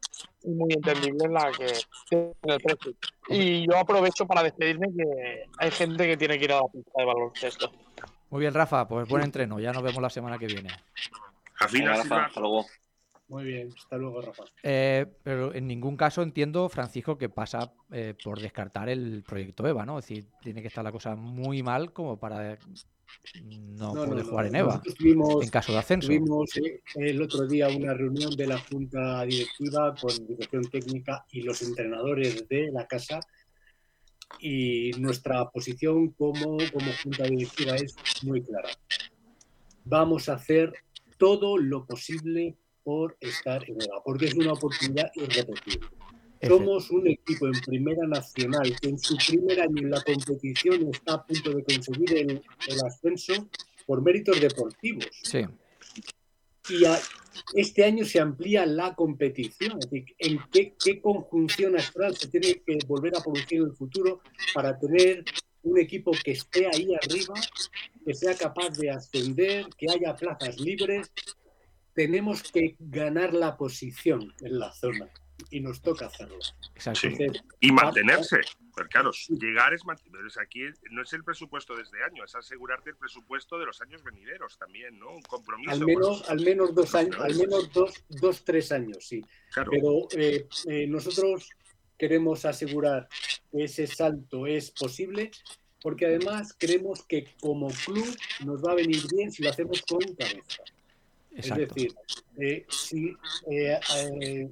y 0.44 0.50
muy 0.50 0.72
entendible 0.72 1.24
en 1.24 1.32
la 1.32 1.50
que 1.50 1.72
tiene 2.08 2.34
el 2.42 2.60
precio. 2.60 2.92
Y 3.28 3.66
yo 3.66 3.76
aprovecho 3.76 4.24
para 4.24 4.42
despedirme 4.44 4.86
que 4.96 5.44
hay 5.58 5.70
gente 5.72 6.06
que 6.06 6.16
tiene 6.16 6.38
que 6.38 6.44
ir 6.44 6.52
a 6.52 6.60
la 6.60 6.68
pista 6.72 6.92
de 6.94 7.04
baloncesto. 7.04 7.72
Muy 8.30 8.40
bien, 8.40 8.54
Rafa, 8.54 8.86
pues 8.86 9.08
buen 9.08 9.24
entreno. 9.24 9.58
Ya 9.58 9.72
nos 9.72 9.82
vemos 9.82 10.00
la 10.00 10.10
semana 10.10 10.38
que 10.38 10.46
viene. 10.46 10.70
Rafa, 11.58 12.26
hasta 12.26 12.40
luego. 12.40 12.66
Muy 13.28 13.44
bien, 13.44 13.70
hasta 13.76 13.96
luego, 13.96 14.22
Rafa. 14.22 14.44
Eh, 14.62 15.04
pero 15.22 15.52
en 15.52 15.66
ningún 15.66 15.96
caso 15.96 16.22
entiendo, 16.22 16.68
Francisco, 16.68 17.18
que 17.18 17.28
pasa 17.28 17.72
eh, 17.90 18.14
por 18.22 18.40
descartar 18.40 18.88
el 18.88 19.24
proyecto 19.26 19.66
EVA, 19.66 19.84
¿no? 19.84 19.98
Es 19.98 20.06
decir, 20.06 20.26
tiene 20.40 20.62
que 20.62 20.68
estar 20.68 20.84
la 20.84 20.92
cosa 20.92 21.16
muy 21.16 21.62
mal 21.62 21.92
como 21.92 22.20
para 22.20 22.56
no, 23.42 23.94
poder 23.94 24.24
jugar 24.24 24.46
en 24.46 24.56
EVA 24.56 24.82
en 25.42 25.48
caso 25.50 25.72
de 25.72 25.78
ascenso. 25.78 26.06
Tuvimos 26.06 26.56
eh, 26.56 26.82
el 26.94 27.20
otro 27.20 27.48
día 27.48 27.68
una 27.68 27.94
reunión 27.94 28.36
de 28.36 28.46
la 28.46 28.58
Junta 28.58 29.24
Directiva 29.24 29.94
con 30.00 30.26
dirección 30.28 30.64
técnica 30.70 31.24
y 31.32 31.42
los 31.42 31.62
entrenadores 31.62 32.46
de 32.48 32.70
la 32.70 32.86
casa 32.86 33.18
y 34.38 34.92
nuestra 34.98 35.50
posición 35.50 36.10
como, 36.10 36.58
como 36.72 36.92
Junta 37.02 37.24
Directiva 37.24 37.74
es 37.74 37.96
muy 38.22 38.42
clara. 38.42 38.68
Vamos 39.84 40.28
a 40.28 40.34
hacer 40.34 40.72
todo 41.18 41.58
lo 41.58 41.86
posible 41.86 42.56
por 42.86 43.16
estar 43.18 43.68
en 43.68 43.82
EVA, 43.82 44.00
porque 44.04 44.26
es 44.26 44.34
una 44.34 44.52
oportunidad 44.52 45.10
irrepetible. 45.16 45.88
Somos 46.40 46.88
un 46.92 47.08
equipo 47.08 47.48
en 47.48 47.60
Primera 47.66 48.06
Nacional 48.06 48.76
que 48.80 48.90
en 48.90 48.98
su 49.00 49.16
primer 49.16 49.60
año 49.60 49.78
en 49.78 49.90
la 49.90 50.00
competición 50.02 50.88
está 50.94 51.14
a 51.14 51.26
punto 51.26 51.50
de 51.50 51.64
conseguir 51.64 52.16
el, 52.16 52.42
ascenso 52.86 53.48
por 53.86 54.02
méritos 54.02 54.40
deportivos. 54.40 55.08
Sí. 55.24 55.40
Y 56.68 56.84
este 57.54 57.84
año 57.84 58.04
se 58.04 58.20
amplía 58.20 58.64
la 58.64 58.94
competición. 58.94 59.80
Es 59.80 59.90
decir, 59.90 60.14
¿en 60.18 60.38
qué, 60.52 60.74
qué 60.78 61.00
conjunción 61.00 61.76
astral 61.76 62.16
se 62.16 62.28
tiene 62.28 62.62
que 62.64 62.78
volver 62.86 63.16
a 63.16 63.20
producir 63.20 63.58
en 63.58 63.64
el 63.64 63.72
futuro 63.72 64.20
para 64.54 64.78
tener 64.78 65.24
un 65.64 65.76
equipo 65.80 66.12
que 66.24 66.30
esté 66.30 66.68
ahí 66.72 66.94
arriba, 66.94 67.34
que 68.04 68.14
sea 68.14 68.36
capaz 68.36 68.78
de 68.78 68.90
ascender, 68.90 69.66
que 69.76 69.90
haya 69.90 70.14
plazas 70.14 70.60
libres 70.60 71.10
tenemos 71.96 72.52
que 72.52 72.76
ganar 72.78 73.32
la 73.32 73.56
posición 73.56 74.34
en 74.42 74.58
la 74.58 74.70
zona 74.70 75.10
y 75.50 75.60
nos 75.60 75.80
toca 75.80 76.06
hacerlo. 76.06 76.38
y 77.60 77.72
mantenerse. 77.72 78.40
Pero 78.74 78.88
claro, 78.90 79.10
llegar 79.30 79.72
es 79.72 79.82
mantenerse. 79.86 80.38
Aquí 80.42 80.60
no 80.90 81.02
es 81.02 81.12
el 81.14 81.24
presupuesto 81.24 81.74
de 81.74 81.82
este 81.82 82.04
año, 82.04 82.22
es 82.22 82.34
asegurarte 82.34 82.90
el 82.90 82.96
presupuesto 82.96 83.58
de 83.58 83.64
los 83.64 83.80
años 83.80 84.04
venideros 84.04 84.58
también, 84.58 84.98
¿no? 84.98 85.08
Un 85.10 85.22
compromiso. 85.22 85.70
Al 85.70 85.80
menos, 85.86 86.28
al 86.28 86.40
menos 86.40 86.74
dos 86.74 86.94
años, 86.94 87.16
al 87.18 87.34
menos 87.34 87.72
dos, 87.72 88.04
dos, 88.10 88.44
tres 88.44 88.70
años, 88.72 88.98
sí. 89.00 89.24
Pero 89.54 90.08
eh, 90.14 90.46
eh, 90.68 90.86
nosotros 90.86 91.48
queremos 91.96 92.44
asegurar 92.44 93.08
que 93.50 93.64
ese 93.64 93.86
salto 93.86 94.46
es 94.46 94.70
posible 94.70 95.30
porque 95.80 96.04
además 96.04 96.54
creemos 96.58 97.02
que 97.04 97.34
como 97.40 97.68
club 97.68 98.14
nos 98.44 98.62
va 98.62 98.72
a 98.72 98.74
venir 98.74 99.02
bien 99.10 99.32
si 99.32 99.42
lo 99.42 99.48
hacemos 99.48 99.80
con 99.82 100.00
cabeza. 100.14 100.62
Es 101.36 101.54
decir, 101.54 101.94
eh, 102.40 102.64
si, 102.68 103.14
eh, 103.50 103.78
eh, 103.94 104.48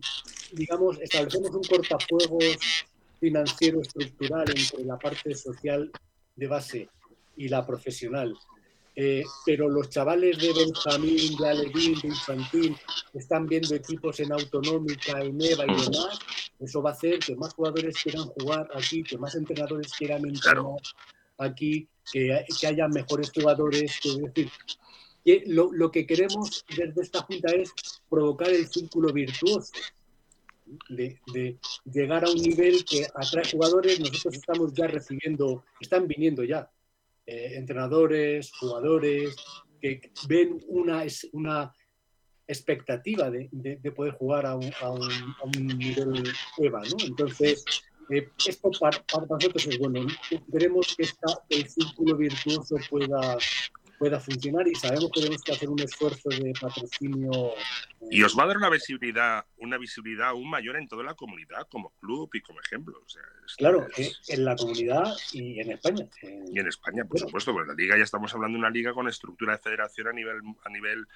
digamos, 0.52 1.00
establecemos 1.00 1.50
un 1.50 1.62
cortafuegos 1.62 2.84
financiero 3.18 3.80
estructural 3.80 4.44
entre 4.50 4.84
la 4.84 4.98
parte 4.98 5.34
social 5.34 5.90
de 6.36 6.46
base 6.46 6.88
y 7.36 7.48
la 7.48 7.66
profesional, 7.66 8.36
pero 9.44 9.68
los 9.68 9.88
chavales 9.88 10.38
de 10.38 10.52
Benjamín, 10.52 11.36
de 11.36 11.48
Alevín, 11.48 11.98
de 12.00 12.08
Infantil, 12.08 12.76
están 13.14 13.46
viendo 13.46 13.74
equipos 13.74 14.20
en 14.20 14.32
autonómica, 14.32 15.20
en 15.20 15.40
EVA 15.40 15.64
y 15.64 15.90
demás, 15.90 16.18
eso 16.60 16.82
va 16.82 16.90
a 16.90 16.92
hacer 16.92 17.18
que 17.18 17.34
más 17.34 17.54
jugadores 17.54 17.96
quieran 18.00 18.26
jugar 18.28 18.68
aquí, 18.74 19.02
que 19.02 19.18
más 19.18 19.34
entrenadores 19.34 19.92
quieran 19.94 20.24
entrenar 20.24 20.76
aquí, 21.38 21.88
que, 22.12 22.44
que 22.60 22.66
haya 22.66 22.86
mejores 22.86 23.32
jugadores, 23.34 23.98
que, 24.00 24.10
es 24.10 24.18
decir, 24.18 24.50
lo, 25.46 25.72
lo, 25.72 25.90
que 25.90 26.06
queremos 26.06 26.64
desde 26.68 27.02
esta 27.02 27.22
Junta 27.22 27.52
es 27.52 27.72
provocar 28.08 28.50
el 28.50 28.66
círculo 28.66 29.12
virtuoso. 29.12 29.72
De, 30.88 31.20
de, 31.32 31.58
llegar 31.84 32.24
a 32.24 32.30
un 32.30 32.40
nivel 32.40 32.84
que 32.86 33.06
atrae 33.14 33.50
jugadores, 33.50 34.00
nosotros 34.00 34.34
estamos 34.34 34.72
ya 34.72 34.86
recibiendo, 34.86 35.62
están 35.78 36.08
viniendo 36.08 36.42
ya 36.42 36.70
entrenadores, 37.26 38.50
jugadores, 38.58 39.36
que 39.80 40.10
ven 40.26 40.64
una, 40.68 41.04
una 41.32 41.72
expectativa 42.46 43.30
de, 43.30 43.48
poder 43.94 44.14
jugar 44.14 44.46
a 44.46 44.56
un, 44.56 44.68
nivel 45.78 46.24
EVA. 46.58 46.82
Entonces, 47.06 47.64
eh, 48.10 48.28
esto 48.46 48.70
para, 48.80 49.02
nosotros 49.28 49.66
es 49.66 49.78
bueno. 49.78 50.06
Queremos 50.50 50.94
que 50.96 51.06
el 51.50 51.68
círculo 51.68 52.16
virtuoso 52.16 52.76
pueda, 52.90 53.38
pueda 53.98 54.20
funcionar 54.20 54.66
y 54.68 54.74
sabemos 54.74 55.10
que 55.12 55.20
tenemos 55.20 55.42
que 55.42 55.52
hacer 55.52 55.68
un 55.68 55.80
esfuerzo 55.80 56.28
de 56.28 56.52
patrocinio. 56.60 57.52
Y 58.10 58.22
os 58.22 58.38
va 58.38 58.44
a 58.44 58.46
dar 58.46 58.56
una 58.56 58.70
visibilidad, 58.70 59.44
una 59.58 59.78
visibilidad 59.78 60.28
aún 60.28 60.48
mayor 60.50 60.76
en 60.76 60.88
toda 60.88 61.02
la 61.04 61.14
comunidad, 61.14 61.66
como 61.68 61.90
club 62.00 62.30
y 62.34 62.40
como 62.40 62.60
ejemplo. 62.60 63.02
claro, 63.56 63.86
eh, 63.96 64.12
en 64.28 64.44
la 64.44 64.56
comunidad 64.56 65.14
y 65.32 65.60
en 65.60 65.72
España. 65.72 66.06
Y 66.22 66.58
en 66.58 66.66
España, 66.66 67.04
por 67.04 67.18
supuesto, 67.18 67.52
porque 67.52 67.68
la 67.68 67.74
liga 67.74 67.96
ya 67.96 68.04
estamos 68.04 68.34
hablando 68.34 68.56
de 68.56 68.60
una 68.60 68.70
liga 68.70 68.92
con 68.92 69.08
estructura 69.08 69.52
de 69.52 69.58
federación 69.58 70.08
a 70.08 70.12
nivel, 70.12 70.40
a 70.64 70.70
nivel 70.70 71.06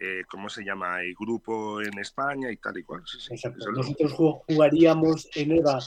eh, 0.00 0.22
¿cómo 0.30 0.48
se 0.48 0.64
llama? 0.64 1.02
El 1.02 1.14
grupo 1.14 1.80
en 1.82 1.98
España 1.98 2.52
y 2.52 2.56
tal 2.56 2.78
y 2.78 2.84
cual. 2.84 3.02
Nosotros 3.74 4.12
jugaríamos 4.12 5.28
en 5.34 5.52
EVA 5.52 5.80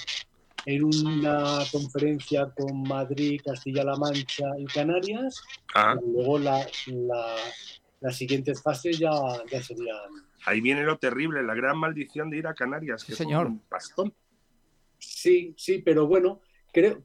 en 0.66 0.84
una 0.84 1.60
conferencia 1.72 2.52
con 2.56 2.84
Madrid, 2.84 3.42
Castilla-La 3.44 3.96
Mancha 3.96 4.46
y 4.58 4.66
Canarias. 4.66 5.42
Y 5.76 6.12
luego 6.12 6.40
la, 6.40 6.66
las 8.00 8.16
siguientes 8.16 8.62
fases 8.62 9.00
ya, 9.00 9.12
ya 9.50 9.62
serían. 9.62 9.98
Ahí 10.46 10.62
viene 10.62 10.84
lo 10.84 10.98
terrible, 10.98 11.44
la 11.44 11.54
gran 11.54 11.78
maldición 11.78 12.30
de 12.30 12.38
ir 12.38 12.48
a 12.48 12.54
Canarias, 12.54 13.04
que 13.04 13.14
señor. 13.14 13.48
un 13.48 13.62
bastón. 13.70 14.14
Sí, 14.98 15.54
sí, 15.58 15.80
pero 15.80 16.08
bueno, 16.08 16.42
creo, 16.72 17.04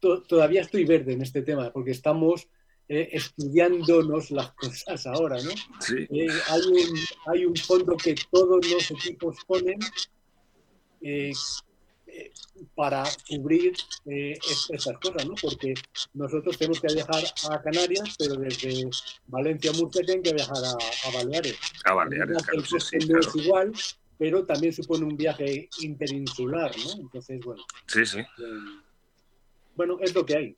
todavía 0.00 0.62
estoy 0.62 0.84
verde 0.84 1.12
en 1.12 1.22
este 1.22 1.42
tema, 1.42 1.70
porque 1.72 1.90
estamos 1.90 2.48
eh, 2.88 3.08
estudiándonos 3.12 4.30
las 4.30 4.52
cosas 4.52 5.06
ahora, 5.06 5.36
¿no? 5.42 5.50
Sí. 5.80 6.06
Eh, 6.10 6.28
hay, 6.48 6.60
un, 6.60 6.98
hay 7.26 7.44
un 7.44 7.56
fondo 7.56 7.96
que 7.96 8.14
todos 8.30 8.66
los 8.68 8.90
equipos 8.90 9.36
ponen 9.46 9.78
eh, 11.02 11.32
para 12.74 13.04
cubrir 13.28 13.72
estas 14.06 14.96
cosas, 14.98 15.26
¿no? 15.26 15.34
Porque 15.40 15.74
nosotros 16.14 16.56
tenemos 16.58 16.80
que 16.80 16.94
viajar 16.94 17.24
a 17.50 17.62
Canarias, 17.62 18.14
pero 18.18 18.34
desde 18.36 18.88
Valencia 19.26 19.70
a 19.70 19.74
Murcia 19.74 20.02
tienen 20.04 20.22
que 20.22 20.34
viajar 20.34 20.56
a, 20.56 21.10
Baleares. 21.12 21.58
A 21.84 21.94
Baleares, 21.94 22.42
claro, 22.42 22.62
es 22.62 23.36
igual, 23.36 23.72
pero 24.18 24.44
también 24.44 24.72
supone 24.72 25.04
un 25.06 25.16
viaje 25.16 25.68
interinsular, 25.80 26.70
¿no? 26.76 27.00
Entonces, 27.00 27.40
bueno. 27.44 27.64
Sí, 27.86 28.04
sí. 28.04 28.18
bueno, 29.74 29.98
es 30.00 30.14
lo 30.14 30.24
que 30.26 30.36
hay. 30.36 30.54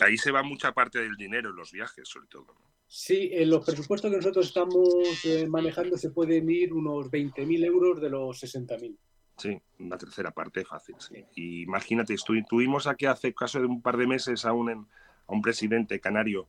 Ahí 0.00 0.16
se 0.16 0.30
va 0.30 0.42
mucha 0.42 0.72
parte 0.72 0.98
del 0.98 1.14
dinero 1.16 1.50
en 1.50 1.56
los 1.56 1.72
viajes, 1.72 2.08
sobre 2.08 2.28
todo. 2.28 2.54
Sí, 2.86 3.28
en 3.32 3.50
los 3.50 3.64
presupuestos 3.64 4.10
que 4.10 4.16
nosotros 4.16 4.46
estamos 4.46 4.88
eh, 5.26 5.46
manejando 5.46 5.98
se 5.98 6.10
pueden 6.10 6.48
ir 6.48 6.72
unos 6.72 7.10
20.000 7.10 7.64
euros 7.66 8.00
de 8.00 8.08
los 8.08 8.42
60.000. 8.42 8.96
Sí, 9.38 9.60
una 9.78 9.96
tercera 9.96 10.32
parte 10.32 10.64
fácil. 10.64 10.96
Y 11.34 11.62
imagínate, 11.62 12.12
estuvimos 12.14 12.86
aquí 12.86 13.06
hace 13.06 13.32
caso 13.32 13.60
de 13.60 13.66
un 13.66 13.80
par 13.80 13.96
de 13.96 14.06
meses 14.06 14.44
a 14.44 14.52
un, 14.52 14.70
a 14.70 15.32
un 15.32 15.40
presidente 15.42 16.00
canario 16.00 16.48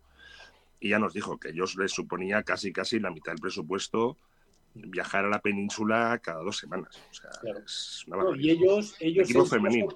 y 0.80 0.90
ya 0.90 1.00
nos 1.00 1.14
dijo 1.14 1.40
que 1.40 1.50
ellos 1.50 1.76
les 1.76 1.92
suponía 1.92 2.44
casi 2.44 2.72
casi 2.72 3.00
la 3.00 3.12
mitad 3.12 3.34
del 3.34 3.42
presupuesto 3.42 4.18
viajar 4.74 5.26
a 5.26 5.30
la 5.30 5.40
península 5.40 6.20
cada 6.24 6.42
dos 6.42 6.58
semanas. 6.58 7.02
O 7.10 7.14
sea, 7.14 7.30
es 7.64 8.06
una 8.08 8.38
y 8.38 8.50
ellos, 8.50 8.96
ellos 9.00 9.30
equipo 9.30 9.46
femenino 9.46 9.88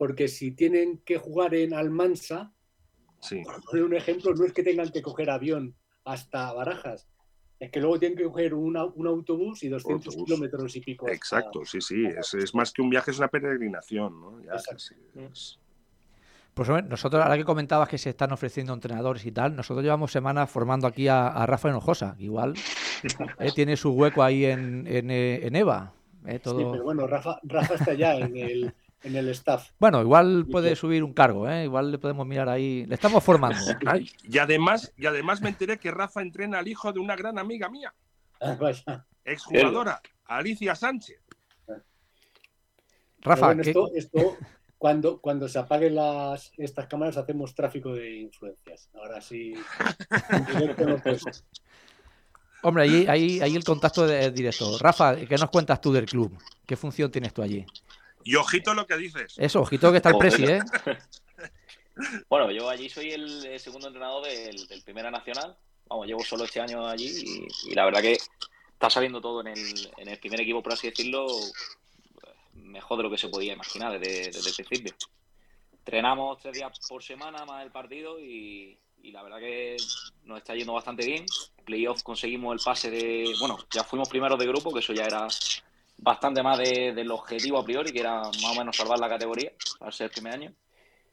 porque 0.00 0.28
si 0.28 0.52
tienen 0.52 0.96
que 1.04 1.18
jugar 1.18 1.54
en 1.54 1.74
Almansa, 1.74 2.54
por 3.44 3.62
poner 3.64 3.84
un 3.84 3.94
ejemplo, 3.94 4.34
no 4.34 4.46
es 4.46 4.52
que 4.54 4.62
tengan 4.62 4.88
que 4.88 5.02
coger 5.02 5.28
avión 5.28 5.76
hasta 6.04 6.50
Barajas, 6.54 7.06
es 7.60 7.70
que 7.70 7.78
luego 7.78 7.98
tienen 7.98 8.16
que 8.16 8.24
coger 8.24 8.54
un 8.54 8.76
autobús 8.76 9.62
y 9.62 9.68
200 9.68 10.16
kilómetros 10.16 10.74
y 10.76 10.80
pico. 10.80 11.06
Exacto, 11.08 11.62
sí, 11.66 11.80
sí, 11.82 12.06
es, 12.06 12.54
más 12.54 12.72
que 12.72 12.80
un 12.80 12.88
viaje, 12.88 13.10
es 13.10 13.18
una 13.18 13.28
peregrinación, 13.28 14.18
¿no? 14.18 14.40
Pues 16.54 16.68
nosotros, 16.84 17.22
ahora 17.22 17.36
que 17.36 17.44
comentabas 17.44 17.88
que 17.88 17.98
se 17.98 18.10
están 18.10 18.32
ofreciendo 18.32 18.72
entrenadores 18.72 19.24
y 19.26 19.30
tal, 19.30 19.54
nosotros 19.54 19.84
llevamos 19.84 20.10
semanas 20.10 20.50
formando 20.50 20.86
aquí 20.86 21.06
a, 21.06 21.44
Rafa 21.46 21.68
Enojosa, 21.68 22.16
igual 22.18 22.54
eh, 23.38 23.52
tiene 23.54 23.76
su 23.76 23.92
hueco 23.92 24.22
ahí 24.22 24.46
en, 24.46 24.86
en, 24.86 25.10
eh, 25.10 25.46
EVA. 25.52 25.92
Eh, 26.26 26.38
todo... 26.38 26.58
Sí, 26.58 26.66
pero 26.72 26.84
bueno, 26.84 27.06
Rafa, 27.06 27.40
Rafa 27.42 27.74
está 27.74 27.92
ya 27.92 28.16
en 28.16 28.36
el, 28.36 28.74
en 29.02 29.16
el 29.16 29.28
staff. 29.30 29.70
Bueno, 29.78 30.00
igual 30.02 30.46
puede 30.50 30.76
subir 30.76 31.02
un 31.04 31.12
cargo, 31.12 31.48
¿eh? 31.48 31.64
igual 31.64 31.90
le 31.90 31.98
podemos 31.98 32.26
mirar 32.26 32.48
ahí. 32.48 32.84
Le 32.86 32.94
estamos 32.94 33.22
formando. 33.24 33.58
y 34.22 34.38
además, 34.38 34.92
y 34.96 35.06
además 35.06 35.40
me 35.40 35.48
enteré 35.48 35.78
que 35.78 35.90
Rafa 35.90 36.22
entrena 36.22 36.58
al 36.58 36.68
hijo 36.68 36.92
de 36.92 37.00
una 37.00 37.16
gran 37.16 37.38
amiga 37.38 37.68
mía. 37.68 37.94
Ah, 38.42 39.04
Exjugadora, 39.22 40.00
Alicia 40.24 40.74
Sánchez. 40.74 41.20
Rafa, 43.20 43.52
esto, 43.52 43.90
esto, 43.94 44.38
cuando, 44.78 45.20
cuando 45.20 45.46
se 45.46 45.58
apaguen 45.58 45.96
las, 45.96 46.52
estas 46.56 46.86
cámaras 46.86 47.18
hacemos 47.18 47.54
tráfico 47.54 47.92
de 47.92 48.20
influencias. 48.20 48.88
Ahora 48.94 49.20
sí. 49.20 49.52
Hombre, 52.62 52.84
ahí, 52.84 53.04
ahí, 53.06 53.40
ahí 53.40 53.56
el 53.56 53.64
contacto 53.64 54.06
de 54.06 54.30
directo. 54.30 54.78
Rafa, 54.78 55.16
¿qué 55.16 55.36
nos 55.36 55.50
cuentas 55.50 55.82
tú 55.82 55.92
del 55.92 56.06
club? 56.06 56.34
¿Qué 56.64 56.76
función 56.76 57.10
tienes 57.10 57.34
tú 57.34 57.42
allí? 57.42 57.66
Y 58.24 58.36
ojito 58.36 58.74
lo 58.74 58.86
que 58.86 58.96
dices. 58.96 59.34
Eso, 59.38 59.60
ojito 59.60 59.90
que 59.90 59.98
está 59.98 60.10
el 60.10 60.18
presi, 60.18 60.44
¿eh? 60.44 60.60
bueno, 62.28 62.50
yo 62.50 62.68
allí 62.68 62.88
soy 62.88 63.10
el 63.10 63.58
segundo 63.58 63.88
entrenador 63.88 64.24
del, 64.24 64.82
Primera 64.84 65.10
Nacional. 65.10 65.56
Vamos, 65.88 66.06
llevo 66.06 66.22
solo 66.22 66.44
este 66.44 66.60
año 66.60 66.86
allí 66.86 67.48
y, 67.66 67.74
la 67.74 67.84
verdad 67.84 68.00
que 68.00 68.12
está 68.12 68.90
saliendo 68.90 69.20
todo 69.20 69.40
en 69.40 69.48
el, 69.48 70.18
primer 70.18 70.40
equipo, 70.40 70.62
por 70.62 70.72
así 70.72 70.88
decirlo, 70.88 71.26
mejor 72.54 72.98
de 72.98 73.02
lo 73.02 73.10
que 73.10 73.18
se 73.18 73.28
podía 73.28 73.54
imaginar 73.54 73.98
desde, 73.98 74.28
el 74.28 74.54
principio. 74.66 74.94
Entrenamos 75.72 76.38
tres 76.38 76.54
días 76.54 76.78
por 76.88 77.02
semana 77.02 77.44
más 77.44 77.64
el 77.64 77.72
partido 77.72 78.20
y, 78.20 78.78
la 79.02 79.22
verdad 79.22 79.38
que 79.38 79.76
nos 80.24 80.38
está 80.38 80.54
yendo 80.54 80.74
bastante 80.74 81.04
bien. 81.04 81.24
Playoff 81.64 82.02
conseguimos 82.02 82.54
el 82.54 82.64
pase 82.64 82.90
de. 82.90 83.34
Bueno, 83.40 83.58
ya 83.70 83.82
fuimos 83.82 84.08
primeros 84.08 84.38
de 84.38 84.46
grupo, 84.46 84.72
que 84.72 84.80
eso 84.80 84.92
ya 84.92 85.04
era 85.04 85.26
bastante 86.02 86.42
más 86.42 86.58
del 86.58 87.10
objetivo 87.10 87.58
a 87.58 87.64
priori, 87.64 87.92
que 87.92 88.00
era 88.00 88.20
más 88.20 88.44
o 88.44 88.54
menos 88.54 88.76
salvar 88.76 88.98
la 88.98 89.08
categoría 89.08 89.52
al 89.80 89.92
ser 89.92 90.06
el 90.06 90.10
primer 90.10 90.34
año. 90.34 90.54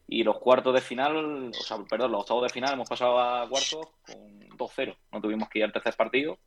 Y 0.07 0.23
los 0.23 0.37
cuartos 0.39 0.73
de 0.73 0.81
final, 0.81 1.49
o 1.49 1.63
sea, 1.63 1.77
perdón, 1.83 2.13
los 2.13 2.21
octavos 2.21 2.43
de 2.43 2.49
final 2.49 2.73
hemos 2.73 2.87
pasado 2.87 3.19
a 3.19 3.47
cuartos 3.49 3.87
con 4.05 4.39
2-0. 4.57 4.95
No 5.11 5.21
tuvimos 5.21 5.49
que 5.49 5.59
ir 5.59 5.65
al 5.65 5.73
tercer 5.73 5.95
partido. 5.95 6.39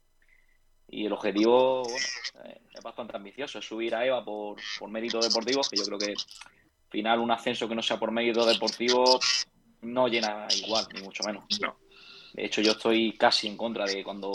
Y 0.89 1.07
el 1.07 1.13
objetivo, 1.13 1.83
bueno, 1.83 2.07
eh, 2.45 2.61
es 2.75 2.83
bastante 2.83 3.17
ambicioso, 3.17 3.59
es 3.59 3.65
subir 3.65 3.95
a 3.95 4.05
EVA 4.05 4.25
por, 4.25 4.57
por 4.79 4.91
méritos 4.91 5.29
deportivos, 5.29 5.69
que 5.69 5.77
yo 5.77 5.85
creo 5.85 5.99
que 5.99 6.13
al 6.13 6.91
final 6.91 7.21
un 7.21 7.31
ascenso 7.31 7.69
que 7.69 7.77
no 7.77 7.83
sea 7.83 7.99
por 7.99 8.11
méritos 8.11 8.47
deportivos 8.47 9.47
no 9.83 10.09
llena 10.09 10.49
igual, 10.57 10.87
ni 10.95 11.03
mucho 11.03 11.23
menos. 11.25 11.45
No. 11.61 11.77
De 12.33 12.45
hecho, 12.45 12.61
yo 12.61 12.73
estoy 12.73 13.17
casi 13.17 13.49
en 13.49 13.57
contra 13.57 13.85
de 13.85 14.05
cuando 14.05 14.33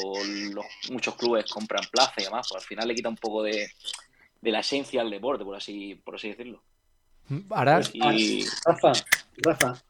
los, 0.51 0.65
muchos 0.91 1.15
clubes 1.15 1.45
compran 1.49 1.83
plaza 1.91 2.13
y 2.17 2.23
demás, 2.23 2.47
pues 2.49 2.63
al 2.63 2.67
final 2.67 2.87
le 2.87 2.95
quita 2.95 3.09
un 3.09 3.15
poco 3.15 3.43
de, 3.43 3.67
la 4.41 4.59
esencia 4.59 5.01
al 5.01 5.09
deporte, 5.09 5.43
por 5.43 5.55
así, 5.55 5.95
por 5.95 6.15
así 6.15 6.29
decirlo. 6.29 6.61
Ahora, 7.49 7.81
Rafa, 8.65 8.91
Rafa, 9.37 9.83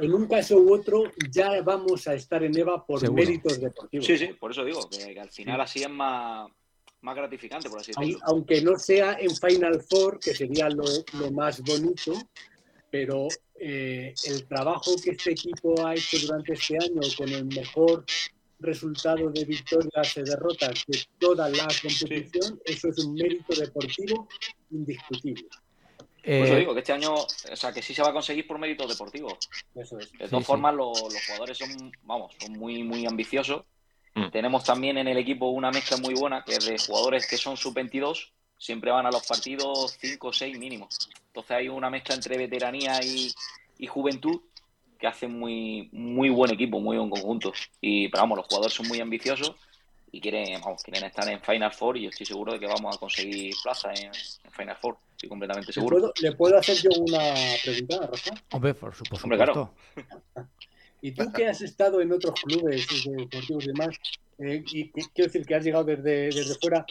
en 0.00 0.14
un 0.14 0.26
caso 0.26 0.56
u 0.56 0.72
otro 0.72 1.02
ya 1.30 1.60
vamos 1.60 2.08
a 2.08 2.14
estar 2.14 2.42
en 2.42 2.56
EVA 2.56 2.86
por 2.86 3.12
méritos 3.12 3.60
deportivos. 3.60 4.06
Sí, 4.06 4.16
sí, 4.16 4.28
por 4.28 4.52
eso 4.52 4.64
digo, 4.64 4.88
que, 4.88 5.18
al 5.20 5.30
final 5.30 5.60
así 5.60 5.82
es 5.82 5.90
más, 5.90 6.50
más 7.02 7.16
gratificante, 7.16 7.68
por 7.68 7.80
así 7.80 7.92
decirlo. 7.94 8.18
Aunque 8.22 8.62
no 8.62 8.78
sea 8.78 9.18
en 9.20 9.36
Final 9.36 9.82
Four, 9.82 10.18
que 10.18 10.34
sería 10.34 10.70
lo, 10.70 10.84
lo 11.20 11.30
más 11.30 11.60
bonito, 11.60 12.14
pero 12.90 13.28
eh, 13.60 14.14
el 14.24 14.46
trabajo 14.46 14.92
que 15.02 15.10
este 15.10 15.32
equipo 15.32 15.86
ha 15.86 15.94
hecho 15.94 16.18
durante 16.26 16.52
este 16.54 16.76
año 16.76 17.00
con 17.16 17.28
el 17.28 17.44
mejor 17.46 18.04
resultado 18.60 19.30
de 19.30 19.44
victorias 19.44 20.16
y 20.16 20.22
derrotas 20.22 20.84
de 20.86 21.00
toda 21.18 21.48
la 21.48 21.68
competición, 21.82 22.60
eso 22.64 22.88
es 22.88 23.04
un 23.04 23.14
mérito 23.14 23.54
deportivo 23.54 24.28
indiscutible. 24.70 25.48
Por 26.28 26.34
eso 26.34 26.54
eh, 26.54 26.58
digo 26.58 26.74
que 26.74 26.80
este 26.80 26.92
año, 26.92 27.14
o 27.14 27.56
sea, 27.56 27.72
que 27.72 27.80
sí 27.80 27.94
se 27.94 28.02
va 28.02 28.08
a 28.08 28.12
conseguir 28.12 28.46
por 28.46 28.58
mérito 28.58 28.86
deportivo. 28.86 29.38
Eso 29.74 29.98
es. 29.98 30.12
De 30.12 30.28
todas 30.28 30.44
formas, 30.44 30.74
los, 30.74 31.00
jugadores 31.26 31.56
son, 31.56 31.92
vamos, 32.02 32.34
son 32.38 32.52
muy, 32.52 32.82
muy 32.82 33.06
ambiciosos. 33.06 33.64
Mm. 34.14 34.30
Tenemos 34.30 34.64
también 34.64 34.98
en 34.98 35.08
el 35.08 35.16
equipo 35.16 35.48
una 35.48 35.70
mezcla 35.70 35.96
muy 35.96 36.14
buena, 36.14 36.44
que 36.44 36.52
es 36.52 36.66
de 36.66 36.76
jugadores 36.78 37.26
que 37.26 37.38
son 37.38 37.56
sub-22, 37.56 38.32
siempre 38.58 38.90
van 38.90 39.06
a 39.06 39.10
los 39.10 39.26
partidos 39.26 39.96
5 40.00 40.28
o 40.28 40.32
6 40.32 40.58
mínimos. 40.58 41.08
Entonces 41.28 41.52
hay 41.52 41.68
una 41.68 41.88
mezcla 41.88 42.14
entre 42.14 42.36
veteranía 42.36 43.00
y, 43.02 43.32
juventud 43.86 44.40
que 44.98 45.06
hace 45.06 45.28
muy, 45.28 45.88
muy 45.92 46.28
buen 46.28 46.50
equipo, 46.52 46.80
muy 46.80 46.96
buen 46.96 47.08
conjunto. 47.10 47.52
Y 47.80 48.08
pero 48.08 48.22
vamos, 48.24 48.38
los 48.38 48.46
jugadores 48.48 48.74
son 48.74 48.88
muy 48.88 49.00
ambiciosos 49.00 49.54
y 50.10 50.20
quieren, 50.20 50.60
vamos, 50.60 50.82
quieren 50.82 51.04
estar 51.04 51.28
en 51.28 51.40
Final 51.40 51.72
Four 51.72 51.96
y 51.96 52.02
yo 52.02 52.10
estoy 52.10 52.26
seguro 52.26 52.52
de 52.54 52.58
que 52.58 52.66
vamos 52.66 52.96
a 52.96 52.98
conseguir 52.98 53.54
plaza 53.62 53.92
en, 53.94 54.10
Final 54.50 54.76
Four. 54.76 54.96
estoy 55.12 55.28
completamente 55.28 55.68
¿Le 55.68 55.72
seguro. 55.74 55.96
puedo, 55.98 56.12
le 56.20 56.32
puedo 56.32 56.58
hacer 56.58 56.76
yo 56.78 56.90
una 56.98 57.32
pregunta, 57.62 58.06
Rafa? 58.10 58.30
Hombre, 58.52 58.74
por, 58.74 58.94
su- 58.94 59.04
por 59.04 59.22
Hombre, 59.22 59.38
supuesto. 59.38 59.74
claro. 59.94 60.48
Y 61.00 61.12
tú 61.12 61.30
que 61.32 61.46
has 61.46 61.60
estado 61.60 62.00
en 62.00 62.10
otros 62.10 62.40
clubes 62.40 62.84
eh, 63.06 63.10
deportivos 63.18 63.62
y 63.62 63.66
demás, 63.68 63.96
eh, 64.40 64.64
y 64.72 64.90
que- 64.90 65.02
quiero 65.14 65.30
decir 65.30 65.46
que 65.46 65.54
has 65.54 65.62
llegado 65.62 65.84
desde, 65.84 66.30
desde 66.30 66.56
fuera, 66.56 66.84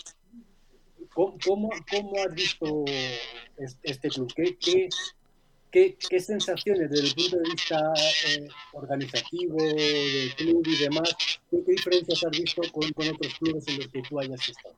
¿cómo, 1.18 1.70
cómo, 1.90 2.16
has 2.24 2.36
visto 2.36 2.86
es- 3.58 3.78
este 3.82 4.10
club? 4.10 4.32
¿Qué, 4.36 4.58
qué, 5.72 5.98
qué, 5.98 6.20
sensaciones 6.20 6.90
desde 6.90 7.08
el 7.08 7.16
punto 7.16 7.38
de 7.38 7.50
vista 7.52 7.94
eh, 8.28 8.48
organizativo, 8.74 9.58
del 9.58 10.36
club 10.36 10.68
y 10.68 10.76
demás, 10.76 11.16
qué, 11.50 11.58
diferencias 11.66 12.24
has 12.24 12.32
visto 12.32 12.62
con, 12.72 12.92
con 12.92 13.08
otros 13.10 13.34
clubes 13.40 13.68
en 13.68 13.78
los 13.78 13.88
que 13.88 14.02
tú 14.04 14.20
hayas 14.20 14.48
estado? 14.48 14.76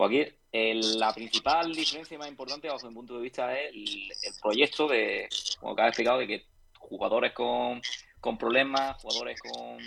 Aquí 0.00 0.26
el- 0.52 0.98
la 0.98 1.12
principal 1.14 1.74
diferencia 1.74 2.18
más 2.18 2.28
importante, 2.28 2.68
bajo 2.68 2.86
mi 2.88 2.94
punto 2.94 3.16
de 3.16 3.22
vista, 3.22 3.58
es 3.58 3.72
el, 3.72 4.10
proyecto 4.42 4.86
de, 4.86 5.28
como 5.58 5.74
has 5.78 5.88
explicado, 5.88 6.18
de 6.18 6.26
que 6.26 6.44
jugadores 6.78 7.32
con, 7.32 7.80
con 8.20 8.38
problemas, 8.38 9.00
jugadores 9.02 9.40
con 9.40 9.78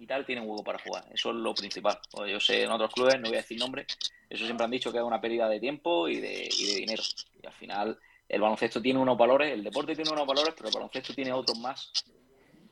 y 0.00 0.06
tal, 0.06 0.24
tienen 0.24 0.48
hueco 0.48 0.64
para 0.64 0.78
jugar. 0.78 1.04
Eso 1.12 1.30
es 1.30 1.36
lo 1.36 1.54
principal. 1.54 1.98
Yo 2.26 2.40
sé 2.40 2.62
en 2.62 2.70
otros 2.70 2.92
clubes, 2.92 3.20
no 3.20 3.28
voy 3.28 3.36
a 3.36 3.42
decir 3.42 3.58
nombres, 3.58 3.86
eso 4.30 4.44
siempre 4.46 4.64
han 4.64 4.70
dicho 4.70 4.90
que 4.90 4.98
es 4.98 5.04
una 5.04 5.20
pérdida 5.20 5.46
de 5.46 5.60
tiempo 5.60 6.08
y 6.08 6.18
de, 6.20 6.48
y 6.58 6.66
de 6.66 6.74
dinero. 6.76 7.02
Y 7.42 7.46
al 7.46 7.52
final, 7.52 7.98
el 8.26 8.40
baloncesto 8.40 8.80
tiene 8.80 8.98
unos 8.98 9.18
valores, 9.18 9.52
el 9.52 9.62
deporte 9.62 9.94
tiene 9.94 10.10
unos 10.10 10.26
valores, 10.26 10.54
pero 10.56 10.68
el 10.68 10.74
baloncesto 10.74 11.12
tiene 11.12 11.32
otros 11.32 11.58
más 11.58 11.92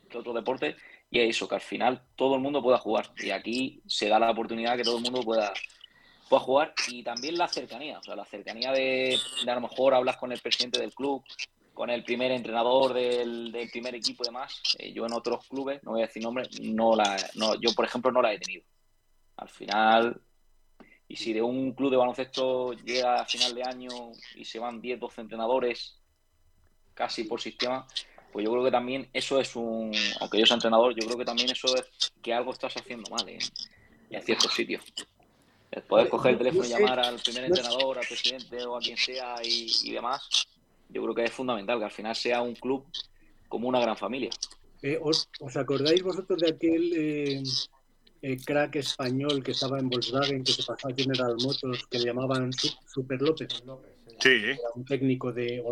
que 0.09 0.17
otros 0.17 0.35
deportes. 0.35 0.77
Y 1.11 1.21
es 1.21 1.37
eso, 1.37 1.47
que 1.47 1.57
al 1.57 1.61
final 1.61 2.03
todo 2.17 2.35
el 2.35 2.41
mundo 2.41 2.63
pueda 2.63 2.79
jugar. 2.79 3.11
Y 3.19 3.31
aquí 3.31 3.83
se 3.87 4.09
da 4.09 4.19
la 4.19 4.31
oportunidad 4.31 4.77
que 4.77 4.83
todo 4.83 4.97
el 4.97 5.03
mundo 5.03 5.21
pueda, 5.21 5.53
pueda 6.31 6.43
jugar 6.43 6.75
y 6.89 7.03
también 7.03 7.37
la 7.37 7.49
cercanía, 7.49 7.99
o 7.99 8.03
sea, 8.03 8.17
la 8.17 8.25
cercanía 8.25 8.73
de, 8.73 9.19
de 9.45 9.51
a 9.51 9.55
lo 9.55 9.61
mejor 9.61 9.95
hablas 9.95 10.17
con 10.17 10.33
el 10.33 10.41
presidente 10.41 10.81
del 10.81 10.95
club, 10.95 11.23
con 11.79 11.91
el 11.91 12.03
primer 12.03 12.33
entrenador 12.33 12.93
del, 12.93 13.53
del 13.53 13.71
primer 13.71 13.95
equipo 13.95 14.25
y 14.25 14.27
demás. 14.27 14.61
Eh, 14.81 14.93
yo 14.93 15.07
en 15.07 15.13
otros 15.13 15.47
clubes, 15.47 15.81
no 15.85 15.93
voy 15.93 16.03
a 16.03 16.07
decir 16.07 16.21
nombres, 16.21 16.61
no 16.61 16.97
la, 16.97 17.17
no, 17.37 17.55
yo 17.55 17.73
por 17.73 17.85
ejemplo 17.85 18.11
no 18.11 18.21
la 18.21 18.33
he 18.33 18.39
tenido. 18.41 18.65
Al 19.37 19.49
final, 19.49 20.21
y 21.07 21.15
si 21.15 21.33
de 21.33 21.41
un 21.41 21.75
club 21.75 21.93
de 21.93 21.97
baloncesto 21.97 22.73
llega 22.73 23.21
a 23.21 23.25
final 23.27 23.55
de 23.55 23.63
año 23.63 23.91
y 24.35 24.45
se 24.45 24.59
van 24.59 24.81
10, 24.81 24.99
12 24.99 25.21
entrenadores 25.21 26.01
casi 26.95 27.23
por 27.23 27.41
sistema, 27.41 27.87
pues 28.33 28.45
yo 28.45 28.51
creo 28.51 28.65
que 28.65 28.73
también 28.73 29.09
eso 29.13 29.39
es 29.39 29.55
un, 29.55 29.93
aunque 30.19 30.41
yo 30.41 30.47
sea 30.47 30.55
entrenador, 30.55 30.97
yo 30.97 31.07
creo 31.07 31.17
que 31.17 31.25
también 31.25 31.51
eso 31.51 31.77
es 31.77 32.13
que 32.21 32.35
algo 32.35 32.51
estás 32.51 32.77
haciendo 32.77 33.09
mal 33.09 33.29
en, 33.29 33.39
en 34.11 34.23
ciertos 34.25 34.53
sitios. 34.53 34.83
El 35.71 35.83
poder 35.83 36.09
coger 36.09 36.33
el 36.33 36.39
teléfono 36.39 36.65
y 36.65 36.71
llamar 36.71 36.99
al 36.99 37.21
primer 37.21 37.45
entrenador, 37.45 37.99
al 37.99 38.07
presidente 38.09 38.65
o 38.65 38.77
a 38.77 38.81
quien 38.81 38.97
sea 38.97 39.37
y, 39.45 39.71
y 39.85 39.93
demás, 39.93 40.49
yo 40.89 41.03
creo 41.03 41.15
que 41.15 41.25
es 41.25 41.33
fundamental 41.33 41.79
que 41.79 41.85
al 41.85 41.91
final 41.91 42.15
sea 42.17 42.43
un 42.43 42.55
club 42.55 42.85
como 43.49 43.69
una 43.69 43.81
gran 43.81 43.97
familia. 43.97 44.31
Eh, 44.83 44.99
¿os, 45.03 45.29
os 45.41 45.57
acordáis 45.57 46.03
vosotros 46.03 46.39
de 46.41 46.51
aquel 46.51 46.93
eh, 46.95 47.43
eh, 48.23 48.37
crack 48.45 48.77
español 48.77 49.43
que 49.43 49.51
estaba 49.53 49.79
en 49.79 49.89
Volkswagen, 49.89 50.45
que 50.45 50.53
se 50.53 50.63
pasó 50.63 50.89
a 50.89 50.95
General 50.95 51.35
Motors, 51.43 51.87
que 51.89 51.99
le 51.99 52.05
llamaban 52.07 52.53
Su- 52.53 52.73
Super 52.87 53.21
López? 53.21 53.49
Sí, 54.21 54.31
Era 54.31 54.59
un 54.75 54.85
técnico 54.85 55.33
de... 55.33 55.63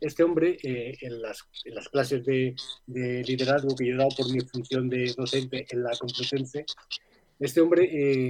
Este 0.00 0.22
hombre, 0.22 0.56
eh, 0.62 0.96
en, 1.02 1.20
las, 1.20 1.44
en 1.64 1.74
las 1.74 1.88
clases 1.90 2.24
de, 2.24 2.54
de 2.86 3.22
liderazgo 3.24 3.74
que 3.76 3.86
yo 3.86 3.94
he 3.94 3.96
dado 3.98 4.10
por 4.16 4.30
mi 4.32 4.40
función 4.40 4.88
de 4.88 5.12
docente 5.16 5.66
en 5.70 5.82
la 5.82 5.90
Complutense, 5.98 6.64
este 7.38 7.60
hombre 7.60 7.90
eh, 7.92 8.28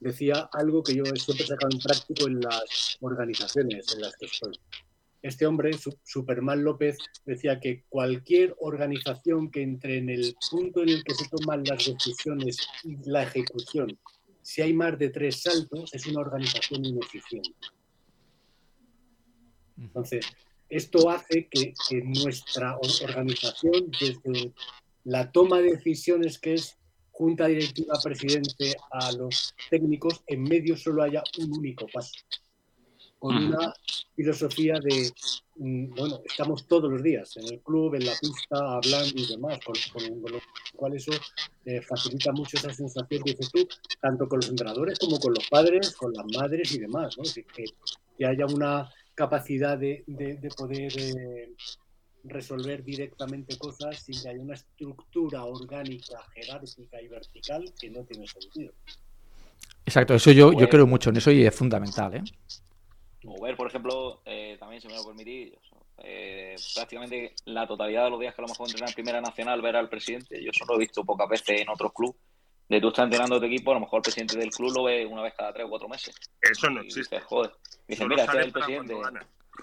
decía 0.00 0.48
algo 0.52 0.82
que 0.82 0.94
yo 0.94 1.04
siempre 1.16 1.44
he 1.44 1.48
sacado 1.48 1.70
en 1.72 1.80
práctico 1.80 2.26
en 2.28 2.40
las 2.40 2.96
organizaciones 3.00 3.92
en 3.94 4.00
las 4.02 4.16
que 4.16 4.26
estoy. 4.26 4.58
Este 5.24 5.46
hombre, 5.46 5.72
Su- 5.72 5.98
Superman 6.04 6.62
López, 6.62 6.98
decía 7.24 7.58
que 7.58 7.84
cualquier 7.88 8.54
organización 8.60 9.50
que 9.50 9.62
entre 9.62 9.96
en 9.96 10.10
el 10.10 10.36
punto 10.50 10.82
en 10.82 10.90
el 10.90 11.02
que 11.02 11.14
se 11.14 11.26
toman 11.30 11.64
las 11.64 11.86
decisiones 11.86 12.58
y 12.84 12.96
la 13.08 13.22
ejecución, 13.22 13.98
si 14.42 14.60
hay 14.60 14.74
más 14.74 14.98
de 14.98 15.08
tres 15.08 15.40
saltos, 15.40 15.94
es 15.94 16.06
una 16.06 16.20
organización 16.20 16.84
ineficiente. 16.84 17.50
Entonces, 19.78 20.26
esto 20.68 21.08
hace 21.08 21.48
que, 21.48 21.72
que 21.88 22.02
nuestra 22.02 22.76
or- 22.76 23.08
organización, 23.08 23.90
desde 23.98 24.52
la 25.04 25.32
toma 25.32 25.58
de 25.60 25.72
decisiones 25.76 26.38
que 26.38 26.52
es 26.54 26.76
junta 27.12 27.46
directiva, 27.46 27.94
presidente, 28.02 28.74
a 28.90 29.10
los 29.12 29.54
técnicos, 29.70 30.22
en 30.26 30.42
medio 30.42 30.76
solo 30.76 31.02
haya 31.02 31.22
un 31.38 31.50
único 31.56 31.86
paso. 31.92 32.12
Con 33.24 33.36
Ujú. 33.38 33.46
una 33.56 33.72
filosofía 34.14 34.74
de, 34.80 35.10
mm, 35.56 35.94
bueno, 35.94 36.20
estamos 36.26 36.66
todos 36.66 36.92
los 36.92 37.02
días 37.02 37.34
en 37.38 37.54
el 37.54 37.60
club, 37.60 37.94
en 37.94 38.04
la 38.04 38.12
pista, 38.20 38.74
hablando 38.76 39.14
y 39.14 39.26
demás, 39.26 39.58
con, 39.64 39.74
con- 39.94 40.20
con 40.20 40.32
lo 40.32 40.38
cual 40.76 40.94
eso 40.94 41.10
eh, 41.64 41.80
facilita 41.80 42.32
mucho 42.32 42.58
esa 42.58 42.70
sensación 42.74 43.22
que 43.24 43.30
dices 43.32 43.50
tú, 43.50 43.66
tanto 44.02 44.28
con 44.28 44.40
los 44.40 44.50
entrenadores 44.50 44.98
como 44.98 45.18
con 45.18 45.32
los 45.32 45.48
padres, 45.48 45.96
con 45.96 46.12
las 46.12 46.26
madres 46.36 46.70
y 46.74 46.80
demás, 46.80 47.16
¿no? 47.16 47.22
Decir, 47.24 47.46
que, 47.46 47.64
que 48.18 48.26
haya 48.26 48.44
una 48.44 48.90
capacidad 49.14 49.78
de, 49.78 50.04
de- 50.06 50.34
de 50.36 50.48
poder 50.50 50.92
eh, 50.94 51.48
resolver 52.24 52.84
directamente 52.84 53.56
cosas 53.56 54.02
sin 54.02 54.20
que 54.20 54.28
haya 54.28 54.38
una 54.42 54.52
estructura 54.52 55.44
orgánica, 55.46 56.18
jerárquica 56.34 57.00
y 57.00 57.08
vertical 57.08 57.72
que 57.80 57.88
no 57.88 58.04
tiene 58.04 58.26
sentido. 58.26 58.74
Exacto, 59.86 60.12
eso 60.14 60.30
yo, 60.30 60.52
yo 60.52 60.58
Pues- 60.58 60.68
creo 60.68 60.86
mucho 60.86 61.08
en 61.08 61.16
eso 61.16 61.30
y 61.30 61.46
es 61.46 61.54
fundamental, 61.54 62.16
¿eh? 62.16 62.22
O 63.26 63.40
ver, 63.42 63.56
por 63.56 63.66
ejemplo, 63.68 64.20
eh, 64.24 64.56
también 64.58 64.80
se 64.82 64.88
me 64.88 64.94
lo 64.94 65.04
permití, 65.04 65.52
eh, 65.98 66.54
prácticamente 66.74 67.34
la 67.46 67.66
totalidad 67.66 68.04
de 68.04 68.10
los 68.10 68.20
días 68.20 68.34
que 68.34 68.42
a 68.42 68.44
lo 68.44 68.48
mejor 68.48 68.66
entrenar 68.68 68.90
en 68.90 68.94
Primera 68.94 69.20
Nacional, 69.20 69.62
ver 69.62 69.76
al 69.76 69.88
presidente, 69.88 70.42
yo 70.42 70.50
eso 70.50 70.64
lo 70.66 70.74
he 70.74 70.78
visto 70.78 71.04
pocas 71.04 71.28
veces 71.28 71.60
en 71.60 71.68
otros 71.68 71.92
clubes. 71.92 72.16
De 72.68 72.80
tú 72.80 72.88
estás 72.88 73.04
entrenando 73.04 73.38
tu 73.38 73.46
equipo, 73.46 73.70
a 73.72 73.74
lo 73.74 73.80
mejor 73.80 73.98
el 73.98 74.02
presidente 74.02 74.38
del 74.38 74.50
club 74.50 74.72
lo 74.74 74.84
ve 74.84 75.04
una 75.04 75.22
vez 75.22 75.34
cada 75.36 75.52
tres 75.52 75.66
o 75.66 75.68
cuatro 75.68 75.88
meses. 75.88 76.14
eso 76.40 76.70
no 76.70 76.82
Y 76.82 76.86
existe. 76.86 77.16
dices, 77.16 77.28
joder. 77.28 77.52
Dices, 77.86 77.98
Solo 78.02 78.08
mira, 78.08 78.24
este 78.24 78.38
es 78.38 78.44
el 78.46 78.52
presidente, 78.52 78.94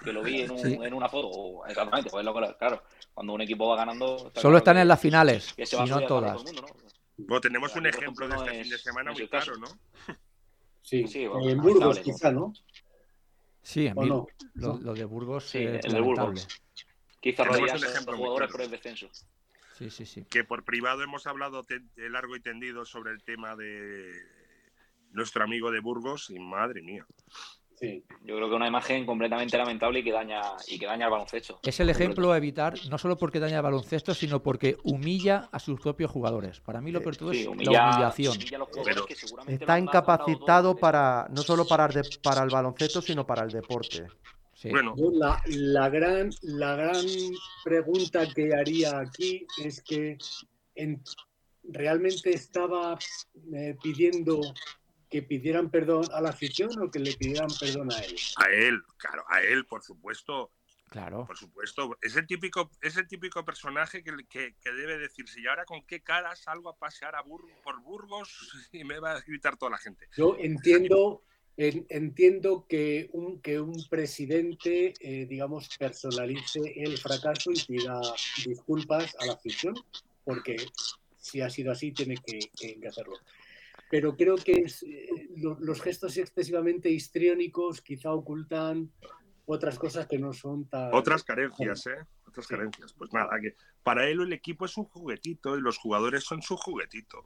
que 0.04 0.12
lo 0.12 0.22
vi 0.22 0.40
en, 0.42 0.50
un- 0.52 0.58
Sí. 0.58 0.78
en 0.80 0.94
una 0.94 1.08
foto. 1.08 1.28
o- 1.28 1.66
exactamente, 1.66 2.10
pues 2.10 2.20
es 2.20 2.24
lo 2.24 2.34
que- 2.40 2.56
claro. 2.58 2.82
Cuando 3.12 3.32
un 3.34 3.40
equipo 3.42 3.68
va 3.68 3.76
ganando. 3.76 4.16
está 4.28 4.40
Solo 4.40 4.52
claro 4.52 4.58
están 4.58 4.76
que- 4.76 4.80
en 4.82 4.88
las 4.88 5.00
finales 5.00 5.52
que 5.54 5.66
se 5.66 5.76
y 5.76 5.78
va 5.78 5.84
a 5.84 5.86
no 5.88 5.96
a 5.96 6.06
todas. 6.06 6.34
todo 6.36 6.44
mundo, 6.44 6.62
¿no? 6.62 6.68
Bueno, 7.18 7.40
tenemos 7.40 7.76
un 7.76 7.86
ejemplo 7.86 8.28
de 8.28 8.36
este 8.36 8.50
fin 8.62 8.70
de 8.70 8.78
semana 8.78 9.12
muy 9.12 9.28
claro, 9.28 9.56
¿no? 9.58 9.66
Sí, 10.80 11.06
Sí, 11.06 11.26
bueno, 11.26 11.48
en 11.48 11.60
Burgos 11.60 11.98
quizá, 12.00 12.30
¿no? 12.32 12.52
Sí, 13.62 13.88
a 13.88 13.92
¿O 13.94 14.02
mí 14.02 14.08
no? 14.08 14.26
lo, 14.54 14.78
lo 14.78 14.94
de 14.94 15.04
Burgos 15.04 15.44
Sí, 15.44 15.58
es 15.58 15.84
el 15.84 15.92
de 15.92 16.00
Burgos. 16.00 16.48
Quizá 17.20 17.44
Tenemos 17.44 17.70
rodillas 17.70 17.82
ejemplo 17.90 18.16
jugadores 18.16 18.48
claro. 18.48 18.52
por 18.52 18.60
el 18.62 18.70
descenso. 18.70 19.08
Sí, 19.78 19.90
sí, 19.90 20.04
sí. 20.06 20.24
que 20.28 20.44
por 20.44 20.64
privado 20.64 21.02
hemos 21.02 21.26
hablado 21.26 21.64
largo 21.96 22.36
y 22.36 22.40
tendido 22.40 22.84
sobre 22.84 23.12
el 23.12 23.22
tema 23.22 23.56
de 23.56 24.12
nuestro 25.10 25.44
amigo 25.44 25.70
de 25.70 25.80
Burgos 25.80 26.30
y 26.30 26.38
madre 26.38 26.82
mía. 26.82 27.06
Sí. 27.82 28.04
Yo 28.24 28.36
creo 28.36 28.48
que 28.48 28.54
una 28.54 28.68
imagen 28.68 29.04
completamente 29.04 29.58
lamentable 29.58 29.98
y 29.98 30.04
que 30.04 30.12
daña 30.12 30.40
y 30.68 30.78
que 30.78 30.86
daña 30.86 31.06
al 31.06 31.10
baloncesto. 31.10 31.58
Es 31.64 31.80
el 31.80 31.90
ejemplo 31.90 32.30
a 32.30 32.36
evitar, 32.36 32.74
no 32.88 32.96
solo 32.96 33.16
porque 33.18 33.40
daña 33.40 33.56
el 33.56 33.62
baloncesto, 33.62 34.14
sino 34.14 34.40
porque 34.40 34.76
humilla 34.84 35.48
a 35.50 35.58
sus 35.58 35.80
propios 35.80 36.08
jugadores. 36.08 36.60
Para 36.60 36.80
mí 36.80 36.92
lo 36.92 37.00
peor 37.00 37.14
de 37.14 37.18
todo 37.18 37.32
Sí, 37.32 37.40
es 37.40 37.48
humilla- 37.48 37.72
la 37.72 37.90
humillación. 37.90 38.38
Está 39.48 39.78
incapacitado 39.80 40.76
para 40.76 41.26
no 41.30 41.42
solo 41.42 41.66
para, 41.66 41.86
el 41.86 41.92
de- 41.92 42.18
para 42.22 42.44
el 42.44 42.50
baloncesto, 42.50 43.02
sino 43.02 43.26
para 43.26 43.42
el 43.42 43.50
deporte. 43.50 44.06
Sí. 44.54 44.70
Bueno, 44.70 44.94
Yo 44.96 45.10
la, 45.10 45.42
la 45.46 45.88
gran, 45.88 46.30
la 46.42 46.76
gran 46.76 47.04
pregunta 47.64 48.28
que 48.32 48.54
haría 48.54 49.00
aquí 49.00 49.44
es 49.60 49.82
que 49.82 50.16
en- 50.76 51.02
realmente 51.64 52.30
estaba 52.32 52.96
eh, 53.54 53.76
pidiendo 53.82 54.40
que 55.12 55.22
pidieran 55.22 55.70
perdón 55.70 56.06
a 56.12 56.20
la 56.22 56.30
afición 56.30 56.70
o 56.80 56.90
que 56.90 56.98
le 56.98 57.12
pidieran 57.14 57.48
perdón 57.60 57.92
a 57.92 57.98
él. 58.00 58.16
a 58.36 58.48
él, 58.50 58.82
claro, 58.96 59.24
a 59.28 59.42
él, 59.42 59.66
por 59.66 59.82
supuesto, 59.82 60.50
Claro. 60.88 61.26
por 61.26 61.36
supuesto. 61.38 61.96
Es 62.02 62.16
el 62.16 62.26
típico, 62.26 62.70
es 62.80 62.96
el 62.96 63.06
típico 63.06 63.44
personaje 63.44 64.02
que, 64.02 64.12
que, 64.28 64.54
que 64.60 64.72
debe 64.72 64.98
decirse, 64.98 65.40
¿y 65.40 65.46
ahora 65.46 65.64
con 65.66 65.84
qué 65.86 66.00
cara 66.02 66.34
salgo 66.34 66.70
a 66.70 66.76
pasear 66.76 67.14
a 67.14 67.22
Bur- 67.22 67.46
por 67.62 67.80
Burgos 67.82 68.28
y 68.72 68.84
me 68.84 68.98
va 68.98 69.12
a 69.12 69.20
gritar 69.20 69.56
toda 69.58 69.70
la 69.72 69.78
gente? 69.78 70.08
Yo 70.16 70.36
entiendo, 70.38 71.22
en- 71.58 71.86
entiendo 71.90 72.66
que 72.66 73.10
un, 73.12 73.40
que 73.42 73.60
un 73.60 73.86
presidente, 73.90 74.94
eh, 75.00 75.26
digamos, 75.26 75.68
personalice 75.78 76.60
el 76.76 76.96
fracaso 76.98 77.50
y 77.52 77.60
pida 77.64 78.00
disculpas 78.46 79.14
a 79.20 79.26
la 79.26 79.34
afición, 79.34 79.74
porque 80.24 80.56
si 81.18 81.40
ha 81.40 81.48
sido 81.50 81.70
así, 81.72 81.92
tiene 81.92 82.16
que, 82.16 82.38
que- 82.58 82.78
que 82.80 82.88
hacerlo. 82.88 83.14
Pero 83.92 84.16
creo 84.16 84.36
que 84.36 84.52
es, 84.52 84.82
eh, 84.84 85.06
lo- 85.36 85.58
los 85.60 85.82
gestos 85.82 86.16
excesivamente 86.16 86.88
histriónicos 86.88 87.82
quizá 87.82 88.10
ocultan 88.14 88.90
otras 89.44 89.78
cosas 89.78 90.06
que 90.06 90.18
no 90.18 90.32
son 90.32 90.66
tan... 90.66 90.94
Otras 90.94 91.22
carencias, 91.22 91.86
¿eh? 91.88 91.98
Otras 92.26 92.46
carencias. 92.46 92.94
Pues 92.94 93.12
nada, 93.12 93.38
que 93.38 93.54
para 93.82 94.08
él 94.08 94.22
el 94.22 94.32
equipo 94.32 94.64
es 94.64 94.78
un 94.78 94.84
juguetito 94.86 95.58
y 95.58 95.60
los 95.60 95.76
jugadores 95.76 96.24
son 96.24 96.40
su 96.40 96.56
juguetito. 96.56 97.18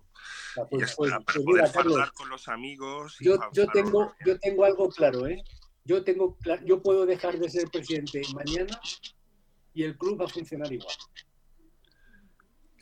Ah, 0.58 0.62
Y 0.72 0.78
pues- 0.78 0.80
ya 0.80 0.86
está, 0.86 0.96
pues- 0.96 1.10
para 1.12 1.24
pues 1.24 1.36
poder 1.44 1.62
mira, 1.62 1.72
Carlos, 1.72 2.10
con 2.12 2.28
los 2.30 2.48
amigos. 2.48 3.16
y 3.20 3.26
yo, 3.26 3.38
yo 3.52 3.68
tengo, 3.68 4.12
yo 4.26 4.36
tengo 4.40 4.64
algo 4.64 4.88
claro, 4.88 5.28
¿eh? 5.28 5.40
yo 5.84 6.02
tengo 6.02 6.36
yo 6.64 6.82
puedo 6.82 7.06
dejar 7.06 7.38
de 7.38 7.48
ser 7.48 7.68
presidente 7.70 8.22
mañana 8.34 8.76
y 9.72 9.84
el 9.84 9.96
club 9.96 10.20
va 10.20 10.24
a 10.24 10.28
funcionar 10.28 10.72
igual. 10.72 10.96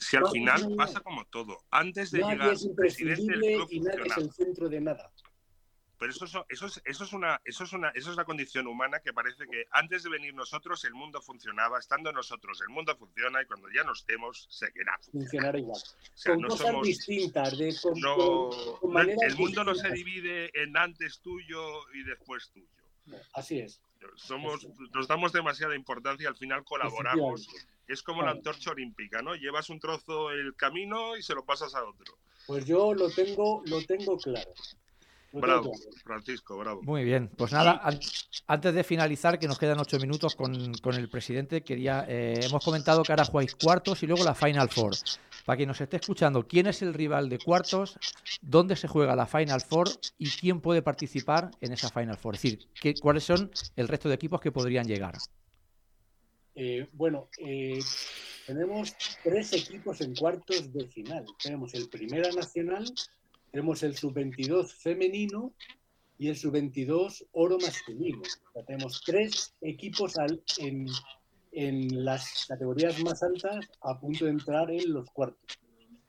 Si 0.04 0.16
al 0.16 0.28
final 0.28 0.74
pasa 0.76 1.00
como 1.00 1.24
todo, 1.26 1.64
antes 1.70 2.10
de 2.10 2.18
llegar 2.18 2.52
es 2.52 2.64
imprescindible 2.64 3.64
y 3.70 3.80
nadie 3.80 4.06
es 4.06 4.16
el 4.18 4.32
centro 4.32 4.68
de 4.68 4.80
nada. 4.80 5.10
Pero 5.98 6.12
eso, 6.12 6.24
eso, 6.24 6.46
eso, 6.48 6.66
es, 6.66 6.82
eso, 6.84 7.04
es 7.04 7.12
una, 7.12 7.40
eso, 7.44 7.64
es 7.64 7.72
una, 7.72 7.88
eso 7.90 8.10
es 8.10 8.16
la 8.16 8.24
condición 8.24 8.66
humana 8.66 9.00
que 9.00 9.12
parece 9.12 9.46
que 9.46 9.64
antes 9.70 10.02
de 10.02 10.10
venir 10.10 10.34
nosotros 10.34 10.84
el 10.84 10.92
mundo 10.92 11.22
funcionaba, 11.22 11.78
estando 11.78 12.12
nosotros 12.12 12.60
el 12.60 12.68
mundo 12.68 12.94
funciona 12.96 13.40
y 13.40 13.46
cuando 13.46 13.68
ya 13.74 13.84
no 13.84 13.92
estemos 13.92 14.46
seguirá. 14.50 14.98
Funcionará 15.10 15.58
igual. 15.58 15.80
con 16.26 16.42
cosas 16.42 16.74
distintas, 16.82 17.56
de, 17.56 17.68
El 17.68 19.36
mundo 19.36 19.64
no 19.64 19.74
se 19.74 19.90
divide 19.92 20.50
en 20.62 20.76
antes 20.76 21.20
tuyo 21.20 21.90
y 21.94 22.02
después 22.02 22.50
tuyo. 22.50 22.68
así 23.32 23.60
es. 23.60 23.80
Somos, 24.16 24.66
nos 24.92 25.08
damos 25.08 25.32
demasiada 25.32 25.74
importancia, 25.74 26.28
al 26.28 26.36
final 26.36 26.64
colaboramos. 26.64 27.48
Es 27.86 28.02
como 28.02 28.22
la 28.22 28.30
antorcha 28.30 28.70
olímpica, 28.70 29.22
¿no? 29.22 29.34
Llevas 29.34 29.70
un 29.70 29.78
trozo 29.78 30.30
el 30.30 30.54
camino 30.56 31.16
y 31.16 31.22
se 31.22 31.34
lo 31.34 31.44
pasas 31.44 31.74
a 31.74 31.84
otro. 31.84 32.18
Pues 32.46 32.64
yo 32.66 32.94
lo 32.94 33.10
tengo, 33.10 33.62
lo 33.66 33.82
tengo 33.84 34.16
claro. 34.18 34.50
Bravo, 35.40 35.72
Francisco, 36.04 36.56
bravo. 36.56 36.82
Muy 36.82 37.02
bien, 37.02 37.28
pues 37.36 37.52
nada, 37.52 37.82
antes 38.46 38.74
de 38.74 38.84
finalizar, 38.84 39.38
que 39.38 39.48
nos 39.48 39.58
quedan 39.58 39.80
ocho 39.80 39.98
minutos 39.98 40.36
con, 40.36 40.54
el 40.94 41.08
presidente, 41.08 41.62
quería, 41.62 42.04
eh, 42.08 42.40
hemos 42.44 42.64
comentado 42.64 43.02
que 43.02 43.10
ahora 43.10 43.24
jugáis 43.24 43.56
cuartos 43.56 44.02
y 44.04 44.06
luego 44.06 44.22
la 44.22 44.34
Final 44.34 44.68
Four. 44.68 44.94
Para 45.44 45.56
quien 45.56 45.68
nos 45.68 45.80
esté 45.80 45.96
escuchando, 45.96 46.46
¿quién 46.46 46.68
es 46.68 46.82
el 46.82 46.94
rival 46.94 47.28
de 47.28 47.38
cuartos? 47.38 47.98
¿Dónde 48.40 48.76
se 48.76 48.86
juega 48.86 49.16
la 49.16 49.26
Final 49.26 49.60
Four? 49.60 49.88
¿Y 50.18 50.30
quién 50.30 50.60
puede 50.60 50.82
participar 50.82 51.50
en 51.60 51.72
esa 51.72 51.90
Final 51.90 52.16
Four? 52.16 52.36
Es 52.36 52.42
decir, 52.42 52.68
¿qué, 52.80 52.94
¿cuáles 52.94 53.24
son 53.24 53.50
el 53.74 53.88
resto 53.88 54.08
de 54.08 54.14
equipos 54.14 54.40
que 54.40 54.52
podrían 54.52 54.86
llegar? 54.86 55.16
Eh, 56.54 56.86
bueno, 56.92 57.28
eh, 57.38 57.80
tenemos 58.46 58.94
tres 59.22 59.52
equipos 59.52 60.00
en 60.00 60.14
cuartos 60.14 60.72
de 60.72 60.86
final. 60.88 61.24
Tenemos 61.42 61.74
el 61.74 61.88
Primera 61.88 62.30
Nacional, 62.30 62.84
tenemos 63.50 63.82
el 63.82 63.96
sub-22 63.96 64.72
femenino 64.72 65.52
y 66.18 66.28
el 66.28 66.36
sub-22 66.36 67.26
oro 67.32 67.58
masculino. 67.58 68.22
tenemos 68.66 69.02
tres 69.04 69.54
equipos 69.60 70.14
en, 70.58 70.86
las 72.04 72.46
categorías 72.48 73.00
más 73.04 73.22
altas 73.22 73.64
a 73.82 73.98
punto 74.00 74.24
de 74.24 74.32
entrar 74.32 74.70
en 74.70 74.92
los 74.92 75.08
cuartos. 75.10 75.58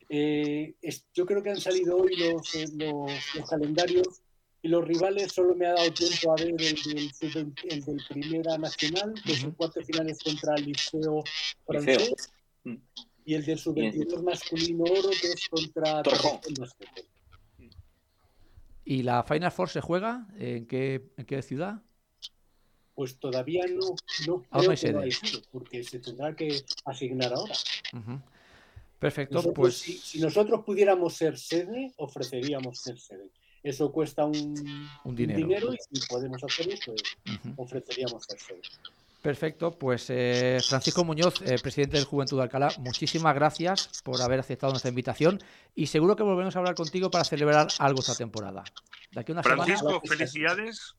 Eh, 0.10 0.76
yo 1.14 1.26
creo 1.26 1.42
que 1.42 1.52
han 1.52 1.60
salido 1.60 1.98
hoy 1.98 2.16
los, 2.16 2.56
eh, 2.56 2.66
los, 2.74 3.50
calendarios 3.50 4.22
y 4.66 4.68
los 4.68 4.84
rivales 4.84 5.32
solo 5.32 5.54
me 5.54 5.68
ha 5.68 5.74
dado 5.74 5.94
tiempo 5.94 6.32
a 6.32 6.36
ver 6.38 6.48
el 6.48 6.58
del, 6.58 7.54
el 7.70 8.02
Primera 8.10 8.58
Nacional, 8.58 9.14
que 9.24 9.36
son 9.36 9.52
cuatro 9.52 9.86
finales 9.86 10.18
contra 10.24 10.56
el 10.56 10.66
Liceo 10.66 11.24
francés, 11.68 12.34
y 13.26 13.36
el 13.36 13.46
del 13.46 13.60
sub-22 13.60 14.24
masculino 14.24 14.86
oro, 14.86 15.10
que 15.22 15.28
es 15.28 15.48
contra 15.50 16.02
Torrejón. 16.02 16.40
¿Y 18.86 19.04
la 19.04 19.22
Final 19.22 19.52
Four 19.52 19.70
se 19.70 19.82
juega? 19.82 20.26
¿En 20.36 20.66
qué, 20.66 21.12
en 21.16 21.26
qué 21.26 21.44
ciudad? 21.44 21.84
Pues 22.96 23.20
todavía 23.20 23.66
no, 23.68 23.96
no 24.26 24.42
creo 24.42 24.72
que 24.72 25.42
porque 25.52 25.84
se 25.84 26.00
tendrá 26.00 26.36
que 26.36 26.66
asignar 26.86 27.34
ahora. 27.34 27.54
Perfecto, 28.98 29.54
pues... 29.54 29.76
Si, 29.76 30.20
nosotros 30.20 30.64
pudiéramos 30.66 31.14
ser 31.14 31.38
sede, 31.38 31.94
ofreceríamos 31.98 32.80
ser 32.80 32.98
sede. 32.98 33.30
Eso 33.66 33.92
cuesta 33.92 34.26
un, 34.26 34.86
dinero. 35.16 35.74
y 35.74 35.98
si 35.98 36.08
podemos 36.08 36.44
hacer 36.44 36.72
eso, 36.72 36.94
ofreceríamos 37.58 38.24
ser 38.24 38.40
sede. 38.40 38.62
Perfecto, 39.24 39.72
pues 39.72 40.06
eh, 40.12 40.60
Francisco 40.64 41.04
Muñoz, 41.04 41.42
eh, 41.42 41.58
presidente 41.60 41.98
del 41.98 42.06
Juventud 42.06 42.38
de 42.38 42.44
Alcalá, 42.44 42.70
muchísimas 42.78 43.34
gracias 43.34 44.04
por 44.04 44.22
haber 44.22 44.40
aceptado 44.40 44.72
nuestra 44.72 44.90
invitación 44.90 45.40
y 45.74 45.88
seguro 45.88 46.16
que 46.16 46.22
volveremos 46.22 46.56
a 46.56 46.60
hablar 46.60 46.76
contigo 46.76 47.10
para 47.10 47.24
celebrar 47.24 47.70
algo 47.80 48.02
esta 48.02 48.14
temporada. 48.14 48.64
De 49.12 49.22
aquí 49.22 49.32
una 49.32 49.42
Francisco, 49.42 50.00
felicidades 50.06 50.96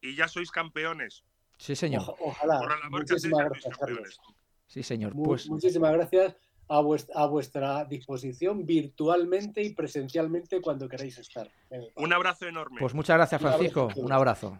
y 0.00 0.16
ya 0.16 0.26
sois 0.26 0.50
campeones. 0.50 1.22
Sí, 1.56 1.76
señor. 1.76 2.02
ojalá. 2.18 2.60
Muchísimas 2.90 3.44
gracias, 3.48 3.78
Carlos. 3.78 4.20
Sí, 4.66 4.82
señor. 4.82 5.12
Pues... 5.12 5.48
Muchísimas 5.48 5.92
gracias 5.92 6.34
a 6.68 6.80
vuestra, 6.80 7.14
a 7.20 7.26
vuestra 7.26 7.84
disposición 7.84 8.66
virtualmente 8.66 9.62
y 9.62 9.74
presencialmente 9.74 10.60
cuando 10.60 10.88
queráis 10.88 11.18
estar. 11.18 11.50
Un 11.94 12.12
abrazo 12.12 12.46
enorme. 12.46 12.78
Pues 12.80 12.94
muchas 12.94 13.16
gracias, 13.16 13.40
Francisco. 13.40 13.88
Un 13.96 14.12
abrazo. 14.12 14.58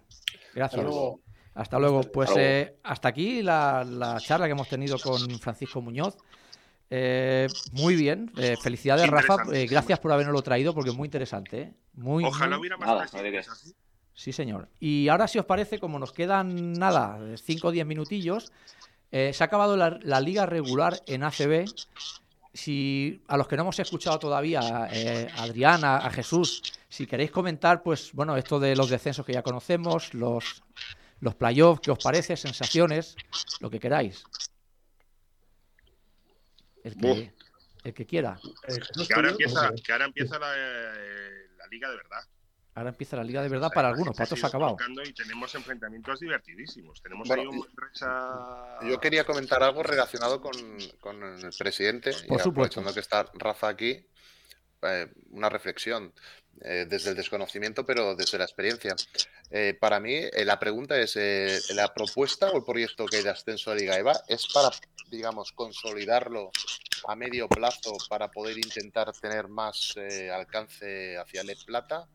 Gracias. 0.55 0.87
Hasta 1.55 1.79
luego. 1.79 2.03
Pues 2.03 2.31
eh, 2.37 2.77
hasta 2.85 3.09
aquí 3.09 3.43
la, 3.43 4.17
charla 4.21 4.47
que 4.47 4.53
hemos 4.53 4.69
tenido 4.69 4.99
con 4.99 5.19
Francisco 5.41 5.81
Muñoz. 5.81 6.17
Eh, 6.91 7.49
muy 7.73 7.97
bien, 7.97 8.33
eh, 8.39 8.57
felicidades 8.63 9.07
Rafa, 9.11 9.45
gracias 9.69 9.99
por 9.99 10.11
habernoslo 10.11 10.41
traído 10.41 10.73
porque 10.73 10.91
es 10.91 10.97
muy 10.97 11.07
interesante. 11.07 11.75
Muy, 11.95 12.25
Ojalá 12.25 12.59
hubiera 12.59 12.79
más 12.79 13.11
Sí, 14.15 14.33
señor. 14.33 14.69
Y 14.81 15.07
ahora, 15.09 15.29
si 15.29 15.39
os 15.39 15.45
parece, 15.45 15.79
como 15.79 15.99
nos 15.99 16.13
quedan 16.13 16.73
nada, 16.73 17.21
5 17.37 17.69
o 17.69 17.71
10 17.71 17.87
minutillos, 17.87 18.53
se 19.11 19.37
ha 19.41 19.47
acabado 19.47 19.77
la, 19.77 19.99
la, 20.03 20.21
liga 20.21 20.47
regular 20.47 21.01
en 21.07 21.23
ACB. 21.23 21.67
Si 22.53 23.23
a 23.29 23.37
los 23.37 23.47
que 23.47 23.57
no 23.57 23.63
hemos 23.63 23.79
escuchado 23.79 24.19
todavía, 24.19 24.61
a 24.61 25.43
Adriana, 25.43 25.99
a 25.99 26.11
Jesús, 26.11 26.63
si 26.89 27.07
queréis 27.07 27.31
comentar, 27.31 27.83
pues 27.83 28.13
bueno, 28.13 28.37
esto 28.37 28.59
de 28.59 28.75
los 28.75 28.91
descensos 28.91 29.25
que 29.25 29.33
ya 29.33 29.43
conocemos, 29.43 30.13
los 30.15 30.63
los 31.21 31.35
playoffs, 31.35 31.81
¿qué 31.81 31.91
os 31.91 32.03
parece? 32.03 32.37
Sensaciones, 32.37 33.17
lo 33.61 33.71
que 33.71 33.81
queráis. 33.81 34.25
El 36.85 36.97
que, 36.97 37.33
el 37.85 37.95
que 37.95 38.07
quiera. 38.07 38.39
Que 39.07 39.15
ahora 39.15 39.31
empieza, 39.31 39.73
que 39.85 39.93
ahora 39.93 40.05
empieza 40.07 40.39
la, 40.39 40.57
la, 40.57 41.67
liga 41.71 41.91
de 41.91 41.97
verdad. 41.97 42.25
Ahora 42.79 42.91
empieza 42.91 43.17
la 43.17 43.25
liga 43.25 43.43
de 43.43 43.49
verdad 43.49 43.71
para 43.75 43.89
algunos, 43.89 44.17
para 44.17 44.25
otros 44.25 44.45
acabado. 44.45 44.77
Y 45.05 45.13
tenemos 45.13 45.55
enfrentamientos 45.55 46.21
divertidísimos. 46.21 47.03
Tenemos 47.03 47.31
ahí 47.31 47.47
un 47.47 47.67
Yo 48.89 49.01
quería 49.01 49.25
comentar 49.25 49.63
algo 49.63 49.83
relacionado 49.83 50.41
con, 50.41 50.55
con 51.01 51.23
el 51.23 51.51
presidente. 51.59 52.13
Por 52.27 52.41
y 52.41 52.43
supuesto. 52.43 52.83
que 52.95 53.01
está 53.01 53.27
Rafa 53.35 53.69
aquí, 53.69 54.07
eh, 54.83 55.13
una 55.31 55.49
reflexión. 55.49 56.13
Eh, 56.63 56.87
desde 56.89 57.11
el 57.11 57.17
desconocimiento, 57.17 57.85
pero 57.87 58.17
desde 58.17 58.37
la 58.37 58.45
experiencia. 58.45 58.97
Eh, 59.51 59.77
para 59.79 60.01
mí, 60.01 60.15
eh, 60.15 60.45
la 60.45 60.59
pregunta 60.59 60.99
es, 60.99 61.17
¿la 61.73 61.95
propuesta 61.95 62.51
o 62.51 62.57
el 62.57 62.65
proyecto 62.65 63.07
que 63.07 63.19
hay 63.19 63.23
de 63.23 63.31
ascenso 63.31 63.71
a 63.71 63.77
Liga 63.77 63.97
EVA 63.97 64.21
es 64.27 64.49
para, 64.53 64.71
digamos, 65.09 65.53
consolidarlo 65.53 66.51
a 67.07 67.15
medio 67.15 67.49
plazo 67.49 67.97
para 68.09 68.29
poder 68.29 68.57
intentar 68.57 69.13
tener 69.13 69.47
más 69.47 69.95
alcance 70.33 71.17
hacia 71.17 71.45
LED 71.45 71.59
Plata? 71.65 72.09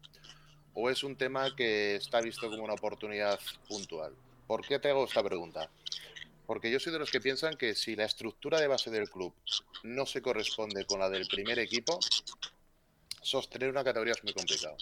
¿O 0.76 0.89
es 0.89 1.03
un 1.03 1.15
tema 1.15 1.55
que 1.55 1.95
está 1.95 2.19
visto 2.21 2.49
como 2.49 2.63
una 2.63 2.74
oportunidad 2.74 3.39
puntual? 3.67 4.13
¿Por 4.47 4.65
qué 4.65 4.80
te 4.80 4.89
hago 4.89 5.05
esta 5.05 5.24
pregunta? 5.24 5.69
Porque 6.45 6.71
yo 6.71 6.80
soy 6.80 6.91
de 6.91 6.99
los 6.99 7.11
que 7.11 7.21
piensan 7.21 7.55
que 7.55 7.76
si 7.76 7.95
la 7.95 8.05
estructura 8.05 8.59
de 8.59 8.67
base 8.67 8.89
del 8.89 9.09
club 9.09 9.34
no 9.84 10.05
se 10.05 10.21
corresponde 10.21 10.86
con 10.86 10.99
la 10.99 11.09
del 11.09 11.28
primer 11.28 11.59
equipo, 11.59 11.99
sostener 13.21 13.69
una 13.69 13.84
categoría 13.84 14.13
es 14.13 14.24
muy 14.24 14.34
complicado. 14.34 14.76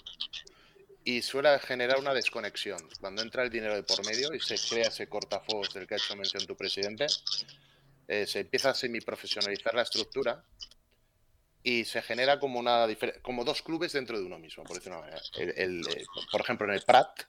Y 1.03 1.21
suele 1.21 1.59
generar 1.59 1.99
una 1.99 2.13
desconexión. 2.13 2.79
Cuando 2.99 3.21
entra 3.21 3.43
el 3.43 3.49
dinero 3.49 3.75
de 3.75 3.83
por 3.83 4.05
medio 4.05 4.33
y 4.33 4.39
se 4.39 4.55
crea 4.57 4.87
ese 4.87 5.07
cortafuegos 5.07 5.73
del 5.73 5.87
que 5.87 5.95
ha 5.95 5.97
hecho 5.97 6.15
mención 6.15 6.45
tu 6.45 6.55
presidente, 6.55 7.07
eh, 8.07 8.25
se 8.25 8.39
empieza 8.39 8.69
a 8.69 8.73
semiprofesionalizar 8.73 9.73
la 9.73 9.83
estructura 9.83 10.43
y 11.63 11.85
se 11.85 12.01
genera 12.01 12.39
como 12.39 12.59
una 12.59 12.87
como 13.21 13.43
dos 13.43 13.61
clubes 13.61 13.93
dentro 13.93 14.19
de 14.19 14.25
uno 14.25 14.39
mismo, 14.39 14.63
por 14.63 14.77
decirlo 14.77 14.99
manera. 14.99 15.21
El, 15.37 15.87
eh, 15.87 16.05
por 16.31 16.41
ejemplo, 16.41 16.67
en 16.67 16.73
el 16.73 16.81
Prat 16.81 17.21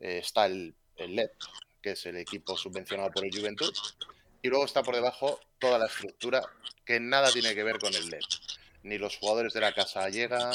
eh, 0.00 0.18
está 0.18 0.46
el, 0.46 0.74
el 0.96 1.16
LED, 1.16 1.30
que 1.80 1.92
es 1.92 2.06
el 2.06 2.16
equipo 2.16 2.56
subvencionado 2.56 3.10
por 3.10 3.24
el 3.24 3.34
Juventud, 3.34 3.72
y 4.42 4.48
luego 4.48 4.64
está 4.64 4.82
por 4.82 4.94
debajo 4.94 5.40
toda 5.58 5.78
la 5.78 5.86
estructura 5.86 6.42
que 6.84 7.00
nada 7.00 7.30
tiene 7.30 7.54
que 7.54 7.62
ver 7.62 7.78
con 7.78 7.94
el 7.94 8.10
LED 8.10 8.20
ni 8.82 8.98
los 8.98 9.16
jugadores 9.16 9.52
de 9.52 9.60
la 9.60 9.72
casa 9.72 10.08
llegan, 10.08 10.54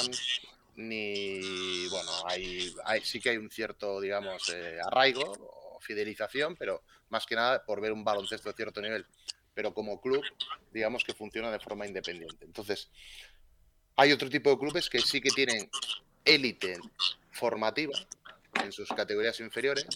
ni, 0.76 1.88
bueno, 1.88 2.12
hay, 2.26 2.74
hay 2.86 3.02
sí 3.02 3.20
que 3.20 3.32
hay 3.32 3.38
un 3.38 3.50
cierto, 3.50 4.00
digamos, 4.02 4.50
eh, 4.50 4.80
arraigo 4.84 5.24
o 5.24 5.80
fidelización, 5.80 6.56
pero 6.56 6.84
más 7.10 7.26
que 7.26 7.36
nada 7.36 7.64
por 7.64 7.82
ver 7.82 7.92
un 7.92 8.04
baloncesto 8.04 8.50
de 8.50 8.56
cierto 8.56 8.82
nivel. 8.82 9.06
Pero 9.58 9.74
como 9.74 10.00
club, 10.00 10.24
digamos 10.72 11.04
que 11.04 11.16
funciona 11.16 11.50
de 11.50 11.60
forma 11.60 11.88
independiente. 11.88 12.46
Entonces, 12.46 12.92
hay 13.96 14.12
otro 14.12 14.30
tipo 14.30 14.52
de 14.52 14.60
clubes 14.60 14.88
que 14.88 15.00
sí 15.00 15.20
que 15.20 15.32
tienen 15.32 15.68
élite 16.24 16.78
formativa 17.32 17.98
en 18.64 18.72
sus 18.72 18.88
categorías 18.90 19.40
inferiores, 19.40 19.88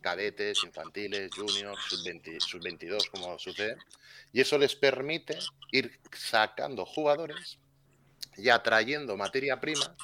cadetes, 0.00 0.62
infantiles, 0.62 1.32
juniors, 1.34 1.80
sub-22, 1.88 3.10
como 3.10 3.36
sucede, 3.40 3.76
y 4.32 4.40
eso 4.40 4.56
les 4.56 4.76
permite 4.76 5.36
ir 5.72 5.98
sacando 6.12 6.86
jugadores 6.86 7.58
y 8.36 8.50
atrayendo 8.50 9.16
materia 9.16 9.58
prima 9.58 9.96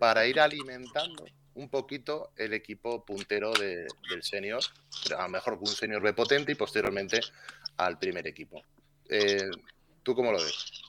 para 0.00 0.26
ir 0.26 0.40
alimentando 0.40 1.26
un 1.54 1.68
poquito 1.68 2.32
el 2.36 2.54
equipo 2.54 3.04
puntero 3.04 3.52
del 3.52 4.22
senior, 4.22 4.64
a 5.16 5.22
lo 5.22 5.28
mejor 5.28 5.58
un 5.60 5.66
senior 5.68 6.02
B 6.02 6.12
potente 6.12 6.50
y 6.50 6.56
posteriormente 6.56 7.20
al 7.76 7.98
primer 7.98 8.26
equipo. 8.26 8.62
Eh, 9.08 9.50
¿Tú 10.02 10.14
cómo 10.14 10.32
lo 10.32 10.38
ves? 10.42 10.82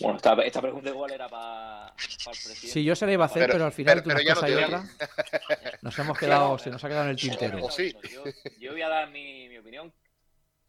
Bueno, 0.00 0.16
esta, 0.16 0.32
esta 0.44 0.60
pregunta 0.62 0.90
igual 0.90 1.10
era 1.12 1.28
para 1.28 1.88
el 1.88 1.94
presidente. 2.24 2.68
Sí, 2.68 2.84
yo 2.84 2.94
se 2.94 3.04
la 3.06 3.12
iba 3.12 3.24
a 3.24 3.26
hacer, 3.26 3.42
pero, 3.42 3.52
Pero- 3.54 3.64
al 3.66 3.72
final 3.72 4.02
pero- 4.04 4.16
pero 4.16 4.34
cosa 4.34 4.48
no 4.48 4.78
doy. 4.78 4.88
Nos 5.82 5.98
hemos 5.98 6.18
quedado, 6.18 6.58
se 6.58 6.70
nos 6.70 6.84
ha 6.84 6.88
quedado 6.88 7.04
en 7.04 7.10
el 7.10 7.16
tintero. 7.16 7.64
O 7.64 7.70
sí. 7.70 7.92
Yo, 8.12 8.22
yo 8.60 8.72
voy 8.72 8.82
a 8.82 8.88
dar 8.88 9.10
mi, 9.10 9.48
mi 9.48 9.58
opinión 9.58 9.92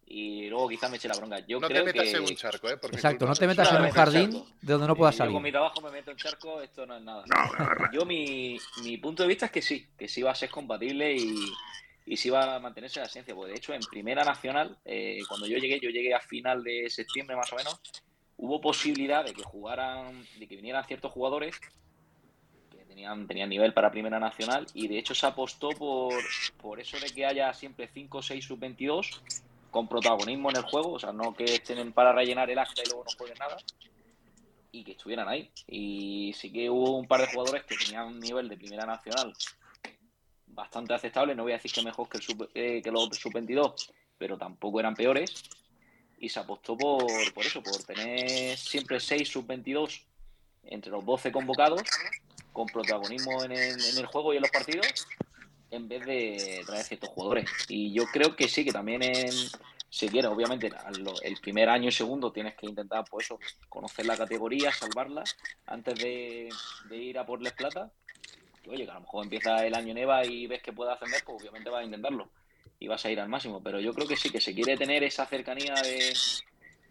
y 0.09 0.47
luego 0.49 0.69
quizás 0.69 0.89
me 0.89 0.97
eche 0.97 1.07
la 1.09 1.15
bronca. 1.15 1.39
Yo 1.45 1.59
No 1.59 1.67
te 1.67 1.83
metas 1.83 2.03
que... 2.05 2.11
en 2.11 2.21
un 2.23 2.35
charco, 2.35 2.69
¿eh? 2.69 2.79
Exacto, 2.91 3.27
no 3.27 3.35
te 3.35 3.45
metas 3.45 3.71
en 3.71 3.81
un 3.83 3.91
jardín 3.91 4.31
de 4.61 4.73
donde 4.73 4.87
no 4.87 4.95
puedas 4.95 5.13
Yo 5.15 5.17
salir. 5.19 5.33
con 5.33 5.43
mi 5.43 5.51
trabajo 5.51 5.79
me 5.81 5.91
meto 5.91 6.09
en 6.11 6.17
charco, 6.17 6.61
esto 6.61 6.85
no 6.87 6.97
es 6.97 7.03
nada. 7.03 7.23
No, 7.27 7.91
Yo 7.91 8.03
mi, 8.05 8.57
mi 8.83 8.97
punto 8.97 9.21
de 9.23 9.29
vista 9.29 9.45
es 9.47 9.51
que 9.51 9.61
sí, 9.61 9.89
que 9.97 10.07
sí 10.07 10.23
va 10.23 10.31
a 10.31 10.35
ser 10.35 10.49
compatible 10.49 11.13
y, 11.13 11.35
y 12.07 12.15
sí 12.15 12.29
va 12.29 12.55
a 12.55 12.59
mantenerse 12.59 12.99
la 12.99 13.05
esencia. 13.05 13.35
Porque 13.35 13.51
de 13.51 13.57
hecho 13.57 13.73
en 13.73 13.81
Primera 13.81 14.23
Nacional, 14.23 14.77
eh, 14.85 15.19
cuando 15.27 15.45
yo 15.45 15.57
llegué, 15.57 15.79
yo 15.79 15.89
llegué 15.89 16.13
a 16.15 16.21
final 16.21 16.63
de 16.63 16.89
septiembre 16.89 17.35
más 17.35 17.51
o 17.51 17.57
menos, 17.57 17.79
hubo 18.37 18.61
posibilidad 18.61 19.25
de 19.25 19.33
que 19.33 19.43
jugaran, 19.43 20.25
de 20.39 20.47
que 20.47 20.55
vinieran 20.55 20.85
ciertos 20.85 21.11
jugadores 21.11 21.59
que 22.71 22.85
tenían, 22.85 23.27
tenían 23.27 23.49
nivel 23.49 23.73
para 23.73 23.91
Primera 23.91 24.19
Nacional 24.19 24.65
y 24.73 24.87
de 24.87 24.97
hecho 24.97 25.13
se 25.13 25.25
apostó 25.25 25.69
por, 25.69 26.13
por 26.61 26.79
eso 26.79 26.97
de 26.99 27.09
que 27.09 27.25
haya 27.25 27.53
siempre 27.53 27.89
5 27.93 28.17
o 28.17 28.21
6 28.21 28.45
sub-22 28.45 29.21
con 29.69 29.89
protagonismo 29.89 30.49
en 30.49 30.57
el 30.57 30.63
juego, 30.63 30.93
o 30.93 30.99
sea, 30.99 31.11
no 31.11 31.35
que 31.35 31.43
estén 31.43 31.91
para 31.91 32.13
rellenar 32.13 32.49
el 32.49 32.57
acta 32.57 32.81
y 32.83 32.87
luego 32.87 33.03
no 33.03 33.11
jueguen 33.17 33.37
nada 33.37 33.57
y 34.71 34.83
que 34.83 34.93
estuvieran 34.93 35.27
ahí. 35.27 35.51
Y 35.67 36.33
sí 36.33 36.51
que 36.51 36.69
hubo 36.69 36.97
un 36.97 37.07
par 37.07 37.21
de 37.21 37.27
jugadores 37.27 37.63
que 37.65 37.75
tenían 37.75 38.07
un 38.07 38.19
nivel 38.19 38.47
de 38.47 38.57
primera 38.57 38.85
nacional 38.85 39.33
bastante 40.57 40.93
aceptable. 40.93 41.35
No 41.35 41.43
voy 41.43 41.53
a 41.53 41.55
decir 41.55 41.71
que 41.71 41.83
mejor 41.83 42.09
que, 42.09 42.17
el 42.17 42.23
sub- 42.23 42.49
eh, 42.53 42.81
que 42.83 42.91
los 42.91 43.07
sub-22, 43.15 43.91
pero 44.17 44.37
tampoco 44.37 44.79
eran 44.81 44.95
peores. 44.95 45.43
Y 46.17 46.27
se 46.29 46.39
apostó 46.39 46.75
por, 46.75 47.05
por 47.33 47.45
eso, 47.45 47.61
por 47.61 47.77
tener 47.83 48.57
siempre 48.57 48.99
6 48.99 49.29
sub-22 49.29 50.01
entre 50.63 50.91
los 50.91 51.05
12 51.05 51.31
convocados, 51.31 51.83
con 52.51 52.65
protagonismo 52.65 53.43
en 53.45 53.51
el, 53.51 53.79
en 53.79 53.97
el 53.97 54.05
juego 54.07 54.33
y 54.33 54.37
en 54.37 54.41
los 54.41 54.51
partidos, 54.51 55.07
en 55.69 55.87
vez 55.87 56.03
de 56.05 56.63
traer 56.65 56.83
ciertos 56.83 57.09
jugadores. 57.09 57.45
Y 57.69 57.93
yo 57.93 58.05
creo 58.11 58.35
que 58.35 58.49
sí, 58.49 58.65
que 58.65 58.71
también 58.71 59.03
en, 59.03 59.31
si 59.89 60.09
quieres, 60.09 60.31
obviamente, 60.31 60.71
el 61.21 61.37
primer 61.37 61.69
año 61.69 61.89
y 61.89 61.91
segundo 61.91 62.31
tienes 62.31 62.55
que 62.55 62.65
intentar, 62.65 63.05
pues 63.09 63.27
eso, 63.27 63.39
conocer 63.69 64.07
la 64.07 64.17
categoría, 64.17 64.71
salvarla, 64.73 65.23
antes 65.67 65.99
de, 65.99 66.49
de 66.89 66.97
ir 66.97 67.19
a 67.19 67.25
por 67.27 67.43
Les 67.43 67.53
Plata. 67.53 67.91
Que, 68.67 68.73
oye, 68.75 68.85
que 68.85 68.91
a 68.91 68.95
lo 68.95 69.01
mejor 69.01 69.23
empieza 69.23 69.65
el 69.65 69.73
año 69.75 69.93
Neva 69.93 70.25
y 70.25 70.45
ves 70.47 70.61
que 70.61 70.73
puede 70.73 70.91
ascender, 70.91 71.21
pues 71.25 71.39
obviamente 71.41 71.69
vas 71.69 71.81
a 71.81 71.85
intentarlo 71.85 72.29
y 72.79 72.87
vas 72.87 73.05
a 73.05 73.09
ir 73.11 73.19
al 73.19 73.29
máximo. 73.29 73.61
Pero 73.63 73.79
yo 73.79 73.93
creo 73.93 74.07
que 74.07 74.17
sí, 74.17 74.29
que 74.29 74.41
se 74.41 74.53
quiere 74.53 74.75
tener 74.77 75.03
esa 75.03 75.25
cercanía 75.25 75.73
de, 75.75 76.13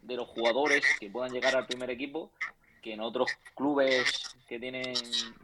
de 0.03 0.17
los 0.17 0.27
jugadores 0.29 0.85
que 0.99 1.11
puedan 1.11 1.33
llegar 1.33 1.55
al 1.55 1.67
primer 1.67 1.91
equipo, 1.91 2.31
que 2.83 2.95
en 2.95 3.01
otros 3.01 3.31
clubes 3.55 4.37
que 4.49 4.59
tienen, 4.59 4.95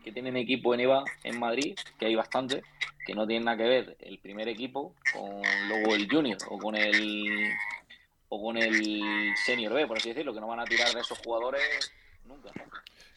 que 0.02 0.12
tienen 0.12 0.36
equipo 0.36 0.72
en 0.74 0.80
EVA 0.80 1.04
en 1.24 1.38
Madrid, 1.38 1.76
que 1.98 2.06
hay 2.06 2.14
bastante, 2.14 2.62
que 3.04 3.14
no 3.14 3.26
tienen 3.26 3.44
nada 3.44 3.58
que 3.58 3.64
ver 3.64 3.96
el 4.00 4.18
primer 4.18 4.48
equipo 4.48 4.94
con 5.12 5.42
luego 5.68 5.94
el 5.94 6.08
junior 6.08 6.38
o 6.48 6.58
con 6.58 6.76
el 6.76 7.50
o 8.28 8.42
con 8.42 8.56
el 8.56 9.34
senior 9.44 9.74
B, 9.74 9.86
por 9.86 9.98
así 9.98 10.08
decirlo, 10.08 10.32
que 10.32 10.40
no 10.40 10.46
van 10.46 10.60
a 10.60 10.64
tirar 10.64 10.90
de 10.94 11.00
esos 11.00 11.18
jugadores 11.18 11.92
nunca. 12.24 12.50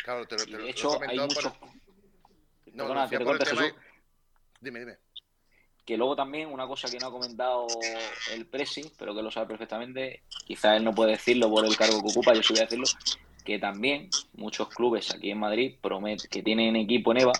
Claro, 0.03 0.25
te 0.27 0.35
lo, 0.35 0.43
Y 0.43 0.45
te 0.47 0.51
lo- 0.51 0.57
de 0.57 0.63
lo 0.63 0.67
he 0.67 0.71
hecho, 0.71 0.99
hay 1.07 1.19
muchos. 1.19 1.53
por- 1.57 1.69
No, 2.75 2.83
Perdona, 2.83 3.07
te 3.09 3.19
por 3.19 3.35
el 3.35 3.43
tema 3.43 3.61
Jesús. 3.61 3.75
de- 3.75 3.85
Dime, 4.61 4.79
dime. 4.79 4.97
Que 5.85 5.97
luego 5.97 6.15
también 6.15 6.51
una 6.51 6.67
cosa 6.67 6.89
que 6.89 6.97
no 6.99 7.07
ha 7.07 7.11
comentado 7.11 7.67
el 8.33 8.47
Presi, 8.47 8.91
pero 8.97 9.13
que 9.15 9.21
lo 9.21 9.29
sabe 9.31 9.47
perfectamente, 9.47 10.23
quizás 10.45 10.77
él 10.77 10.83
no 10.83 10.93
puede 10.93 11.11
decirlo 11.11 11.49
por 11.49 11.63
el 11.65 11.77
cargo 11.77 12.01
que 12.01 12.09
ocupa, 12.09 12.33
yo 12.33 12.41
sí 12.41 12.53
voy 12.53 12.61
a 12.61 12.65
decirlo, 12.65 12.85
que 13.43 13.59
también 13.59 14.09
muchos 14.33 14.67
clubes 14.69 15.13
aquí 15.13 15.29
en 15.29 15.39
Madrid 15.39 15.75
promet- 15.81 16.27
que 16.27 16.41
tienen 16.41 16.75
equipo 16.75 17.11
en 17.11 17.19
EVA 17.21 17.33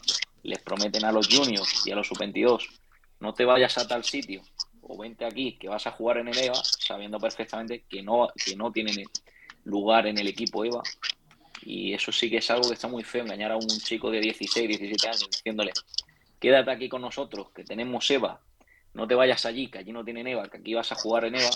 les 0.43 0.61
prometen 0.61 1.03
a 1.05 1.11
los 1.11 1.27
juniors 1.27 1.85
y 1.87 1.91
a 1.91 1.95
los 1.95 2.07
sub-22 2.07 2.67
no 3.19 3.33
te 3.33 3.43
vayas 3.45 3.77
a 3.79 3.87
tal 3.87 4.03
sitio 4.03 4.43
o 4.81 4.95
vente 4.95 5.25
aquí 5.25 5.57
que 5.57 5.67
vas 5.67 5.87
a 5.87 5.91
jugar 5.91 6.17
en 6.19 6.27
el 6.27 6.37
EVA 6.37 6.53
sabiendo 6.63 7.19
perfectamente 7.19 7.83
que 7.89 8.03
no, 8.03 8.27
que 8.45 8.55
no 8.55 8.71
tienen 8.71 9.03
lugar 9.63 10.05
en 10.05 10.19
el 10.19 10.27
equipo 10.27 10.63
EVA 10.63 10.83
y 11.65 11.93
eso 11.93 12.11
sí 12.11 12.29
que 12.29 12.37
es 12.37 12.49
algo 12.51 12.67
que 12.67 12.75
está 12.75 12.87
muy 12.87 13.03
feo, 13.03 13.23
engañar 13.23 13.51
a 13.51 13.57
un 13.57 13.67
chico 13.67 14.11
de 14.11 14.21
16, 14.21 14.67
17 14.67 15.07
años 15.07 15.29
diciéndole 15.31 15.73
quédate 16.39 16.69
aquí 16.69 16.87
con 16.87 17.01
nosotros, 17.01 17.49
que 17.51 17.63
tenemos 17.63 18.09
EVA, 18.11 18.39
no 18.93 19.07
te 19.07 19.15
vayas 19.15 19.45
allí, 19.47 19.67
que 19.67 19.79
allí 19.79 19.91
no 19.91 20.05
tienen 20.05 20.27
EVA, 20.27 20.47
que 20.47 20.57
aquí 20.57 20.75
vas 20.75 20.91
a 20.91 20.95
jugar 20.95 21.25
en 21.25 21.35
EVA, 21.35 21.49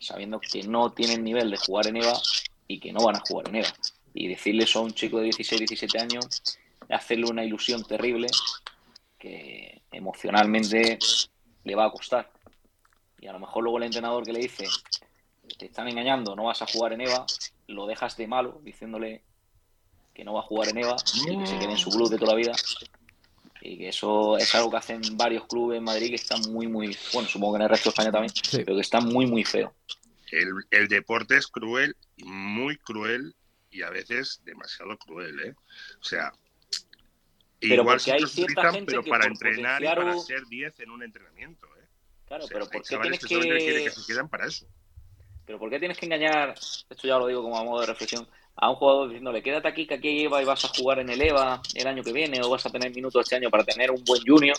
sabiendo 0.00 0.40
que 0.40 0.62
no 0.64 0.92
tienen 0.92 1.22
nivel 1.22 1.50
de 1.50 1.56
jugar 1.58 1.86
en 1.86 1.98
EVA 1.98 2.20
y 2.66 2.80
que 2.80 2.92
no 2.92 3.04
van 3.04 3.16
a 3.16 3.20
jugar 3.20 3.48
en 3.48 3.56
EVA. 3.56 3.72
Y 4.14 4.26
decirle 4.26 4.64
eso 4.64 4.80
a 4.80 4.82
un 4.82 4.92
chico 4.92 5.18
de 5.18 5.24
16, 5.24 5.60
17 5.60 5.98
años, 6.00 6.42
hacerle 6.90 7.26
una 7.30 7.44
ilusión 7.44 7.84
terrible 7.84 8.26
que 9.18 9.82
emocionalmente 9.92 10.98
le 11.62 11.74
va 11.74 11.86
a 11.86 11.90
costar. 11.90 12.30
Y 13.20 13.28
a 13.28 13.32
lo 13.32 13.38
mejor 13.38 13.62
luego 13.62 13.78
el 13.78 13.84
entrenador 13.84 14.24
que 14.24 14.32
le 14.32 14.40
dice, 14.40 14.66
te 15.56 15.66
están 15.66 15.88
engañando, 15.88 16.34
no 16.34 16.44
vas 16.44 16.62
a 16.62 16.66
jugar 16.66 16.94
en 16.94 17.02
EVA, 17.02 17.26
lo 17.68 17.86
dejas 17.86 18.16
de 18.16 18.26
malo, 18.26 18.60
diciéndole 18.62 19.22
que 20.16 20.24
no 20.24 20.32
va 20.32 20.40
a 20.40 20.44
jugar 20.44 20.68
en 20.70 20.78
EVA 20.78 20.96
y 21.28 21.38
que 21.38 21.46
se 21.46 21.58
quede 21.58 21.72
en 21.72 21.76
su 21.78 21.90
club 21.90 22.08
de 22.08 22.16
toda 22.16 22.32
la 22.32 22.38
vida. 22.38 22.52
Y 23.60 23.76
que 23.78 23.88
eso 23.90 24.38
es 24.38 24.54
algo 24.54 24.70
que 24.70 24.76
hacen 24.78 25.02
varios 25.16 25.44
clubes 25.46 25.76
en 25.78 25.84
Madrid 25.84 26.08
que 26.08 26.14
están 26.14 26.40
muy, 26.50 26.66
muy, 26.68 26.96
bueno, 27.12 27.28
supongo 27.28 27.52
que 27.54 27.56
en 27.58 27.62
el 27.64 27.68
resto 27.68 27.90
de 27.90 27.92
España 27.92 28.12
también, 28.12 28.32
Sí. 28.34 28.58
pero 28.64 28.76
que 28.76 28.80
están 28.80 29.04
muy, 29.06 29.26
muy 29.26 29.44
feo. 29.44 29.74
El, 30.30 30.48
el 30.70 30.88
deporte 30.88 31.36
es 31.36 31.46
cruel, 31.48 31.94
muy 32.24 32.78
cruel 32.78 33.34
y 33.70 33.82
a 33.82 33.90
veces 33.90 34.40
demasiado 34.44 34.96
cruel, 34.96 35.38
¿eh? 35.40 35.54
O 36.00 36.04
sea, 36.04 36.32
Pero 37.60 37.82
igual 37.82 37.96
porque 37.98 38.12
hay 38.12 38.26
cierta 38.26 38.52
utilizan, 38.52 38.74
gente 38.74 38.90
pero 38.92 39.02
que 39.02 39.10
para 39.10 39.26
entrenar 39.26 39.82
y 39.82 39.86
para 39.86 40.16
o- 40.16 40.20
ser 40.20 40.46
10 40.46 40.80
en 40.80 40.90
un 40.90 41.02
entrenamiento, 41.02 41.66
¿eh? 41.78 41.84
Claro, 42.26 42.44
O 42.44 42.46
sea, 42.48 42.54
pero 42.54 42.70
¿por 42.70 42.82
qué 42.82 42.96
tienes 42.98 43.20
que, 43.20 43.38
que 43.84 43.90
se 43.90 44.06
quedan 44.12 44.28
para 44.28 44.46
eso. 44.46 44.66
pero 45.44 45.58
por 45.58 45.70
qué 45.70 45.78
tienes 45.78 45.98
que 45.98 46.06
engañar, 46.06 46.54
esto 46.58 47.06
ya 47.06 47.18
lo 47.18 47.26
digo 47.26 47.42
como 47.42 47.58
a 47.58 47.64
modo 47.64 47.80
de 47.80 47.86
reflexión, 47.86 48.26
a 48.56 48.70
un 48.70 48.76
jugador 48.76 49.08
diciéndole, 49.08 49.42
quédate 49.42 49.68
aquí 49.68 49.86
que 49.86 49.94
aquí 49.94 50.24
EVA 50.24 50.42
y 50.42 50.44
vas 50.46 50.64
a 50.64 50.68
jugar 50.68 51.00
en 51.00 51.10
el 51.10 51.20
EVA 51.20 51.60
el 51.74 51.86
año 51.86 52.02
que 52.02 52.12
viene 52.12 52.40
o 52.42 52.48
vas 52.48 52.64
a 52.64 52.70
tener 52.70 52.94
minutos 52.94 53.22
este 53.22 53.36
año 53.36 53.50
para 53.50 53.64
tener 53.64 53.90
un 53.90 54.02
buen 54.04 54.22
junior, 54.26 54.56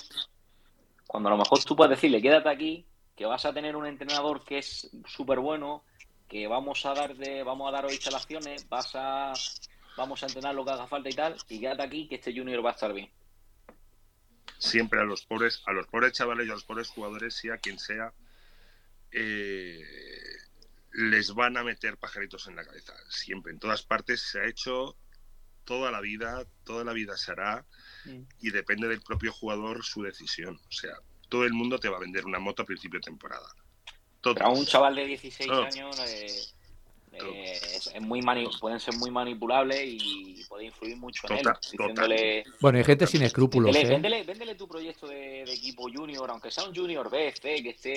cuando 1.08 1.30
a 1.30 1.32
lo 1.32 1.38
mejor 1.38 1.64
tú 1.64 1.76
puedes 1.76 1.92
decirle, 1.92 2.22
quédate 2.22 2.50
aquí, 2.50 2.86
que 3.16 3.26
vas 3.26 3.46
a 3.46 3.54
tener 3.54 3.76
un 3.76 3.88
entrenador 3.88 4.44
que 4.46 4.60
es 4.60 4.90
súper 5.08 5.40
bueno, 5.40 5.84
que 6.28 6.46
vamos 6.48 6.86
a 6.86 6.94
dar 6.94 7.16
de, 7.16 7.42
vamos 7.42 7.68
a 7.70 7.72
dar 7.72 7.92
instalaciones, 7.92 8.70
vas 8.70 8.92
a, 8.94 9.34
vamos 9.96 10.22
a 10.22 10.28
entrenar 10.28 10.54
lo 10.54 10.64
que 10.64 10.72
haga 10.72 10.86
falta 10.86 11.10
y 11.10 11.14
tal, 11.14 11.36
y 11.50 11.60
quédate 11.60 11.82
aquí 11.82 12.08
que 12.08 12.16
este 12.16 12.38
junior 12.38 12.64
va 12.64 12.72
a 12.72 12.74
estar 12.74 12.94
bien. 12.94 13.10
Siempre 14.60 15.00
a 15.00 15.04
los 15.04 15.26
pobres, 15.26 15.64
a 15.66 15.72
los 15.72 15.88
pobres 15.88 16.14
chavales 16.14 16.48
y 16.48 16.50
a 16.52 16.54
los 16.54 16.64
pobres 16.64 16.90
jugadores, 16.90 17.36
sea 17.36 17.58
quien 17.58 17.80
sea, 17.80 18.14
eh, 19.12 19.82
les 20.98 21.32
van 21.36 21.58
a 21.58 21.64
meter 21.64 21.96
pajaritos 21.98 22.48
en 22.48 22.56
la 22.56 22.66
cabeza. 22.66 22.94
Siempre, 23.08 23.52
en 23.54 23.60
todas 23.60 23.84
partes 23.84 24.20
se 24.22 24.40
ha 24.40 24.48
hecho 24.48 24.98
toda 25.64 25.92
la 25.92 26.02
vida, 26.02 26.44
toda 26.64 26.84
la 26.84 26.94
vida 26.94 27.16
se 27.18 27.32
hará 27.32 27.66
Mm. 28.06 28.22
y 28.40 28.50
depende 28.52 28.88
del 28.88 29.02
propio 29.02 29.32
jugador 29.32 29.84
su 29.86 30.02
decisión. 30.02 30.60
O 30.68 30.72
sea, 30.72 30.94
todo 31.30 31.44
el 31.46 31.54
mundo 31.54 31.78
te 31.78 31.88
va 31.90 31.98
a 31.98 32.00
vender 32.00 32.26
una 32.26 32.40
moto 32.40 32.64
a 32.64 32.66
principio 32.66 33.00
de 33.00 33.04
temporada. 33.06 33.48
Todos. 34.22 34.38
Pero 34.38 34.48
a 34.48 34.54
un 34.54 34.66
chaval 34.66 34.96
de 34.96 35.06
16 35.06 35.52
Oh. 35.52 35.62
años 35.64 36.00
eh, 36.00 36.28
eh, 37.26 37.52
es, 37.76 37.88
es 37.88 38.02
muy 38.02 38.22
mani- 38.22 38.50
pueden 38.60 38.80
ser 38.80 38.96
muy 38.96 39.10
manipulables 39.12 39.80
y 39.84 40.44
puede 40.48 40.66
influir 40.66 40.98
mucho 40.98 41.28
en 41.28 41.38
él. 41.38 41.44
Diciéndole, 41.72 42.44
Bueno, 42.60 42.78
hay 42.78 42.84
gente 42.84 43.08
sin 43.08 43.22
escrúpulos, 43.24 43.72
véndele, 43.74 43.94
¿eh? 43.94 43.98
véndele- 44.22 44.26
véndele 44.26 44.56
tu 44.56 44.68
proyecto 44.68 45.08
de, 45.08 45.44
de 45.46 45.54
equipo 45.54 45.84
junior, 45.94 46.30
aunque 46.30 46.52
sea 46.52 46.64
un 46.66 46.76
junior 46.76 47.10
B, 47.10 47.32
C, 47.40 47.62
que 47.64 47.70
esté 47.70 47.96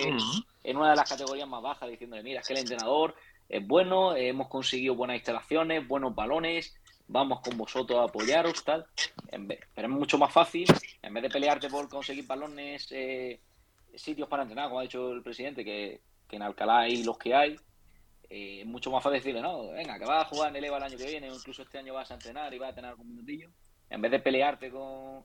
en 0.64 0.76
una 0.76 0.90
de 0.90 0.96
las 0.96 1.08
categorías 1.08 1.48
más 1.48 1.62
bajas, 1.62 1.88
diciéndole, 1.90 2.22
mira, 2.22 2.40
es 2.40 2.46
que 2.46 2.52
el 2.54 2.58
entrenador 2.60 3.14
es 3.48 3.66
bueno, 3.66 4.14
hemos 4.14 4.48
conseguido 4.48 4.94
buenas 4.94 5.16
instalaciones, 5.16 5.86
buenos 5.88 6.14
balones, 6.14 6.74
vamos 7.08 7.40
con 7.40 7.56
vosotros 7.58 7.98
a 7.98 8.04
apoyaros, 8.04 8.62
tal. 8.64 8.86
En 9.32 9.48
vez- 9.48 9.60
pero 9.74 9.88
es 9.88 9.94
mucho 9.94 10.18
más 10.18 10.32
fácil, 10.32 10.66
en 11.02 11.14
vez 11.14 11.22
de 11.24 11.30
pelearte 11.30 11.68
por 11.68 11.88
conseguir 11.88 12.26
balones, 12.26 12.86
eh, 12.90 13.40
sitios 13.94 14.28
para 14.28 14.42
entrenar, 14.44 14.68
como 14.68 14.78
ha 14.78 14.82
dicho 14.82 15.10
el 15.12 15.22
presidente, 15.22 15.64
que, 15.64 16.00
que 16.28 16.36
en 16.36 16.42
Alcalá 16.42 16.80
hay 16.80 17.02
los 17.02 17.18
que 17.18 17.34
hay, 17.34 17.56
eh, 18.30 18.60
es 18.60 18.66
mucho 18.66 18.90
más 18.90 19.02
fácil 19.02 19.18
decirle, 19.18 19.42
no, 19.42 19.72
venga, 19.72 19.98
que 19.98 20.06
vas 20.06 20.24
a 20.24 20.28
jugar 20.28 20.50
en 20.50 20.56
el 20.56 20.64
EVA 20.64 20.78
el 20.78 20.82
año 20.84 20.96
que 20.96 21.06
viene, 21.06 21.30
o 21.30 21.34
incluso 21.34 21.62
este 21.62 21.78
año 21.78 21.92
vas 21.94 22.10
a 22.10 22.14
entrenar 22.14 22.54
y 22.54 22.58
vas 22.58 22.70
a 22.70 22.74
tener 22.74 22.90
algún 22.90 23.08
minutillo, 23.08 23.50
en 23.90 24.00
vez 24.00 24.10
de 24.12 24.20
pelearte 24.20 24.70
con, 24.70 25.24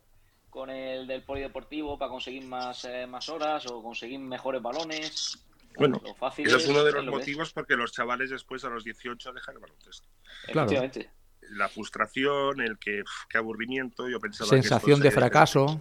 con 0.50 0.70
el 0.70 1.06
del 1.06 1.24
polideportivo 1.24 1.98
para 2.00 2.10
conseguir 2.10 2.44
más, 2.46 2.84
eh, 2.86 3.06
más 3.08 3.30
horas 3.30 3.66
o 3.68 3.82
conseguir 3.84 4.20
mejores 4.20 4.62
balones. 4.62 5.40
Bueno, 5.78 6.02
Lo 6.04 6.16
fácil 6.16 6.48
Eso 6.48 6.58
es 6.58 6.68
uno 6.68 6.84
de 6.84 6.94
los 6.94 7.06
lo 7.06 7.12
que 7.12 7.18
es. 7.18 7.22
motivos 7.22 7.54
porque 7.54 7.76
los 7.76 7.92
chavales 7.92 8.30
después 8.30 8.64
a 8.64 8.70
los 8.70 8.84
18 8.84 9.34
dejan 9.34 9.56
el 9.56 9.62
baloncesto. 9.62 10.08
Claro. 10.48 10.72
Efectivamente. 10.72 11.10
la 11.52 11.70
frustración, 11.70 12.60
el 12.62 12.80
que 12.80 13.04
qué 13.30 13.38
aburrimiento, 13.38 14.10
yo 14.10 14.20
pensaba 14.20 14.50
sensación 14.50 15.00
de 15.00 15.12
fracaso. 15.12 15.80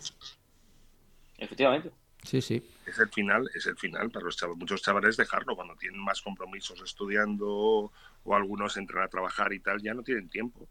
Efectivamente. 1.39 1.91
Sí, 2.25 2.41
sí. 2.41 2.67
Es 2.87 2.99
el 2.99 3.09
final, 3.11 3.51
es 3.55 3.67
el 3.67 3.77
final 3.77 4.11
para 4.11 4.25
los 4.25 4.37
chavales, 4.37 4.59
muchos 4.59 4.83
chavales 4.83 5.17
dejarlo 5.17 5.55
cuando 5.55 5.77
tienen 5.77 6.01
más 6.01 6.21
compromisos 6.23 6.81
estudiando 6.83 7.47
o 7.49 8.35
algunos 8.35 8.77
entran 8.77 9.05
a 9.05 9.09
trabajar 9.09 9.53
y 9.53 9.61
tal, 9.61 9.83
ya 9.83 9.95
no 9.95 10.03
tienen 10.03 10.29
tiempo. 10.29 10.69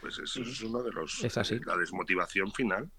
Pues 0.00 0.18
eso 0.18 0.42
es 0.42 0.60
uno 0.62 0.82
de 0.82 0.92
los 0.92 1.22
Es 1.24 1.36
así. 1.38 1.58
la 1.64 1.76
desmotivación 1.76 2.52
final. 2.52 2.90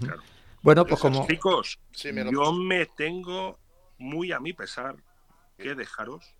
Claro. 0.00 0.22
Bueno, 0.62 0.86
pues 0.86 1.00
como 1.00 1.26
Chicos, 1.26 1.78
Sí, 1.92 2.12
me 2.12 2.30
yo 2.30 2.52
me 2.52 2.86
tengo 2.86 3.58
muy 3.98 4.32
a 4.32 4.40
mi 4.40 4.52
pesar 4.54 4.96
que 5.58 5.74
dejaros, 5.74 6.34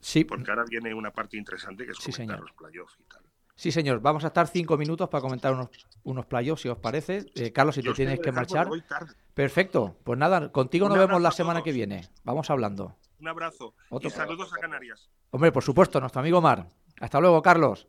sí, 0.00 0.24
porque 0.24 0.50
ahora 0.50 0.64
viene 0.68 0.92
una 0.94 1.10
parte 1.10 1.36
interesante 1.36 1.84
que 1.84 1.92
es 1.92 1.98
Sí, 1.98 2.12
comentar 2.12 2.36
señor. 2.36 2.40
los 2.40 2.52
playoffs 2.52 2.96
y 2.98 3.02
tal. 3.04 3.19
Sí, 3.60 3.70
señor. 3.70 4.00
Vamos 4.00 4.24
a 4.24 4.28
estar 4.28 4.48
cinco 4.48 4.76
minutos 4.78 5.08
para 5.08 5.20
comentar 5.20 5.52
unos, 5.52 5.68
unos 6.02 6.24
playoffs, 6.26 6.62
si 6.62 6.68
os 6.68 6.78
parece. 6.78 7.26
Eh, 7.34 7.52
Carlos, 7.52 7.74
si 7.74 7.82
Yo 7.82 7.92
te 7.92 7.96
tienes 7.96 8.18
que 8.20 8.32
marchar. 8.32 8.68
voy 8.68 8.80
tarde. 8.82 9.12
Perfecto. 9.34 9.96
Pues 10.02 10.18
nada, 10.18 10.50
contigo 10.50 10.86
Un 10.86 10.92
nos 10.92 10.98
vemos 10.98 11.20
la 11.20 11.30
semana 11.30 11.62
que 11.62 11.72
viene. 11.72 12.08
Vamos 12.24 12.48
hablando. 12.50 12.96
Un 13.20 13.28
abrazo 13.28 13.74
Otro. 13.90 14.08
y 14.08 14.10
saludos 14.10 14.50
a 14.54 14.60
Canarias. 14.60 15.10
Hombre, 15.30 15.52
por 15.52 15.62
supuesto, 15.62 16.00
nuestro 16.00 16.20
amigo 16.20 16.40
Mar. 16.40 16.66
Hasta 17.00 17.20
luego, 17.20 17.42
Carlos. 17.42 17.86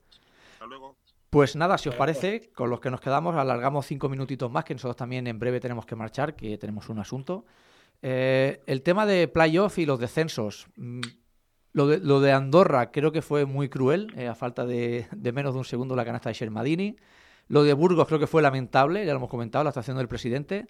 Hasta 0.54 0.66
luego. 0.66 0.98
Pues 1.30 1.56
nada, 1.56 1.78
si 1.78 1.88
os 1.88 1.96
parece, 1.96 2.52
con 2.52 2.70
los 2.70 2.82
que 2.82 2.92
nos 2.92 3.00
quedamos, 3.00 3.36
alargamos 3.38 3.86
cinco 3.86 4.10
minutitos 4.10 4.52
más, 4.52 4.66
que 4.66 4.74
nosotros 4.74 4.98
también 4.98 5.28
en 5.28 5.40
breve 5.40 5.62
tenemos 5.62 5.86
que 5.86 5.96
marchar, 5.96 6.36
que 6.36 6.58
tenemos 6.58 6.90
un 6.90 7.00
asunto. 7.00 7.46
Eh, 8.02 8.62
el 8.66 8.82
tema 8.82 9.06
de 9.06 9.30
playoff 9.30 9.78
y 9.78 9.86
los 9.86 10.00
descensos. 10.00 10.68
Lo 11.74 11.88
de, 11.88 12.00
lo 12.00 12.20
de 12.20 12.34
Andorra 12.34 12.92
creo 12.92 13.12
que 13.12 13.22
fue 13.22 13.46
muy 13.46 13.70
cruel, 13.70 14.14
eh, 14.18 14.28
a 14.28 14.36
falta 14.36 14.66
de, 14.66 15.08
de 15.12 15.32
menos 15.32 15.54
de 15.54 15.60
un 15.60 15.66
segundo 15.66 15.96
la 15.96 16.04
canasta 16.06 16.30
de 16.30 16.34
Shermadini. 16.34 16.98
Lo 17.48 17.64
de 17.64 17.74
Burgos 17.74 18.08
creo 18.08 18.20
que 18.20 18.28
fue 18.28 18.42
lamentable, 18.42 19.06
ya 19.06 19.14
lo 19.14 19.18
hemos 19.18 19.30
comentado, 19.30 19.64
la 19.64 19.70
actuación 19.70 19.98
del 19.98 20.08
presidente. 20.08 20.68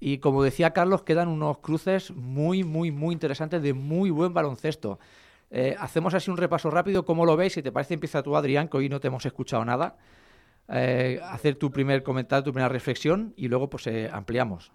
Y 0.00 0.18
como 0.18 0.42
decía 0.42 0.72
Carlos, 0.72 1.02
quedan 1.02 1.28
unos 1.28 1.58
cruces 1.58 2.10
muy, 2.10 2.64
muy, 2.64 2.90
muy 2.90 3.12
interesantes 3.12 3.62
de 3.62 3.74
muy 3.74 4.10
buen 4.10 4.32
baloncesto. 4.32 4.98
Eh, 5.50 5.76
hacemos 5.78 6.14
así 6.14 6.30
un 6.30 6.36
repaso 6.36 6.70
rápido. 6.70 7.04
¿Cómo 7.04 7.26
lo 7.26 7.36
veis? 7.36 7.52
Si 7.52 7.62
te 7.62 7.70
parece, 7.70 7.94
empieza 7.94 8.22
tú, 8.22 8.34
Adrián, 8.36 8.68
que 8.68 8.78
hoy 8.78 8.88
no 8.88 8.98
te 8.98 9.08
hemos 9.08 9.26
escuchado 9.26 9.64
nada. 9.64 9.98
Eh, 10.68 11.20
hacer 11.22 11.56
tu 11.56 11.70
primer 11.70 12.02
comentario, 12.02 12.44
tu 12.44 12.52
primera 12.52 12.68
reflexión 12.68 13.34
y 13.36 13.48
luego 13.48 13.68
pues 13.68 13.86
eh, 13.88 14.08
ampliamos. 14.10 14.72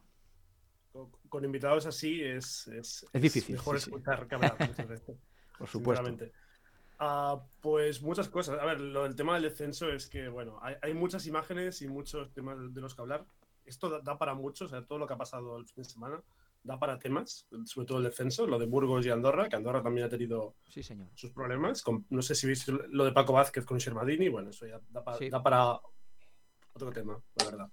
Con, 0.92 1.10
con 1.30 1.46
invitados 1.46 1.86
así 1.86 2.22
es, 2.22 2.68
es, 2.68 3.06
Es 3.12 3.22
difícil, 3.22 3.56
mejor 3.56 3.80
sí, 3.80 3.86
sí. 3.86 3.90
escuchar 3.90 4.28
veces. 4.28 5.18
Por 5.58 5.68
supuesto. 5.68 6.06
Ah, 7.00 7.42
pues 7.62 8.02
muchas 8.02 8.30
cosas. 8.30 8.60
A 8.60 8.66
ver, 8.66 8.80
lo 8.80 9.04
del 9.04 9.16
tema 9.16 9.34
del 9.34 9.44
descenso 9.44 9.90
es 9.90 10.08
que, 10.08 10.30
bueno, 10.30 10.58
hay, 10.62 10.76
hay 10.82 10.94
muchas 10.94 11.26
imágenes 11.28 11.82
y 11.82 11.88
muchos 11.88 12.32
temas 12.34 12.58
de 12.74 12.82
los 12.82 12.96
que 12.96 13.02
hablar. 13.02 13.26
Esto 13.66 13.90
da, 13.90 14.00
da 14.00 14.18
para 14.18 14.34
mucho, 14.34 14.66
o 14.66 14.68
sea, 14.68 14.86
todo 14.86 15.00
lo 15.00 15.08
que 15.08 15.14
ha 15.14 15.18
pasado 15.18 15.58
el 15.58 15.66
fin 15.66 15.84
de 15.84 15.90
semana 15.90 16.22
da 16.64 16.80
para 16.80 16.98
temas, 16.98 17.48
sobre 17.66 17.86
todo 17.86 17.98
el 18.00 18.06
descenso, 18.06 18.48
lo 18.48 18.58
de 18.58 18.66
Burgos 18.66 19.06
y 19.06 19.10
Andorra, 19.12 19.50
que 19.50 19.56
Andorra 19.56 19.84
también 19.84 20.08
ha 20.08 20.10
tenido 20.10 20.56
Sí, 20.68 20.82
señor. 20.82 21.10
sus 21.14 21.32
problemas. 21.32 21.84
con- 21.84 22.06
no 22.10 22.22
sé 22.24 22.34
si 22.34 22.48
veis 22.48 22.68
lo 22.68 23.06
de 23.06 23.12
Paco 23.12 23.34
Vázquez 23.34 23.66
con 23.66 23.78
Shermadini, 23.78 24.30
bueno, 24.30 24.50
eso 24.50 24.66
ya 24.66 24.80
da, 24.90 25.04
pa- 25.04 25.16
Sí. 25.18 25.30
da 25.30 25.44
para 25.44 25.74
otro 26.74 26.92
tema, 26.92 27.22
la 27.36 27.46
verdad. 27.46 27.70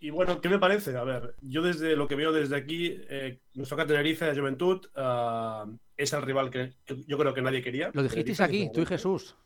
Y 0.00 0.10
bueno, 0.10 0.40
¿qué 0.40 0.48
me 0.48 0.58
parece? 0.60 0.96
A 0.96 1.02
ver, 1.04 1.34
yo 1.40 1.60
desde 1.62 1.96
lo 1.96 2.06
que 2.06 2.14
veo 2.14 2.32
desde 2.32 2.54
aquí, 2.56 2.96
eh, 3.08 3.40
nos 3.54 3.68
toca 3.68 3.84
Tenerife, 3.86 4.26
la 4.32 4.34
Juventud, 4.40 4.86
ah, 4.94 5.66
es 5.96 6.12
el 6.12 6.22
rival 6.22 6.50
que, 6.50 6.74
que 6.84 7.02
yo 7.04 7.18
creo 7.18 7.34
que 7.34 7.42
nadie 7.42 7.62
quería. 7.62 7.90
Lo 7.92 8.02
dijisteis 8.04 8.38
Tenerife, 8.38 8.64
aquí, 8.64 8.72
tú 8.72 8.82
y. 8.82 8.86
Jesús. 8.86 9.36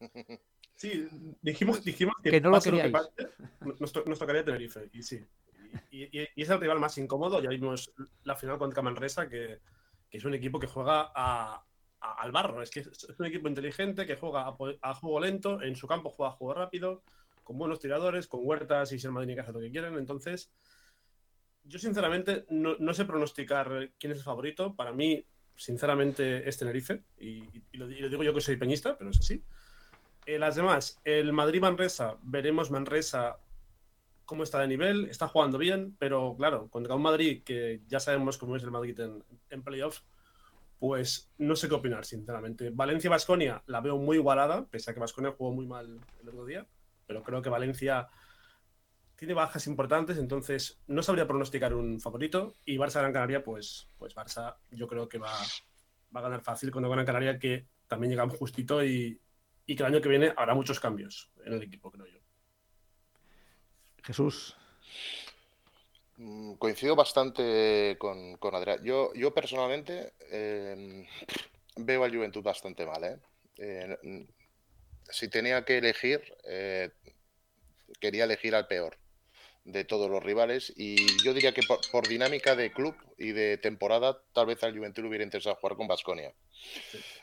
Sí, 0.76 1.06
dijimos, 1.40 1.84
dijimos 1.84 2.16
que, 2.20 2.32
Que 2.32 2.40
no 2.40 2.48
lo 2.50 2.56
pase 2.56 2.72
que 2.72 2.88
pase, 2.88 3.10
nos, 3.78 3.92
to- 3.92 4.02
nos 4.06 4.18
tocaría 4.18 4.44
Tenerife, 4.44 4.90
y 4.92 5.02
sí. 5.04 5.24
Y, 5.92 6.02
y- 6.20 6.28
y 6.34 6.42
es 6.42 6.50
el 6.50 6.58
rival 6.60 6.80
más 6.80 6.98
incómodo, 6.98 7.40
ya 7.40 7.48
vimos 7.48 7.92
la 8.24 8.34
final 8.34 8.58
contra 8.58 8.82
Manresa, 8.82 9.28
que, 9.28 9.60
que 10.10 10.18
es 10.18 10.24
un 10.24 10.34
equipo 10.34 10.58
que 10.58 10.66
juega 10.66 11.12
a, 11.14 11.64
a- 12.00 12.14
al 12.20 12.32
barro, 12.32 12.60
es 12.60 12.70
que 12.70 12.80
es 12.80 13.08
un 13.16 13.26
equipo 13.26 13.46
inteligente 13.48 14.04
que 14.04 14.16
juega 14.16 14.48
a, 14.48 14.56
a 14.82 14.94
juego 14.94 15.20
lento, 15.20 15.62
en 15.62 15.76
su 15.76 15.86
campo 15.86 16.10
juega 16.10 16.32
a 16.32 16.36
juego 16.36 16.54
rápido, 16.54 17.04
con 17.44 17.58
buenos 17.58 17.78
tiradores, 17.78 18.26
con 18.26 18.40
huertas 18.42 18.90
y 18.92 18.98
Sermadini 18.98 19.34
que 19.34 19.42
hace 19.42 19.52
lo 19.52 19.60
que 19.60 19.70
quieren, 19.70 19.96
entonces 19.96 20.50
yo 21.62 21.78
sinceramente 21.78 22.44
no, 22.50 22.76
no 22.78 22.92
sé 22.92 23.04
pronosticar 23.04 23.90
quién 23.98 24.12
es 24.12 24.18
el 24.18 24.24
favorito, 24.24 24.74
para 24.74 24.92
mí 24.92 25.24
sinceramente 25.56 26.48
es 26.48 26.58
Tenerife, 26.58 27.04
y, 27.18 27.44
y 27.72 27.76
lo, 27.76 27.90
y 27.90 28.00
lo 28.00 28.08
digo 28.08 28.22
yo 28.24 28.34
que 28.34 28.40
soy 28.40 28.56
peñista, 28.56 28.98
pero 28.98 29.10
es 29.10 29.20
así. 29.20 29.42
Eh, 30.26 30.38
las 30.38 30.56
demás, 30.56 31.00
el 31.04 31.32
Madrid-Manresa, 31.32 32.16
veremos 32.22 32.70
Manresa 32.70 33.38
cómo 34.24 34.42
está 34.42 34.60
de 34.60 34.68
nivel, 34.68 35.04
está 35.06 35.28
jugando 35.28 35.58
bien, 35.58 35.96
pero 35.98 36.34
claro, 36.36 36.68
contra 36.68 36.94
un 36.94 37.02
Madrid 37.02 37.42
que 37.44 37.82
ya 37.86 38.00
sabemos 38.00 38.38
cómo 38.38 38.56
es 38.56 38.62
el 38.62 38.70
Madrid 38.70 38.98
en, 39.00 39.22
en 39.50 39.62
playoffs, 39.62 40.02
pues 40.78 41.30
no 41.38 41.56
sé 41.56 41.68
qué 41.68 41.74
opinar, 41.74 42.04
sinceramente. 42.04 42.70
Valencia-Basconia 42.70 43.62
la 43.66 43.80
veo 43.80 43.96
muy 43.98 44.16
igualada, 44.16 44.66
pese 44.66 44.90
a 44.90 44.94
que 44.94 45.00
Basconia 45.00 45.32
jugó 45.32 45.52
muy 45.52 45.66
mal 45.66 46.00
el 46.22 46.28
otro 46.28 46.44
día, 46.46 46.66
pero 47.06 47.22
creo 47.22 47.42
que 47.42 47.50
Valencia 47.50 48.08
tiene 49.16 49.34
bajas 49.34 49.66
importantes, 49.66 50.18
entonces 50.18 50.80
no 50.86 51.02
sabría 51.02 51.26
pronosticar 51.26 51.74
un 51.74 52.00
favorito. 52.00 52.54
Y 52.64 52.76
Barça-Gran 52.76 53.12
Canaria, 53.12 53.42
pues, 53.44 53.88
pues 53.98 54.14
Barça 54.14 54.56
yo 54.70 54.86
creo 54.88 55.08
que 55.08 55.18
va, 55.18 55.32
va 56.14 56.20
a 56.20 56.22
ganar 56.22 56.42
fácil 56.42 56.70
con 56.70 56.88
Gran 56.88 57.06
Canaria, 57.06 57.38
que 57.38 57.66
también 57.86 58.10
llega 58.10 58.28
justito 58.28 58.84
y, 58.84 59.20
y 59.66 59.76
que 59.76 59.82
el 59.82 59.94
año 59.94 60.00
que 60.00 60.08
viene 60.08 60.32
habrá 60.36 60.54
muchos 60.54 60.80
cambios 60.80 61.30
en 61.44 61.54
el 61.54 61.62
equipo, 61.62 61.90
creo 61.90 62.06
yo. 62.06 62.18
Jesús. 64.02 64.56
Mm, 66.16 66.54
Coincido 66.54 66.94
bastante 66.94 67.96
con, 67.98 68.36
con 68.36 68.54
Adrián. 68.54 68.84
Yo, 68.84 69.12
yo 69.14 69.32
personalmente 69.32 70.12
eh, 70.30 71.06
veo 71.76 72.04
al 72.04 72.14
Juventud 72.14 72.42
bastante 72.42 72.86
mal. 72.86 73.04
¿eh? 73.04 73.18
Eh, 73.56 74.26
si 75.10 75.28
tenía 75.28 75.64
que 75.64 75.78
elegir, 75.78 76.22
eh, 76.44 76.90
quería 78.00 78.24
elegir 78.24 78.54
al 78.54 78.66
peor 78.66 78.98
de 79.64 79.84
todos 79.84 80.10
los 80.10 80.22
rivales 80.22 80.72
y 80.76 80.96
yo 81.24 81.32
diría 81.32 81.54
que 81.54 81.62
por, 81.90 82.06
dinámica 82.06 82.54
de 82.54 82.70
club 82.70 82.94
y 83.16 83.32
de 83.32 83.56
temporada, 83.56 84.20
tal 84.34 84.46
vez 84.46 84.62
al 84.62 84.76
Juventud 84.76 85.04
hubiera 85.04 85.24
interesado 85.24 85.56
jugar 85.56 85.76
con 85.76 85.88
Basconia. 85.88 86.34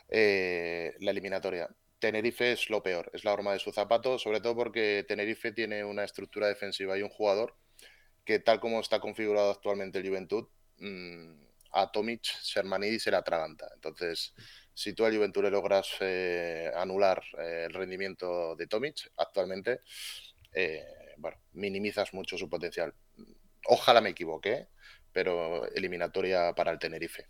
la 0.10 1.12
eliminatoria. 1.12 1.70
Tenerife 2.00 2.52
es 2.52 2.70
lo 2.72 2.82
peor, 2.82 3.12
es 3.14 3.24
la 3.24 3.32
horma 3.32 3.54
de 3.54 3.60
su 3.60 3.72
zapato, 3.72 4.18
sobre 4.18 4.42
todo 4.42 4.56
porque 4.56 5.06
Tenerife 5.08 5.52
tiene 5.52 5.86
una 5.86 6.04
estructura 6.04 6.48
defensiva 6.48 6.98
y 6.98 7.04
un 7.04 7.10
jugador 7.10 7.56
que 8.26 8.40
tal 8.40 8.60
como 8.60 8.80
está 8.80 9.00
configurado 9.00 9.52
actualmente 9.52 10.00
el 10.00 10.08
Juventud, 10.08 10.48
mmm, 10.78 11.44
a 11.74 11.92
Tomic, 11.92 12.24
Shermanidis 12.44 13.04
se 13.04 13.12
la 13.12 13.20
atraganta. 13.20 13.70
Entonces, 13.76 14.34
si 14.74 14.94
tú 14.94 15.06
al 15.06 15.16
Juventud 15.16 15.44
le 15.44 15.52
logras 15.52 15.90
eh, 16.00 16.72
anular 16.76 17.22
eh, 17.38 17.66
el 17.68 17.74
rendimiento 17.74 18.56
de 18.56 18.68
Tomic 18.68 19.12
actualmente, 19.18 19.82
eh, 20.54 20.86
bueno, 21.18 21.38
minimizas 21.54 22.14
mucho 22.14 22.38
su 22.38 22.50
potencial. 22.50 22.94
Ojalá 23.66 24.02
me 24.02 24.10
equivoque, 24.10 24.68
pero 25.12 25.68
eliminatoria 25.74 26.54
para 26.54 26.72
el 26.72 26.80
Tenerife. 26.80 27.28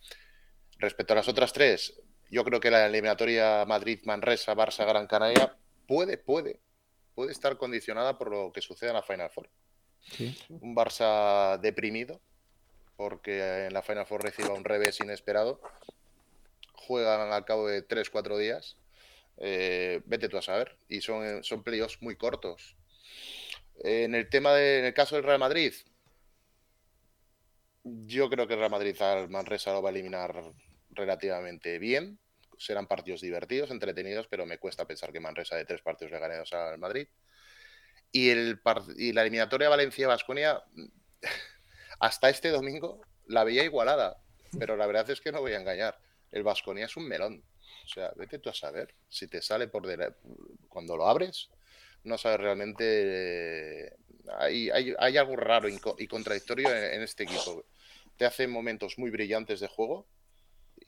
Respecto 0.78 1.14
a 1.14 1.18
las 1.18 1.28
otras 1.28 1.52
tres, 1.54 2.02
yo 2.30 2.44
creo 2.44 2.60
que 2.60 2.72
la 2.72 2.86
eliminatoria 2.86 3.66
Madrid-Manresa, 3.66 4.56
Barça-Gran 4.56 5.08
Canaria 5.08 5.58
puede, 5.88 6.18
puede, 6.18 6.62
puede 7.14 7.32
estar 7.32 7.58
condicionada 7.58 8.18
por 8.18 8.32
lo 8.32 8.52
que 8.54 8.62
suceda 8.62 8.92
en 8.92 8.96
la 8.96 9.04
Final 9.04 9.30
Four. 9.30 9.50
Sí. 10.00 10.36
Un 10.50 10.76
Barça 10.76 11.60
deprimido, 11.60 12.22
porque 12.96 13.66
en 13.66 13.74
la 13.74 13.82
Final 13.82 14.06
Four 14.06 14.24
reciba 14.24 14.54
un 14.54 14.64
revés 14.64 15.00
inesperado. 15.00 15.62
Juegan 16.88 17.32
al 17.32 17.46
cabo 17.46 17.68
de 17.68 17.88
3-4 17.88 18.38
días. 18.38 18.78
Eh, 19.38 20.02
vete 20.06 20.30
tú 20.30 20.38
a 20.38 20.42
saber. 20.42 20.78
Y 20.88 21.02
son, 21.02 21.44
son 21.44 21.64
playoffs 21.64 22.02
muy 22.02 22.16
cortos. 22.16 22.76
En 23.84 24.16
el 24.16 24.30
tema 24.30 24.54
de, 24.54 24.80
en 24.80 24.86
el 24.86 24.94
caso 24.94 25.16
del 25.16 25.24
Real 25.24 25.40
Madrid, 25.40 25.74
yo 27.84 28.30
creo 28.30 28.48
que 28.48 28.54
el 28.54 28.60
Real 28.60 28.72
Madrid 28.72 29.00
al 29.02 29.30
Manresa 29.30 29.74
lo 29.74 29.82
va 29.82 29.90
a 29.90 29.92
eliminar 29.92 30.54
relativamente 30.92 31.80
bien. 31.80 32.20
Serán 32.58 32.88
partidos 32.88 33.22
divertidos, 33.22 33.72
entretenidos, 33.72 34.28
pero 34.28 34.46
me 34.46 34.60
cuesta 34.60 34.86
pensar 34.86 35.12
que 35.12 35.20
Manresa 35.20 35.56
de 35.56 35.66
tres 35.66 35.82
partidos 35.82 36.12
le 36.12 36.20
gane 36.20 36.38
dos 36.38 36.54
al 36.54 36.78
Madrid. 36.78 37.08
Y, 38.12 38.30
el, 38.30 38.60
y 38.98 39.14
la 39.14 39.22
eliminatoria 39.22 39.70
Valencia-Basconia, 39.70 40.62
hasta 42.00 42.30
este 42.30 42.50
domingo 42.50 43.02
la 43.26 43.44
veía 43.44 43.64
igualada, 43.64 44.22
pero 44.60 44.76
la 44.76 44.86
verdad 44.86 45.10
es 45.10 45.22
que 45.22 45.32
no 45.32 45.42
voy 45.42 45.54
a 45.54 45.60
engañar. 45.60 45.98
El 46.32 46.44
Basconia 46.44 46.86
es 46.86 46.98
un 46.98 47.08
melón. 47.08 47.44
O 47.86 47.88
sea, 47.88 48.12
vete 48.16 48.40
tú 48.40 48.50
a 48.50 48.54
saber 48.54 48.94
si 49.10 49.28
te 49.28 49.42
sale 49.42 49.68
por 49.68 49.86
de 49.86 50.14
cuando 50.70 50.96
lo 50.96 51.08
abres, 51.08 51.50
no 52.04 52.18
sabes 52.18 52.40
realmente. 52.40 53.96
Hay, 54.38 54.70
hay, 54.70 54.94
hay 54.98 55.18
algo 55.18 55.36
raro 55.36 55.68
y 55.70 56.08
contradictorio 56.08 56.70
en, 56.70 56.96
en, 56.96 57.02
este 57.02 57.24
equipo. 57.24 57.66
Te 58.18 58.26
hace 58.26 58.48
momentos 58.48 58.98
muy 58.98 59.10
brillantes 59.10 59.60
de 59.60 59.68
juego, 59.68 60.08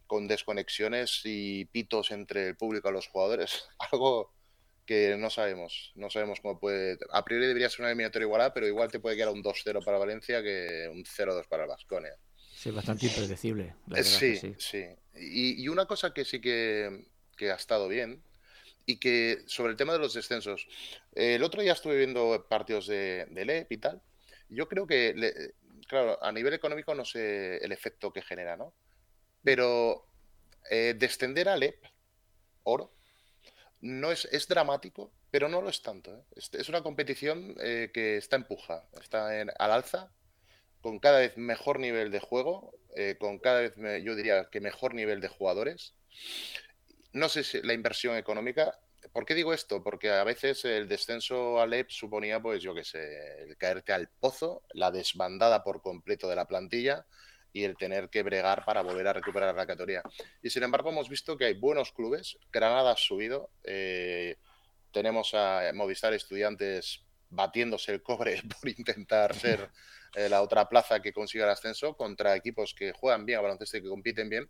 con 0.08 0.28
desconexiones 0.28 1.22
y 1.26 1.66
pitos 1.66 2.12
entre 2.12 2.50
el 2.50 2.56
público 2.56 2.90
y 2.90 2.94
los 2.94 3.08
jugadores. 3.08 3.66
Algo, 3.92 4.32
que 4.86 5.16
no 5.18 5.30
sabemos, 5.30 5.92
no 5.96 6.10
sabemos 6.10 6.40
cómo 6.42 6.60
puede. 6.60 6.98
A 7.12 7.24
priori 7.24 7.48
debería 7.48 7.70
ser 7.70 7.82
una 7.82 7.90
eliminatoria 7.90 8.26
igualada, 8.26 8.54
pero 8.54 8.68
igual 8.68 8.92
te 8.92 9.00
puede 9.00 9.16
quedar 9.16 9.30
un 9.30 9.44
2-0 9.44 9.84
para 9.84 9.98
Valencia 9.98 10.42
que 10.44 10.90
un 10.92 11.04
0-2 11.04 11.48
para 11.48 11.64
el 11.64 11.70
Vasconia. 11.70 12.16
Sí, 12.54 12.72
bastante 12.72 13.08
impredecible. 13.08 13.76
sí, 14.04 14.56
sí, 14.58 14.86
Y, 15.16 15.68
una 15.68 15.86
cosa 15.86 16.14
que 16.14 16.26
sí 16.26 16.42
que, 16.42 17.06
ha 17.42 17.56
estado 17.56 17.88
bien, 17.88 18.24
y 18.86 18.98
que 18.98 19.44
sobre 19.48 19.72
el 19.72 19.78
tema 19.78 19.94
de 19.94 20.00
los 20.00 20.14
descensos, 20.14 20.68
el 21.14 21.44
otro 21.44 21.62
día 21.62 21.74
estuve 21.74 21.98
viendo 21.98 22.46
partidos 22.50 22.88
de, 22.88 23.28
de 23.30 23.46
LEP 23.46 23.72
y 23.72 23.78
tal. 23.78 24.02
Yo 24.50 24.68
creo 24.68 24.86
que, 24.88 25.54
claro, 25.88 26.22
a 26.24 26.32
nivel 26.32 26.54
económico 26.54 26.94
no 26.96 27.06
sé 27.06 27.58
el 27.58 27.72
efecto 27.72 28.12
que 28.12 28.22
genera, 28.22 28.58
¿no? 28.58 28.74
Pero 29.44 30.06
eh, 30.70 30.96
descender 30.98 31.50
a 31.50 31.58
LEP, 31.58 31.84
oro, 32.64 32.94
no 33.82 34.12
es, 34.12 34.26
es 34.26 34.48
dramático, 34.48 35.12
pero 35.30 35.50
no 35.50 35.62
lo 35.62 35.70
es 35.70 35.82
tanto. 35.82 36.16
¿eh? 36.16 36.24
Es, 36.36 36.70
una 36.70 36.82
competición 36.82 37.56
eh, 37.60 37.92
que 37.94 38.18
está 38.18 38.38
empuja, 38.38 38.88
está 39.02 39.40
en, 39.40 39.52
al 39.60 39.72
alza 39.72 40.12
con 40.84 41.00
cada 41.00 41.20
vez 41.20 41.38
mejor 41.38 41.80
nivel 41.80 42.12
de 42.12 42.20
juego, 42.20 42.74
eh, 42.94 43.16
con 43.18 43.40
cada 43.40 43.62
vez, 43.62 43.74
yo 44.04 44.16
diría 44.16 44.50
que 44.52 44.60
mejor 44.60 44.94
nivel 44.94 45.22
de 45.22 45.30
jugadores. 45.30 45.96
No 47.14 47.30
sé 47.30 47.46
si 47.46 47.62
la 47.62 47.74
inversión 47.74 48.18
económica. 48.18 48.78
¿Por 49.14 49.26
qué 49.26 49.34
digo 49.34 49.54
esto? 49.54 49.82
Porque 49.82 50.10
a 50.12 50.26
veces 50.26 50.66
el 50.66 50.90
descenso 50.90 51.62
al 51.62 51.74
EP 51.74 51.90
suponía, 51.90 52.42
pues 52.42 52.62
yo 52.62 52.76
qué 52.76 52.84
sé, 52.84 53.44
el 53.44 53.56
caerte 53.56 53.94
al 53.94 54.10
pozo, 54.10 54.64
la 54.74 54.92
desbandada 54.92 55.64
por 55.64 55.82
completo 55.82 56.28
de 56.28 56.36
la 56.36 56.48
plantilla 56.48 57.06
y 57.54 57.64
el 57.64 57.78
tener 57.78 58.10
que 58.10 58.24
bregar 58.24 58.66
para 58.66 58.82
volver 58.82 59.08
a 59.08 59.14
recuperar 59.14 59.56
la 59.56 59.66
categoría. 59.66 60.04
Y 60.42 60.50
sin 60.50 60.64
embargo, 60.64 60.90
hemos 60.90 61.08
visto 61.08 61.38
que 61.38 61.46
hay 61.46 61.54
buenos 61.54 61.94
clubes. 61.94 62.38
Granada 62.52 62.92
ha 62.92 62.98
subido. 62.98 63.52
Eh, 63.64 64.36
tenemos 64.92 65.34
a 65.34 65.72
Movistar 65.74 66.14
Estudiantes 66.14 67.06
batiéndose 67.30 67.94
el 67.94 68.04
cobre 68.04 68.42
por 68.60 68.70
intentar 68.70 69.34
ser 69.34 69.70
eh, 70.16 70.30
la 70.30 70.42
otra 70.42 70.70
plaza 70.70 71.02
que 71.02 71.12
consiga 71.12 71.46
el 71.46 71.52
ascenso 71.52 71.96
contra 71.96 72.36
equipos 72.36 72.74
que 72.74 72.92
juegan 72.92 73.26
bien 73.26 73.40
a 73.40 73.42
baloncesto 73.42 73.78
y 73.78 73.82
que 73.82 73.90
compiten 73.90 74.30
bien. 74.30 74.50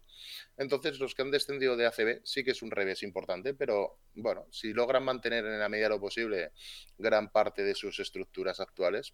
Entonces, 0.58 1.00
los 1.00 1.16
que 1.16 1.22
han 1.22 1.32
descendido 1.32 1.78
de 1.78 1.86
ACB 1.86 2.22
sí 2.24 2.44
que 2.44 2.52
es 2.52 2.62
un 2.62 2.72
revés 2.72 3.04
importante, 3.04 3.54
pero 3.54 4.00
bueno, 4.16 4.46
si 4.52 4.74
logran 4.74 5.04
mantener 5.04 5.46
en 5.46 5.60
la 5.60 5.70
medida 5.70 5.86
de 5.86 5.96
lo 5.96 6.02
posible 6.02 6.52
gran 6.98 7.32
parte 7.32 7.64
de 7.64 7.76
sus 7.76 8.00
estructuras 8.00 8.60
actuales, 8.60 9.14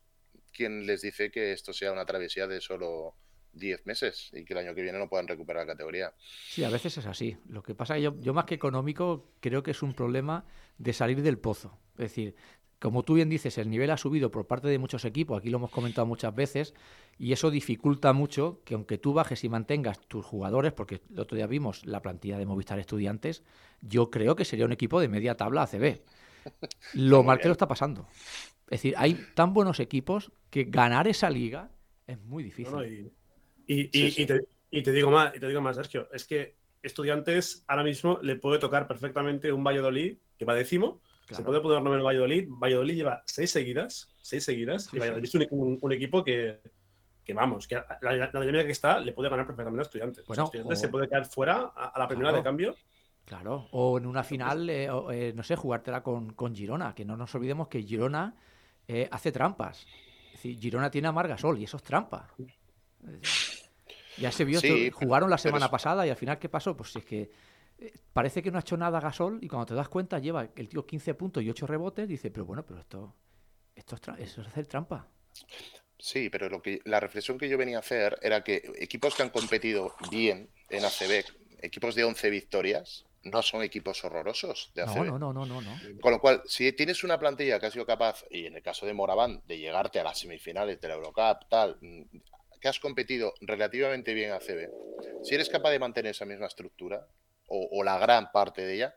¿quién 0.52 0.86
les 0.86 1.02
dice 1.02 1.32
que 1.32 1.52
esto 1.52 1.74
sea 1.74 1.91
una 1.91 2.06
travesía 2.06 2.47
de 2.47 2.62
solo 2.62 3.16
10 3.54 3.86
meses 3.86 4.30
y 4.34 4.45
que 4.45 4.54
el 4.54 4.60
año 4.60 4.76
que 4.76 4.82
viene 4.82 4.97
no 4.97 5.10
puedan 5.10 5.28
recuperar 5.28 5.66
la 5.66 5.74
categoría. 5.74 6.14
Sí, 6.47 6.64
a 6.64 6.70
veces 6.70 6.97
es 6.97 7.06
así. 7.06 7.38
Lo 7.47 7.64
que 7.64 7.76
pasa 7.76 7.95
es 7.95 8.00
que 8.00 8.04
yo, 8.04 8.16
yo 8.20 8.34
más 8.34 8.45
que 8.45 8.56
económico 8.56 9.34
creo 9.39 9.64
que 9.64 9.72
es 9.72 9.82
un 9.82 9.93
problema 9.93 10.45
de 10.78 10.93
salir 10.93 11.22
del 11.22 11.39
pozo. 11.39 11.80
Es 11.93 12.12
decir, 12.12 12.36
como 12.80 13.04
tú 13.04 13.16
bien 13.16 13.30
dices, 13.30 13.58
el 13.58 13.70
nivel 13.70 13.92
ha 13.92 13.98
subido 13.98 14.32
por 14.32 14.48
parte 14.48 14.70
de 14.70 14.80
muchos 14.80 15.04
equipos, 15.04 15.40
aquí 15.40 15.50
lo 15.50 15.58
hemos 15.58 15.72
comentado 15.72 16.08
muchas 16.08 16.34
veces, 16.34 16.74
y 17.18 17.34
eso 17.34 17.52
dificulta 17.52 18.14
mucho 18.14 18.62
que 18.64 18.74
aunque 18.74 18.98
tú 18.98 19.14
bajes 19.14 19.44
y 19.44 19.50
mantengas 19.50 20.00
tus 20.08 20.26
jugadores, 20.26 20.72
porque 20.72 21.02
el 21.12 21.20
otro 21.20 21.36
día 21.36 21.46
vimos 21.46 21.86
la 21.86 22.02
plantilla 22.02 22.38
de 22.38 22.46
Movistar 22.46 22.80
Estudiantes, 22.80 23.44
yo 23.82 24.10
creo 24.10 24.36
que 24.36 24.46
sería 24.46 24.66
un 24.66 24.72
equipo 24.72 25.02
de 25.02 25.10
media 25.10 25.36
tabla 25.36 25.64
ACB. 25.64 26.02
Lo 26.94 27.22
mal 27.24 27.40
que 27.40 27.50
lo 27.50 27.52
está 27.52 27.68
pasando. 27.68 28.08
Es 28.66 28.82
decir, 28.82 28.94
hay 28.98 29.20
tan 29.34 29.54
buenos 29.54 29.80
equipos 29.80 30.32
que 30.50 30.64
ganar 30.64 31.08
esa 31.08 31.30
liga 31.30 31.70
es 32.08 32.20
muy 32.22 32.44
difícil. 32.44 33.12
y, 33.68 34.84
te, 34.84 34.92
digo 34.92 35.12
más, 35.12 35.36
y 35.36 35.40
te 35.40 35.48
digo 35.48 35.62
más, 35.62 35.76
Sergio, 35.76 36.08
es 36.14 36.26
que 36.26 36.56
Estudiantes 36.82 37.66
ahora 37.68 37.84
mismo 37.84 38.20
le 38.22 38.38
puede 38.38 38.58
tocar 38.58 38.88
perfectamente 38.88 39.52
un 39.52 39.66
Valladolid 39.66 40.18
que 40.38 40.46
va 40.46 40.56
décimo 40.56 41.02
se 41.30 41.44
puede 41.44 41.62
poner 41.62 41.82
nombre 41.82 42.00
el 42.00 42.06
Valladolid. 42.06 42.48
Valladolid 42.50 42.96
lleva 42.96 43.24
seis 43.26 43.52
seguidas, 43.52 44.10
seis 44.22 44.44
seguidas. 44.44 44.94
y 44.94 45.00
Valladolid 45.00 45.26
es 45.26 45.36
un, 45.52 45.94
equipo 45.94 46.24
que, 46.24 46.60
que, 47.24 47.34
vamos, 47.34 47.68
que 47.68 47.76
la, 48.02 48.12
dinámica 48.12 48.66
que 48.66 48.72
está 48.72 49.00
le 49.00 49.14
puede 49.14 49.30
ganar 49.30 49.46
perfectamente 49.46 49.82
a 49.82 49.84
estudiantes. 49.84 50.26
Bueno, 50.26 50.46
estudiantes 50.46 50.80
se 50.80 50.90
puede 50.90 51.08
quedar 51.08 51.26
fuera 51.26 51.72
a, 51.76 51.98
la 51.98 52.08
primera 52.08 52.32
de 52.32 52.44
cambio. 52.44 52.76
Claro, 53.26 53.68
o 53.72 54.00
en 54.00 54.08
una 54.08 54.24
final, 54.24 54.70
eh, 54.72 54.90
eh, 55.12 55.34
no 55.36 55.44
sé, 55.44 55.56
jugártela 55.56 56.02
con, 56.02 56.34
con, 56.34 56.56
Girona, 56.56 56.96
que 56.96 57.06
no 57.06 57.16
nos 57.16 57.34
olvidemos 57.36 57.68
que 57.68 57.84
Girona 57.84 58.36
eh, 58.88 59.08
hace 59.12 59.32
trampas. 59.32 59.86
Es 60.28 60.34
decir, 60.34 60.60
Girona 60.60 60.90
tiene 60.90 61.10
a 61.10 61.12
Margasol 61.12 61.60
y 61.60 61.66
eso 61.66 61.78
es 61.78 61.84
trampa. 61.84 62.28
Ya 64.18 64.32
se 64.32 64.46
vio, 64.46 64.60
jugaron 64.92 65.30
la 65.30 65.38
semana 65.38 65.70
pasada 65.70 66.08
y 66.08 66.10
al 66.10 66.16
final, 66.16 66.40
¿qué 66.40 66.50
pasó? 66.50 66.76
Pues 66.76 66.96
es 66.96 67.06
que 67.06 67.30
parece 68.14 68.42
que 68.42 68.52
no 68.52 68.58
ha 68.58 68.62
hecho 68.62 68.78
nada 68.78 69.00
Gasol 69.00 69.40
y 69.42 69.48
cuando 69.48 69.68
te 69.68 69.74
das 69.74 69.90
cuenta 69.90 70.20
lleva 70.20 70.50
el 70.56 70.70
tío 70.70 70.86
15 70.86 71.14
puntos 71.14 71.44
y 71.44 71.50
8 71.50 71.68
rebotes, 71.68 72.08
dice, 72.08 72.32
pero 72.32 72.46
bueno, 72.46 72.66
pero 72.66 72.80
esto, 72.80 73.16
esto 73.76 73.96
es, 73.96 74.02
eso 74.20 74.42
es 74.42 74.48
hacer 74.48 74.68
trampa. 74.68 75.08
Sí, 75.98 76.30
pero 76.30 76.50
lo 76.50 76.62
que, 76.62 76.82
la 76.86 77.00
reflexión 77.00 77.38
que 77.38 77.50
yo 77.50 77.58
venía 77.58 77.78
a 77.78 77.82
hacer 77.82 78.18
era 78.22 78.44
que 78.44 78.72
equipos 78.78 79.16
que 79.16 79.24
han 79.24 79.30
competido 79.30 79.94
bien 80.10 80.50
en 80.70 80.86
ACB, 80.86 81.26
equipos 81.62 81.94
de 81.96 82.06
11 82.06 82.30
victorias, 82.30 83.06
no 83.24 83.42
son 83.42 83.64
equipos 83.64 84.04
horrorosos 84.06 84.72
de 84.76 84.84
ACB. 84.84 85.06
No, 85.06 85.20
no, 85.20 85.34
no, 85.34 85.46
no, 85.46 85.62
no. 85.62 85.78
Con 86.00 86.14
lo 86.14 86.22
cual, 86.22 86.42
si 86.46 86.72
tienes 86.72 87.04
una 87.04 87.20
plantilla 87.20 87.60
que 87.60 87.66
ha 87.66 87.72
sido 87.72 87.86
capaz, 87.86 88.24
y 88.30 88.46
en 88.46 88.56
el 88.56 88.64
caso 88.64 88.86
de 88.86 88.94
Moraván, 88.94 89.42
de 89.46 89.58
llegarte 89.58 90.00
a 90.00 90.04
las 90.06 90.20
semifinales 90.20 90.80
de 90.80 90.88
la 90.88 90.94
Eurocup, 90.94 91.50
tal, 91.50 91.78
que 92.62 92.68
has 92.68 92.80
competido 92.80 93.34
relativamente 93.42 94.14
bien 94.14 94.32
ACB, 94.32 94.70
si 95.24 95.36
eres 95.36 95.50
capaz 95.50 95.72
de 95.72 95.80
mantener 95.80 96.12
esa 96.12 96.26
misma 96.26 96.48
estructura, 96.48 97.08
o, 97.50 97.84
la 97.84 97.97
gran 97.97 98.32
parte 98.32 98.62
de 98.66 98.76
ella, 98.76 98.95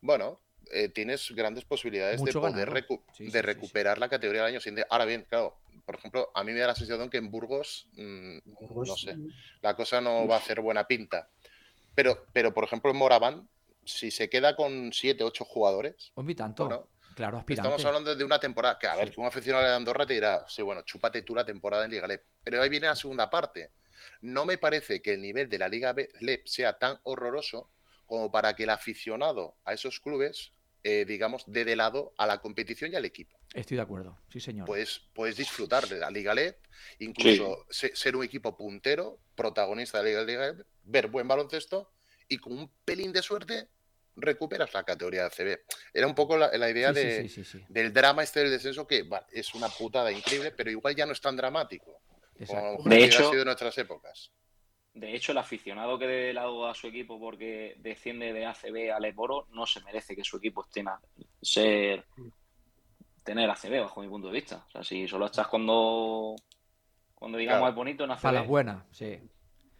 bueno, 0.00 0.40
eh, 0.70 0.88
tienes 0.88 1.30
grandes 1.32 1.64
posibilidades 1.64 2.22
de 2.22 2.32
poder 2.32 2.72
de 3.18 3.42
recuperar 3.42 3.98
la 3.98 4.08
categoría 4.08 4.42
del 4.42 4.52
año 4.52 4.60
siguiente. 4.60 4.86
Ahora 4.90 5.04
bien, 5.04 5.26
claro, 5.28 5.58
por 5.84 5.96
ejemplo, 5.96 6.30
a 6.34 6.44
mí 6.44 6.52
me 6.52 6.60
da 6.60 6.68
la 6.68 6.74
sensación 6.74 7.10
que 7.10 7.18
en 7.18 7.30
Burgos, 7.30 7.88
mm, 7.96 8.38
no 8.86 8.96
sé, 8.96 9.16
la 9.60 9.74
cosa 9.74 10.00
no 10.00 10.26
va 10.26 10.36
a 10.36 10.38
hacer 10.38 10.60
buena 10.60 10.86
pinta. 10.86 11.28
Pero, 11.94 12.26
pero 12.32 12.54
por 12.54 12.64
ejemplo, 12.64 12.90
en 12.90 12.96
Moraván, 12.96 13.48
si 13.84 14.10
se 14.10 14.30
queda 14.30 14.54
con 14.56 14.92
7, 14.92 15.24
8 15.24 15.44
jugadores. 15.44 16.12
Un 16.14 16.34
tanto. 16.34 16.88
claro, 17.14 17.38
aspirante. 17.38 17.68
Estamos 17.68 17.84
hablando 17.84 18.14
de 18.14 18.24
una 18.24 18.38
temporada 18.38 18.78
que, 18.78 18.86
a 18.86 18.96
ver, 18.96 19.10
que 19.10 19.20
un 19.20 19.26
aficionado 19.26 19.66
de 19.66 19.74
Andorra 19.74 20.06
te 20.06 20.14
dirá, 20.14 20.44
sí, 20.48 20.62
bueno, 20.62 20.82
chúpate 20.82 21.22
tú 21.22 21.34
la 21.34 21.44
temporada 21.44 21.84
en 21.84 21.90
Liga 21.90 22.06
LEP. 22.06 22.24
Pero 22.44 22.62
ahí 22.62 22.68
viene 22.68 22.86
la 22.86 22.96
segunda 22.96 23.28
parte. 23.28 23.72
No 24.20 24.44
me 24.44 24.58
parece 24.58 25.02
que 25.02 25.14
el 25.14 25.22
nivel 25.22 25.48
de 25.48 25.58
la 25.58 25.68
Liga 25.68 25.94
LEP 26.20 26.46
sea 26.46 26.78
tan 26.78 26.98
horroroso 27.04 27.70
como 28.06 28.30
para 28.30 28.54
que 28.54 28.64
el 28.64 28.70
aficionado 28.70 29.56
a 29.64 29.72
esos 29.72 30.00
clubes, 30.00 30.52
eh, 30.84 31.04
digamos, 31.06 31.44
dé 31.46 31.64
de 31.64 31.76
lado 31.76 32.12
a 32.18 32.26
la 32.26 32.40
competición 32.40 32.92
y 32.92 32.96
al 32.96 33.04
equipo. 33.04 33.38
Estoy 33.54 33.76
de 33.76 33.82
acuerdo, 33.82 34.18
sí 34.30 34.40
señor. 34.40 34.66
Pues 34.66 35.02
puedes 35.14 35.36
disfrutar 35.36 35.88
de 35.88 35.98
la 35.98 36.10
Liga 36.10 36.34
LEP, 36.34 36.56
incluso 36.98 37.66
ser 37.70 38.16
un 38.16 38.24
equipo 38.24 38.56
puntero, 38.56 39.18
protagonista 39.34 40.02
de 40.02 40.14
la 40.14 40.24
Liga 40.24 40.46
LEP, 40.46 40.66
ver 40.84 41.08
buen 41.08 41.26
baloncesto 41.26 41.90
y 42.28 42.38
con 42.38 42.52
un 42.52 42.70
pelín 42.84 43.12
de 43.12 43.22
suerte 43.22 43.68
recuperas 44.16 44.72
la 44.74 44.84
categoría 44.84 45.24
de 45.24 45.30
CB. 45.30 45.60
Era 45.94 46.06
un 46.06 46.14
poco 46.14 46.36
la, 46.36 46.70
idea 46.70 46.92
de, 46.92 47.30
del 47.68 47.92
drama 47.92 48.22
este 48.22 48.40
del 48.40 48.50
descenso 48.50 48.86
que 48.86 49.08
es 49.32 49.54
una 49.54 49.68
putada 49.68 50.12
increíble, 50.12 50.50
pero 50.50 50.70
igual 50.70 50.94
ya 50.94 51.06
no 51.06 51.12
es 51.12 51.20
tan 51.20 51.36
dramático 51.36 52.02
de 52.84 53.04
hecho, 53.04 53.28
ha 53.28 53.30
sido 53.30 53.44
nuestras 53.44 53.76
épocas. 53.78 54.32
De 54.94 55.14
hecho, 55.14 55.32
el 55.32 55.38
aficionado 55.38 55.98
que 55.98 56.06
dé 56.06 56.32
lado 56.34 56.66
a 56.66 56.74
su 56.74 56.86
equipo 56.86 57.18
porque 57.18 57.76
desciende 57.78 58.32
de 58.32 58.46
ACB 58.46 58.92
al 58.94 59.04
Eboro 59.04 59.46
no 59.52 59.66
se 59.66 59.80
merece 59.82 60.14
que 60.14 60.24
su 60.24 60.36
equipo 60.36 60.62
esté 60.64 60.84
ser 61.40 62.04
tener 63.22 63.48
ACB 63.48 63.80
bajo 63.80 64.02
mi 64.02 64.08
punto 64.08 64.28
de 64.28 64.34
vista. 64.34 64.64
O 64.68 64.70
sea, 64.70 64.84
si 64.84 65.08
solo 65.08 65.26
estás 65.26 65.46
cuando 65.46 66.36
cuando 67.14 67.38
digamos 67.38 67.68
es 67.70 67.74
bonito 67.74 68.04
en 68.04 68.10
ACB. 68.10 68.22
Para 68.22 68.40
las 68.40 68.48
buenas, 68.48 68.84
sí. 68.90 69.18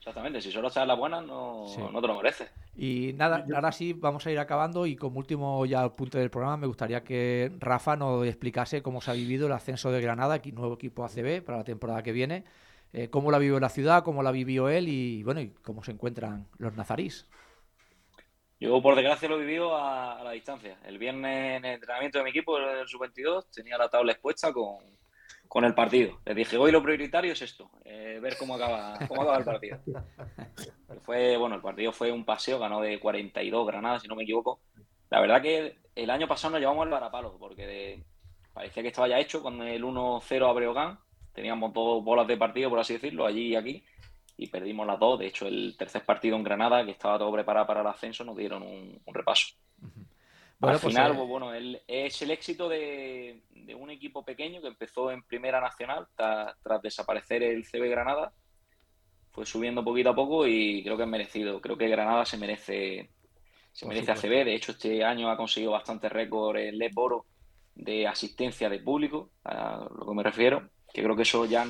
Exactamente, 0.02 0.40
si 0.40 0.50
solo 0.50 0.66
estás 0.66 0.82
en 0.82 0.88
las 0.88 0.98
buenas 0.98 1.24
no, 1.24 1.64
no 1.92 2.00
te 2.00 2.08
lo 2.08 2.16
mereces. 2.16 2.50
Y 2.74 3.12
nada, 3.12 3.46
ahora 3.54 3.70
sí 3.70 3.92
vamos 3.92 4.26
a 4.26 4.32
ir 4.32 4.38
acabando 4.40 4.84
y 4.84 4.96
como 4.96 5.20
último 5.20 5.64
ya 5.64 5.88
punto 5.90 6.18
del 6.18 6.28
programa 6.28 6.56
me 6.56 6.66
gustaría 6.66 7.04
que 7.04 7.52
Rafa 7.60 7.94
nos 7.94 8.26
explicase 8.26 8.82
cómo 8.82 9.00
se 9.00 9.12
ha 9.12 9.14
vivido 9.14 9.46
el 9.46 9.52
ascenso 9.52 9.92
de 9.92 10.00
Granada, 10.00 10.40
nuevo 10.54 10.74
equipo 10.74 11.04
ACB 11.04 11.44
para 11.44 11.58
la 11.58 11.64
temporada 11.64 12.02
que 12.02 12.10
viene, 12.10 12.42
eh, 12.92 13.10
cómo 13.10 13.30
la 13.30 13.38
vivió 13.38 13.60
la 13.60 13.68
ciudad, 13.68 14.02
cómo 14.02 14.24
la 14.24 14.32
vivió 14.32 14.68
él 14.68 14.88
y 14.88 15.22
bueno, 15.22 15.40
y 15.40 15.50
cómo 15.62 15.84
se 15.84 15.92
encuentran 15.92 16.48
los 16.58 16.74
nazarís. 16.74 17.28
Yo 18.58 18.82
por 18.82 18.96
desgracia 18.96 19.28
lo 19.28 19.36
he 19.36 19.46
vivido 19.46 19.76
a, 19.76 20.20
la 20.24 20.32
distancia. 20.32 20.78
El 20.84 20.98
viernes 20.98 21.58
en 21.58 21.64
el 21.64 21.74
entrenamiento 21.74 22.18
de 22.18 22.24
mi 22.24 22.30
equipo, 22.30 22.58
el 22.58 22.88
sub-22, 22.88 23.46
tenía 23.54 23.78
la 23.78 23.88
tabla 23.88 24.10
expuesta 24.10 24.52
con, 24.52 24.78
con 25.52 25.66
el 25.66 25.74
partido. 25.74 26.18
Les 26.24 26.34
dije, 26.34 26.56
hoy 26.56 26.72
lo 26.72 26.82
prioritario 26.82 27.34
es 27.34 27.42
esto, 27.42 27.70
eh, 27.84 28.18
ver 28.22 28.38
cómo 28.38 28.54
acaba, 28.54 28.98
cómo 29.06 29.20
acaba 29.20 29.36
el 29.36 29.44
partido. 29.44 29.78
fue, 31.02 31.36
bueno, 31.36 31.56
el 31.56 31.60
partido 31.60 31.92
fue 31.92 32.10
un 32.10 32.24
paseo, 32.24 32.58
ganó 32.58 32.80
de 32.80 32.98
42 32.98 33.66
granadas, 33.66 34.00
si 34.00 34.08
no 34.08 34.16
me 34.16 34.22
equivoco. 34.22 34.60
La 35.10 35.20
verdad 35.20 35.42
que 35.42 35.76
el 35.94 36.08
año 36.08 36.26
pasado 36.26 36.52
nos 36.52 36.60
llevamos 36.60 36.84
al 36.84 36.88
varapalo, 36.88 37.36
porque 37.38 38.02
parecía 38.54 38.82
que 38.82 38.88
estaba 38.88 39.08
ya 39.08 39.18
hecho 39.18 39.42
con 39.42 39.60
el 39.60 39.84
1-0 39.84 40.48
a 40.48 40.52
Breogán. 40.54 40.98
Teníamos 41.34 41.74
dos 41.74 42.02
bolas 42.02 42.26
de 42.26 42.38
partido, 42.38 42.70
por 42.70 42.78
así 42.78 42.94
decirlo, 42.94 43.26
allí 43.26 43.48
y 43.48 43.56
aquí, 43.56 43.84
y 44.38 44.46
perdimos 44.46 44.86
las 44.86 44.98
dos. 44.98 45.18
De 45.18 45.26
hecho, 45.26 45.46
el 45.46 45.76
tercer 45.76 46.02
partido 46.06 46.34
en 46.34 46.44
Granada, 46.44 46.82
que 46.82 46.92
estaba 46.92 47.18
todo 47.18 47.30
preparado 47.30 47.66
para 47.66 47.82
el 47.82 47.88
ascenso, 47.88 48.24
nos 48.24 48.38
dieron 48.38 48.62
un, 48.62 49.02
repaso. 49.04 49.48
Bueno, 50.62 50.76
Al 50.76 50.80
pues, 50.80 50.94
final, 50.94 51.10
eh, 51.10 51.14
pues, 51.16 51.28
bueno, 51.28 51.54
el- 51.54 51.82
es 51.88 52.22
el 52.22 52.30
éxito 52.30 52.68
de, 52.68 53.42
de 53.50 53.74
un 53.74 53.90
equipo 53.90 54.24
pequeño 54.24 54.60
que 54.60 54.68
empezó 54.68 55.10
en 55.10 55.24
Primera 55.24 55.60
Nacional 55.60 56.06
ta- 56.14 56.56
tras 56.62 56.80
desaparecer 56.80 57.42
el 57.42 57.64
CB 57.66 57.88
Granada. 57.88 58.32
Fue 59.32 59.44
subiendo 59.44 59.82
poquito 59.82 60.10
a 60.10 60.14
poco 60.14 60.46
y 60.46 60.84
creo 60.84 60.96
que 60.96 61.02
es 61.02 61.08
merecido. 61.08 61.60
Creo 61.60 61.76
que 61.76 61.88
Granada 61.88 62.24
se 62.24 62.36
merece, 62.38 63.10
se 63.72 63.86
Por 63.86 63.94
merece 63.94 64.14
supuesto. 64.14 64.28
ACB. 64.28 64.44
De 64.44 64.54
hecho, 64.54 64.70
este 64.72 65.02
año 65.04 65.30
ha 65.30 65.36
conseguido 65.36 65.72
bastantes 65.72 66.12
récords 66.12 66.60
el 66.60 66.78
Les 66.78 66.94
Boro 66.94 67.26
de 67.74 68.06
asistencia 68.06 68.68
de 68.68 68.78
público, 68.78 69.30
a 69.44 69.88
lo 69.98 70.06
que 70.06 70.14
me 70.14 70.22
refiero. 70.22 70.68
Que 70.94 71.02
creo 71.02 71.16
que 71.16 71.22
eso 71.22 71.44
ya 71.44 71.66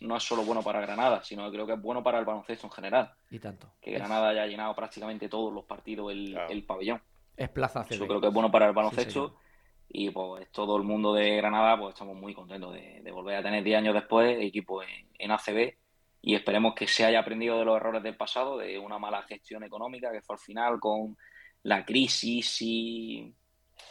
no 0.00 0.16
es 0.16 0.22
solo 0.24 0.42
bueno 0.42 0.62
para 0.62 0.80
Granada, 0.80 1.22
sino 1.22 1.44
que 1.44 1.52
creo 1.52 1.66
que 1.68 1.74
es 1.74 1.80
bueno 1.80 2.02
para 2.02 2.18
el 2.18 2.24
baloncesto 2.24 2.66
en 2.66 2.72
general. 2.72 3.12
y 3.30 3.38
tanto. 3.38 3.68
Que 3.80 3.92
Granada 3.92 4.30
haya 4.30 4.46
llenado 4.46 4.74
prácticamente 4.74 5.28
todos 5.28 5.52
los 5.52 5.64
partidos 5.66 6.10
el, 6.10 6.32
Claro. 6.32 6.50
el 6.50 6.64
pabellón. 6.64 7.00
Es 7.36 7.48
Plaza 7.48 7.84
CB. 7.84 7.94
Eso 7.94 8.06
creo 8.06 8.20
que 8.20 8.28
es 8.28 8.32
bueno 8.34 8.50
para 8.50 8.66
el 8.66 8.72
Sí, 8.72 8.76
baloncesto. 8.76 9.12
señor. 9.28 9.44
y 9.88 10.10
pues 10.10 10.50
todo 10.50 10.76
el 10.76 10.82
mundo 10.82 11.12
de 11.14 11.36
Granada, 11.36 11.78
pues 11.78 11.94
estamos 11.94 12.16
muy 12.16 12.34
contentos 12.34 12.72
de, 12.74 13.00
de 13.02 13.10
volver 13.12 13.36
a 13.36 13.42
tener 13.42 13.62
10 13.62 13.78
años 13.78 13.94
después 13.94 14.38
equipo 14.40 14.82
en, 14.82 15.08
en 15.18 15.30
ACB 15.30 15.74
y 16.22 16.34
esperemos 16.34 16.74
que 16.74 16.86
se 16.88 17.04
haya 17.04 17.20
aprendido 17.20 17.58
de 17.58 17.64
los 17.64 17.76
errores 17.76 18.02
del 18.02 18.16
pasado, 18.16 18.56
de 18.58 18.78
una 18.78 18.98
mala 18.98 19.22
gestión 19.24 19.62
económica 19.62 20.10
que 20.10 20.22
fue 20.22 20.34
al 20.36 20.40
final 20.40 20.80
con 20.80 21.16
la 21.62 21.84
crisis 21.84 22.60
y, 22.62 23.32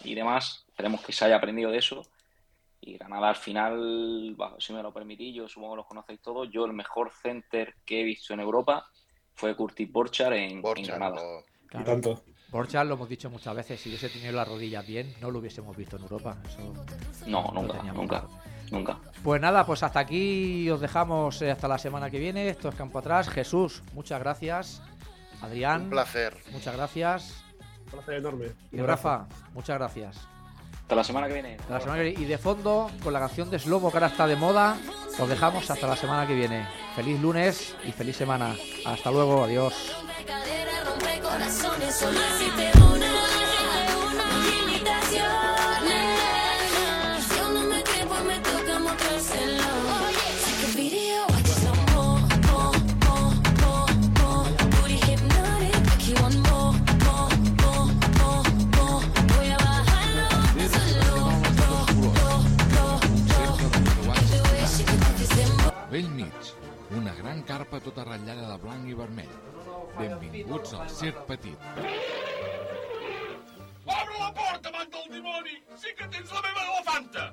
y 0.03 0.15
demás. 0.15 0.65
Esperemos 0.67 1.01
que 1.05 1.11
se 1.13 1.25
haya 1.25 1.35
aprendido 1.37 1.69
de 1.71 1.77
eso. 1.77 2.01
Y 2.81 2.97
Granada 2.97 3.29
al 3.29 3.35
final, 3.37 4.33
bajo, 4.35 4.59
si 4.59 4.73
me 4.73 4.83
lo 4.83 4.91
permitís, 4.93 5.33
yo 5.35 5.47
supongo 5.47 5.73
que 5.73 5.77
los 5.77 5.85
conocéis 5.87 6.21
todos, 6.21 6.49
yo 6.51 6.65
el 6.65 6.73
mejor 6.73 7.11
center 7.11 7.75
que 7.85 8.01
he 8.01 8.03
visto 8.03 8.33
en 8.33 8.39
Europa 8.41 8.87
fue 9.35 9.55
Curtis 9.55 9.89
Borchar 9.91 10.33
en, 10.33 10.51
en 10.51 10.61
Borja, 10.61 10.83
Granada. 10.87 11.15
no- 11.15 11.45
Claro. 11.67 11.83
Y 11.83 11.85
tanto. 11.85 12.23
Borja, 12.53 12.83
lo 12.83 12.93
hemos 12.93 13.09
dicho 13.09 13.29
muchas 13.31 13.55
veces, 13.55 13.81
si 13.81 13.89
hubiese 13.89 14.09
tenido 14.09 14.31
las 14.33 14.47
rodillas 14.47 14.85
bien, 14.85 15.11
no 15.19 15.31
lo 15.31 15.39
hubiésemos 15.39 15.75
visto 15.75 15.97
en 15.97 16.03
Europa. 16.03 16.37
Eso 16.47 16.71
No, 17.25 17.51
nunca, 17.51 17.81
nunca, 17.91 18.23
nunca. 18.69 18.97
Pues 19.23 19.41
nada, 19.41 19.65
pues 19.65 19.81
hasta 19.81 19.99
aquí 20.01 20.69
os 20.69 20.79
dejamos 20.79 21.41
eh, 21.41 21.49
hasta 21.49 21.67
la 21.67 21.79
semana 21.79 22.11
que 22.11 22.19
viene. 22.19 22.47
Esto 22.49 22.69
es 22.69 22.75
Campo 22.75 22.99
Atrás. 22.99 23.27
Jesús, 23.29 23.81
muchas 23.93 24.19
gracias. 24.19 24.83
Adrián, 25.41 25.85
Un 25.85 25.89
placer. 25.89 26.37
muchas 26.51 26.75
gracias. 26.75 27.43
Un 27.85 27.91
placer 27.91 28.13
enorme. 28.15 28.51
Y 28.71 28.77
Rafa, 28.81 29.25
muchas 29.55 29.77
gracias. 29.79 30.27
Hasta 30.81 30.95
la 30.95 31.03
semana 31.03 31.27
que 31.27 31.33
viene. 31.33 31.55
Hasta 31.59 31.73
la 31.73 31.79
semana 31.79 31.97
que 31.97 32.09
viene. 32.09 32.21
Y 32.21 32.25
de 32.25 32.37
fondo, 32.37 32.91
con 33.03 33.13
la 33.13 33.19
canción 33.19 33.49
de 33.49 33.57
Slobo 33.57 33.89
que 33.89 33.97
ahora 33.97 34.07
está 34.07 34.27
de 34.27 34.35
moda, 34.35 34.77
os 35.17 35.27
dejamos 35.27 35.69
hasta 35.71 35.87
la 35.87 35.95
semana 35.95 36.27
que 36.27 36.35
viene. 36.35 36.67
Feliz 36.95 37.19
lunes 37.19 37.75
y 37.83 37.91
feliz 37.91 38.15
semana. 38.15 38.55
Hasta 38.85 39.09
luego, 39.09 39.43
adiós. 39.43 39.73
Corazones, 41.33 41.95
solo 41.95 42.19
existe 42.19 42.71
una, 42.77 43.11
una 44.05 44.25
limitaciones. 44.45 45.29
Yo 47.35 47.43
no 47.49 47.61
me 47.63 47.83
quepo, 47.83 48.15
me 48.23 48.37
toca 48.39 48.79
mostrárselo. 48.79 49.63
Take 50.45 50.63
a 50.63 50.69
video, 50.77 51.25
I 51.29 51.41
just 51.41 51.63
want 51.65 51.83
more, 51.95 52.21
more, 52.49 52.75
more, 53.07 53.33
more, 53.63 53.89
more. 54.21 54.47
Booty 54.73 54.97
hypnotic, 55.07 55.75
you 56.07 56.15
want 56.21 56.37
more, 56.49 56.73
more, 57.05 57.29
more, 57.63 57.87
more, 58.19 58.43
more. 58.77 59.01
Voy 59.33 59.47
a 59.49 59.57
bajarlo, 59.57 60.27
solo, 60.73 61.01
lo, 61.09 61.21
Vell 65.89 66.09
mig, 66.09 66.33
una 66.95 67.13
gran 67.15 67.41
carpa 67.41 67.79
tota 67.79 68.03
ratllada 68.03 68.47
de 68.51 68.57
blanc 68.57 68.87
i 68.87 68.93
vermell. 68.93 69.52
Benvinguts 69.97 70.73
al 70.73 70.89
Circ 70.89 71.25
Petit. 71.27 71.57
Obre 73.85 74.19
la 74.19 74.31
porta, 74.33 74.71
man 74.71 74.89
del 74.89 75.11
dimoni! 75.15 75.59
Sí 75.77 75.93
que 75.97 76.07
tens 76.07 76.31
la 76.33 76.41
meva 76.47 76.63
elefanta! 76.65 77.25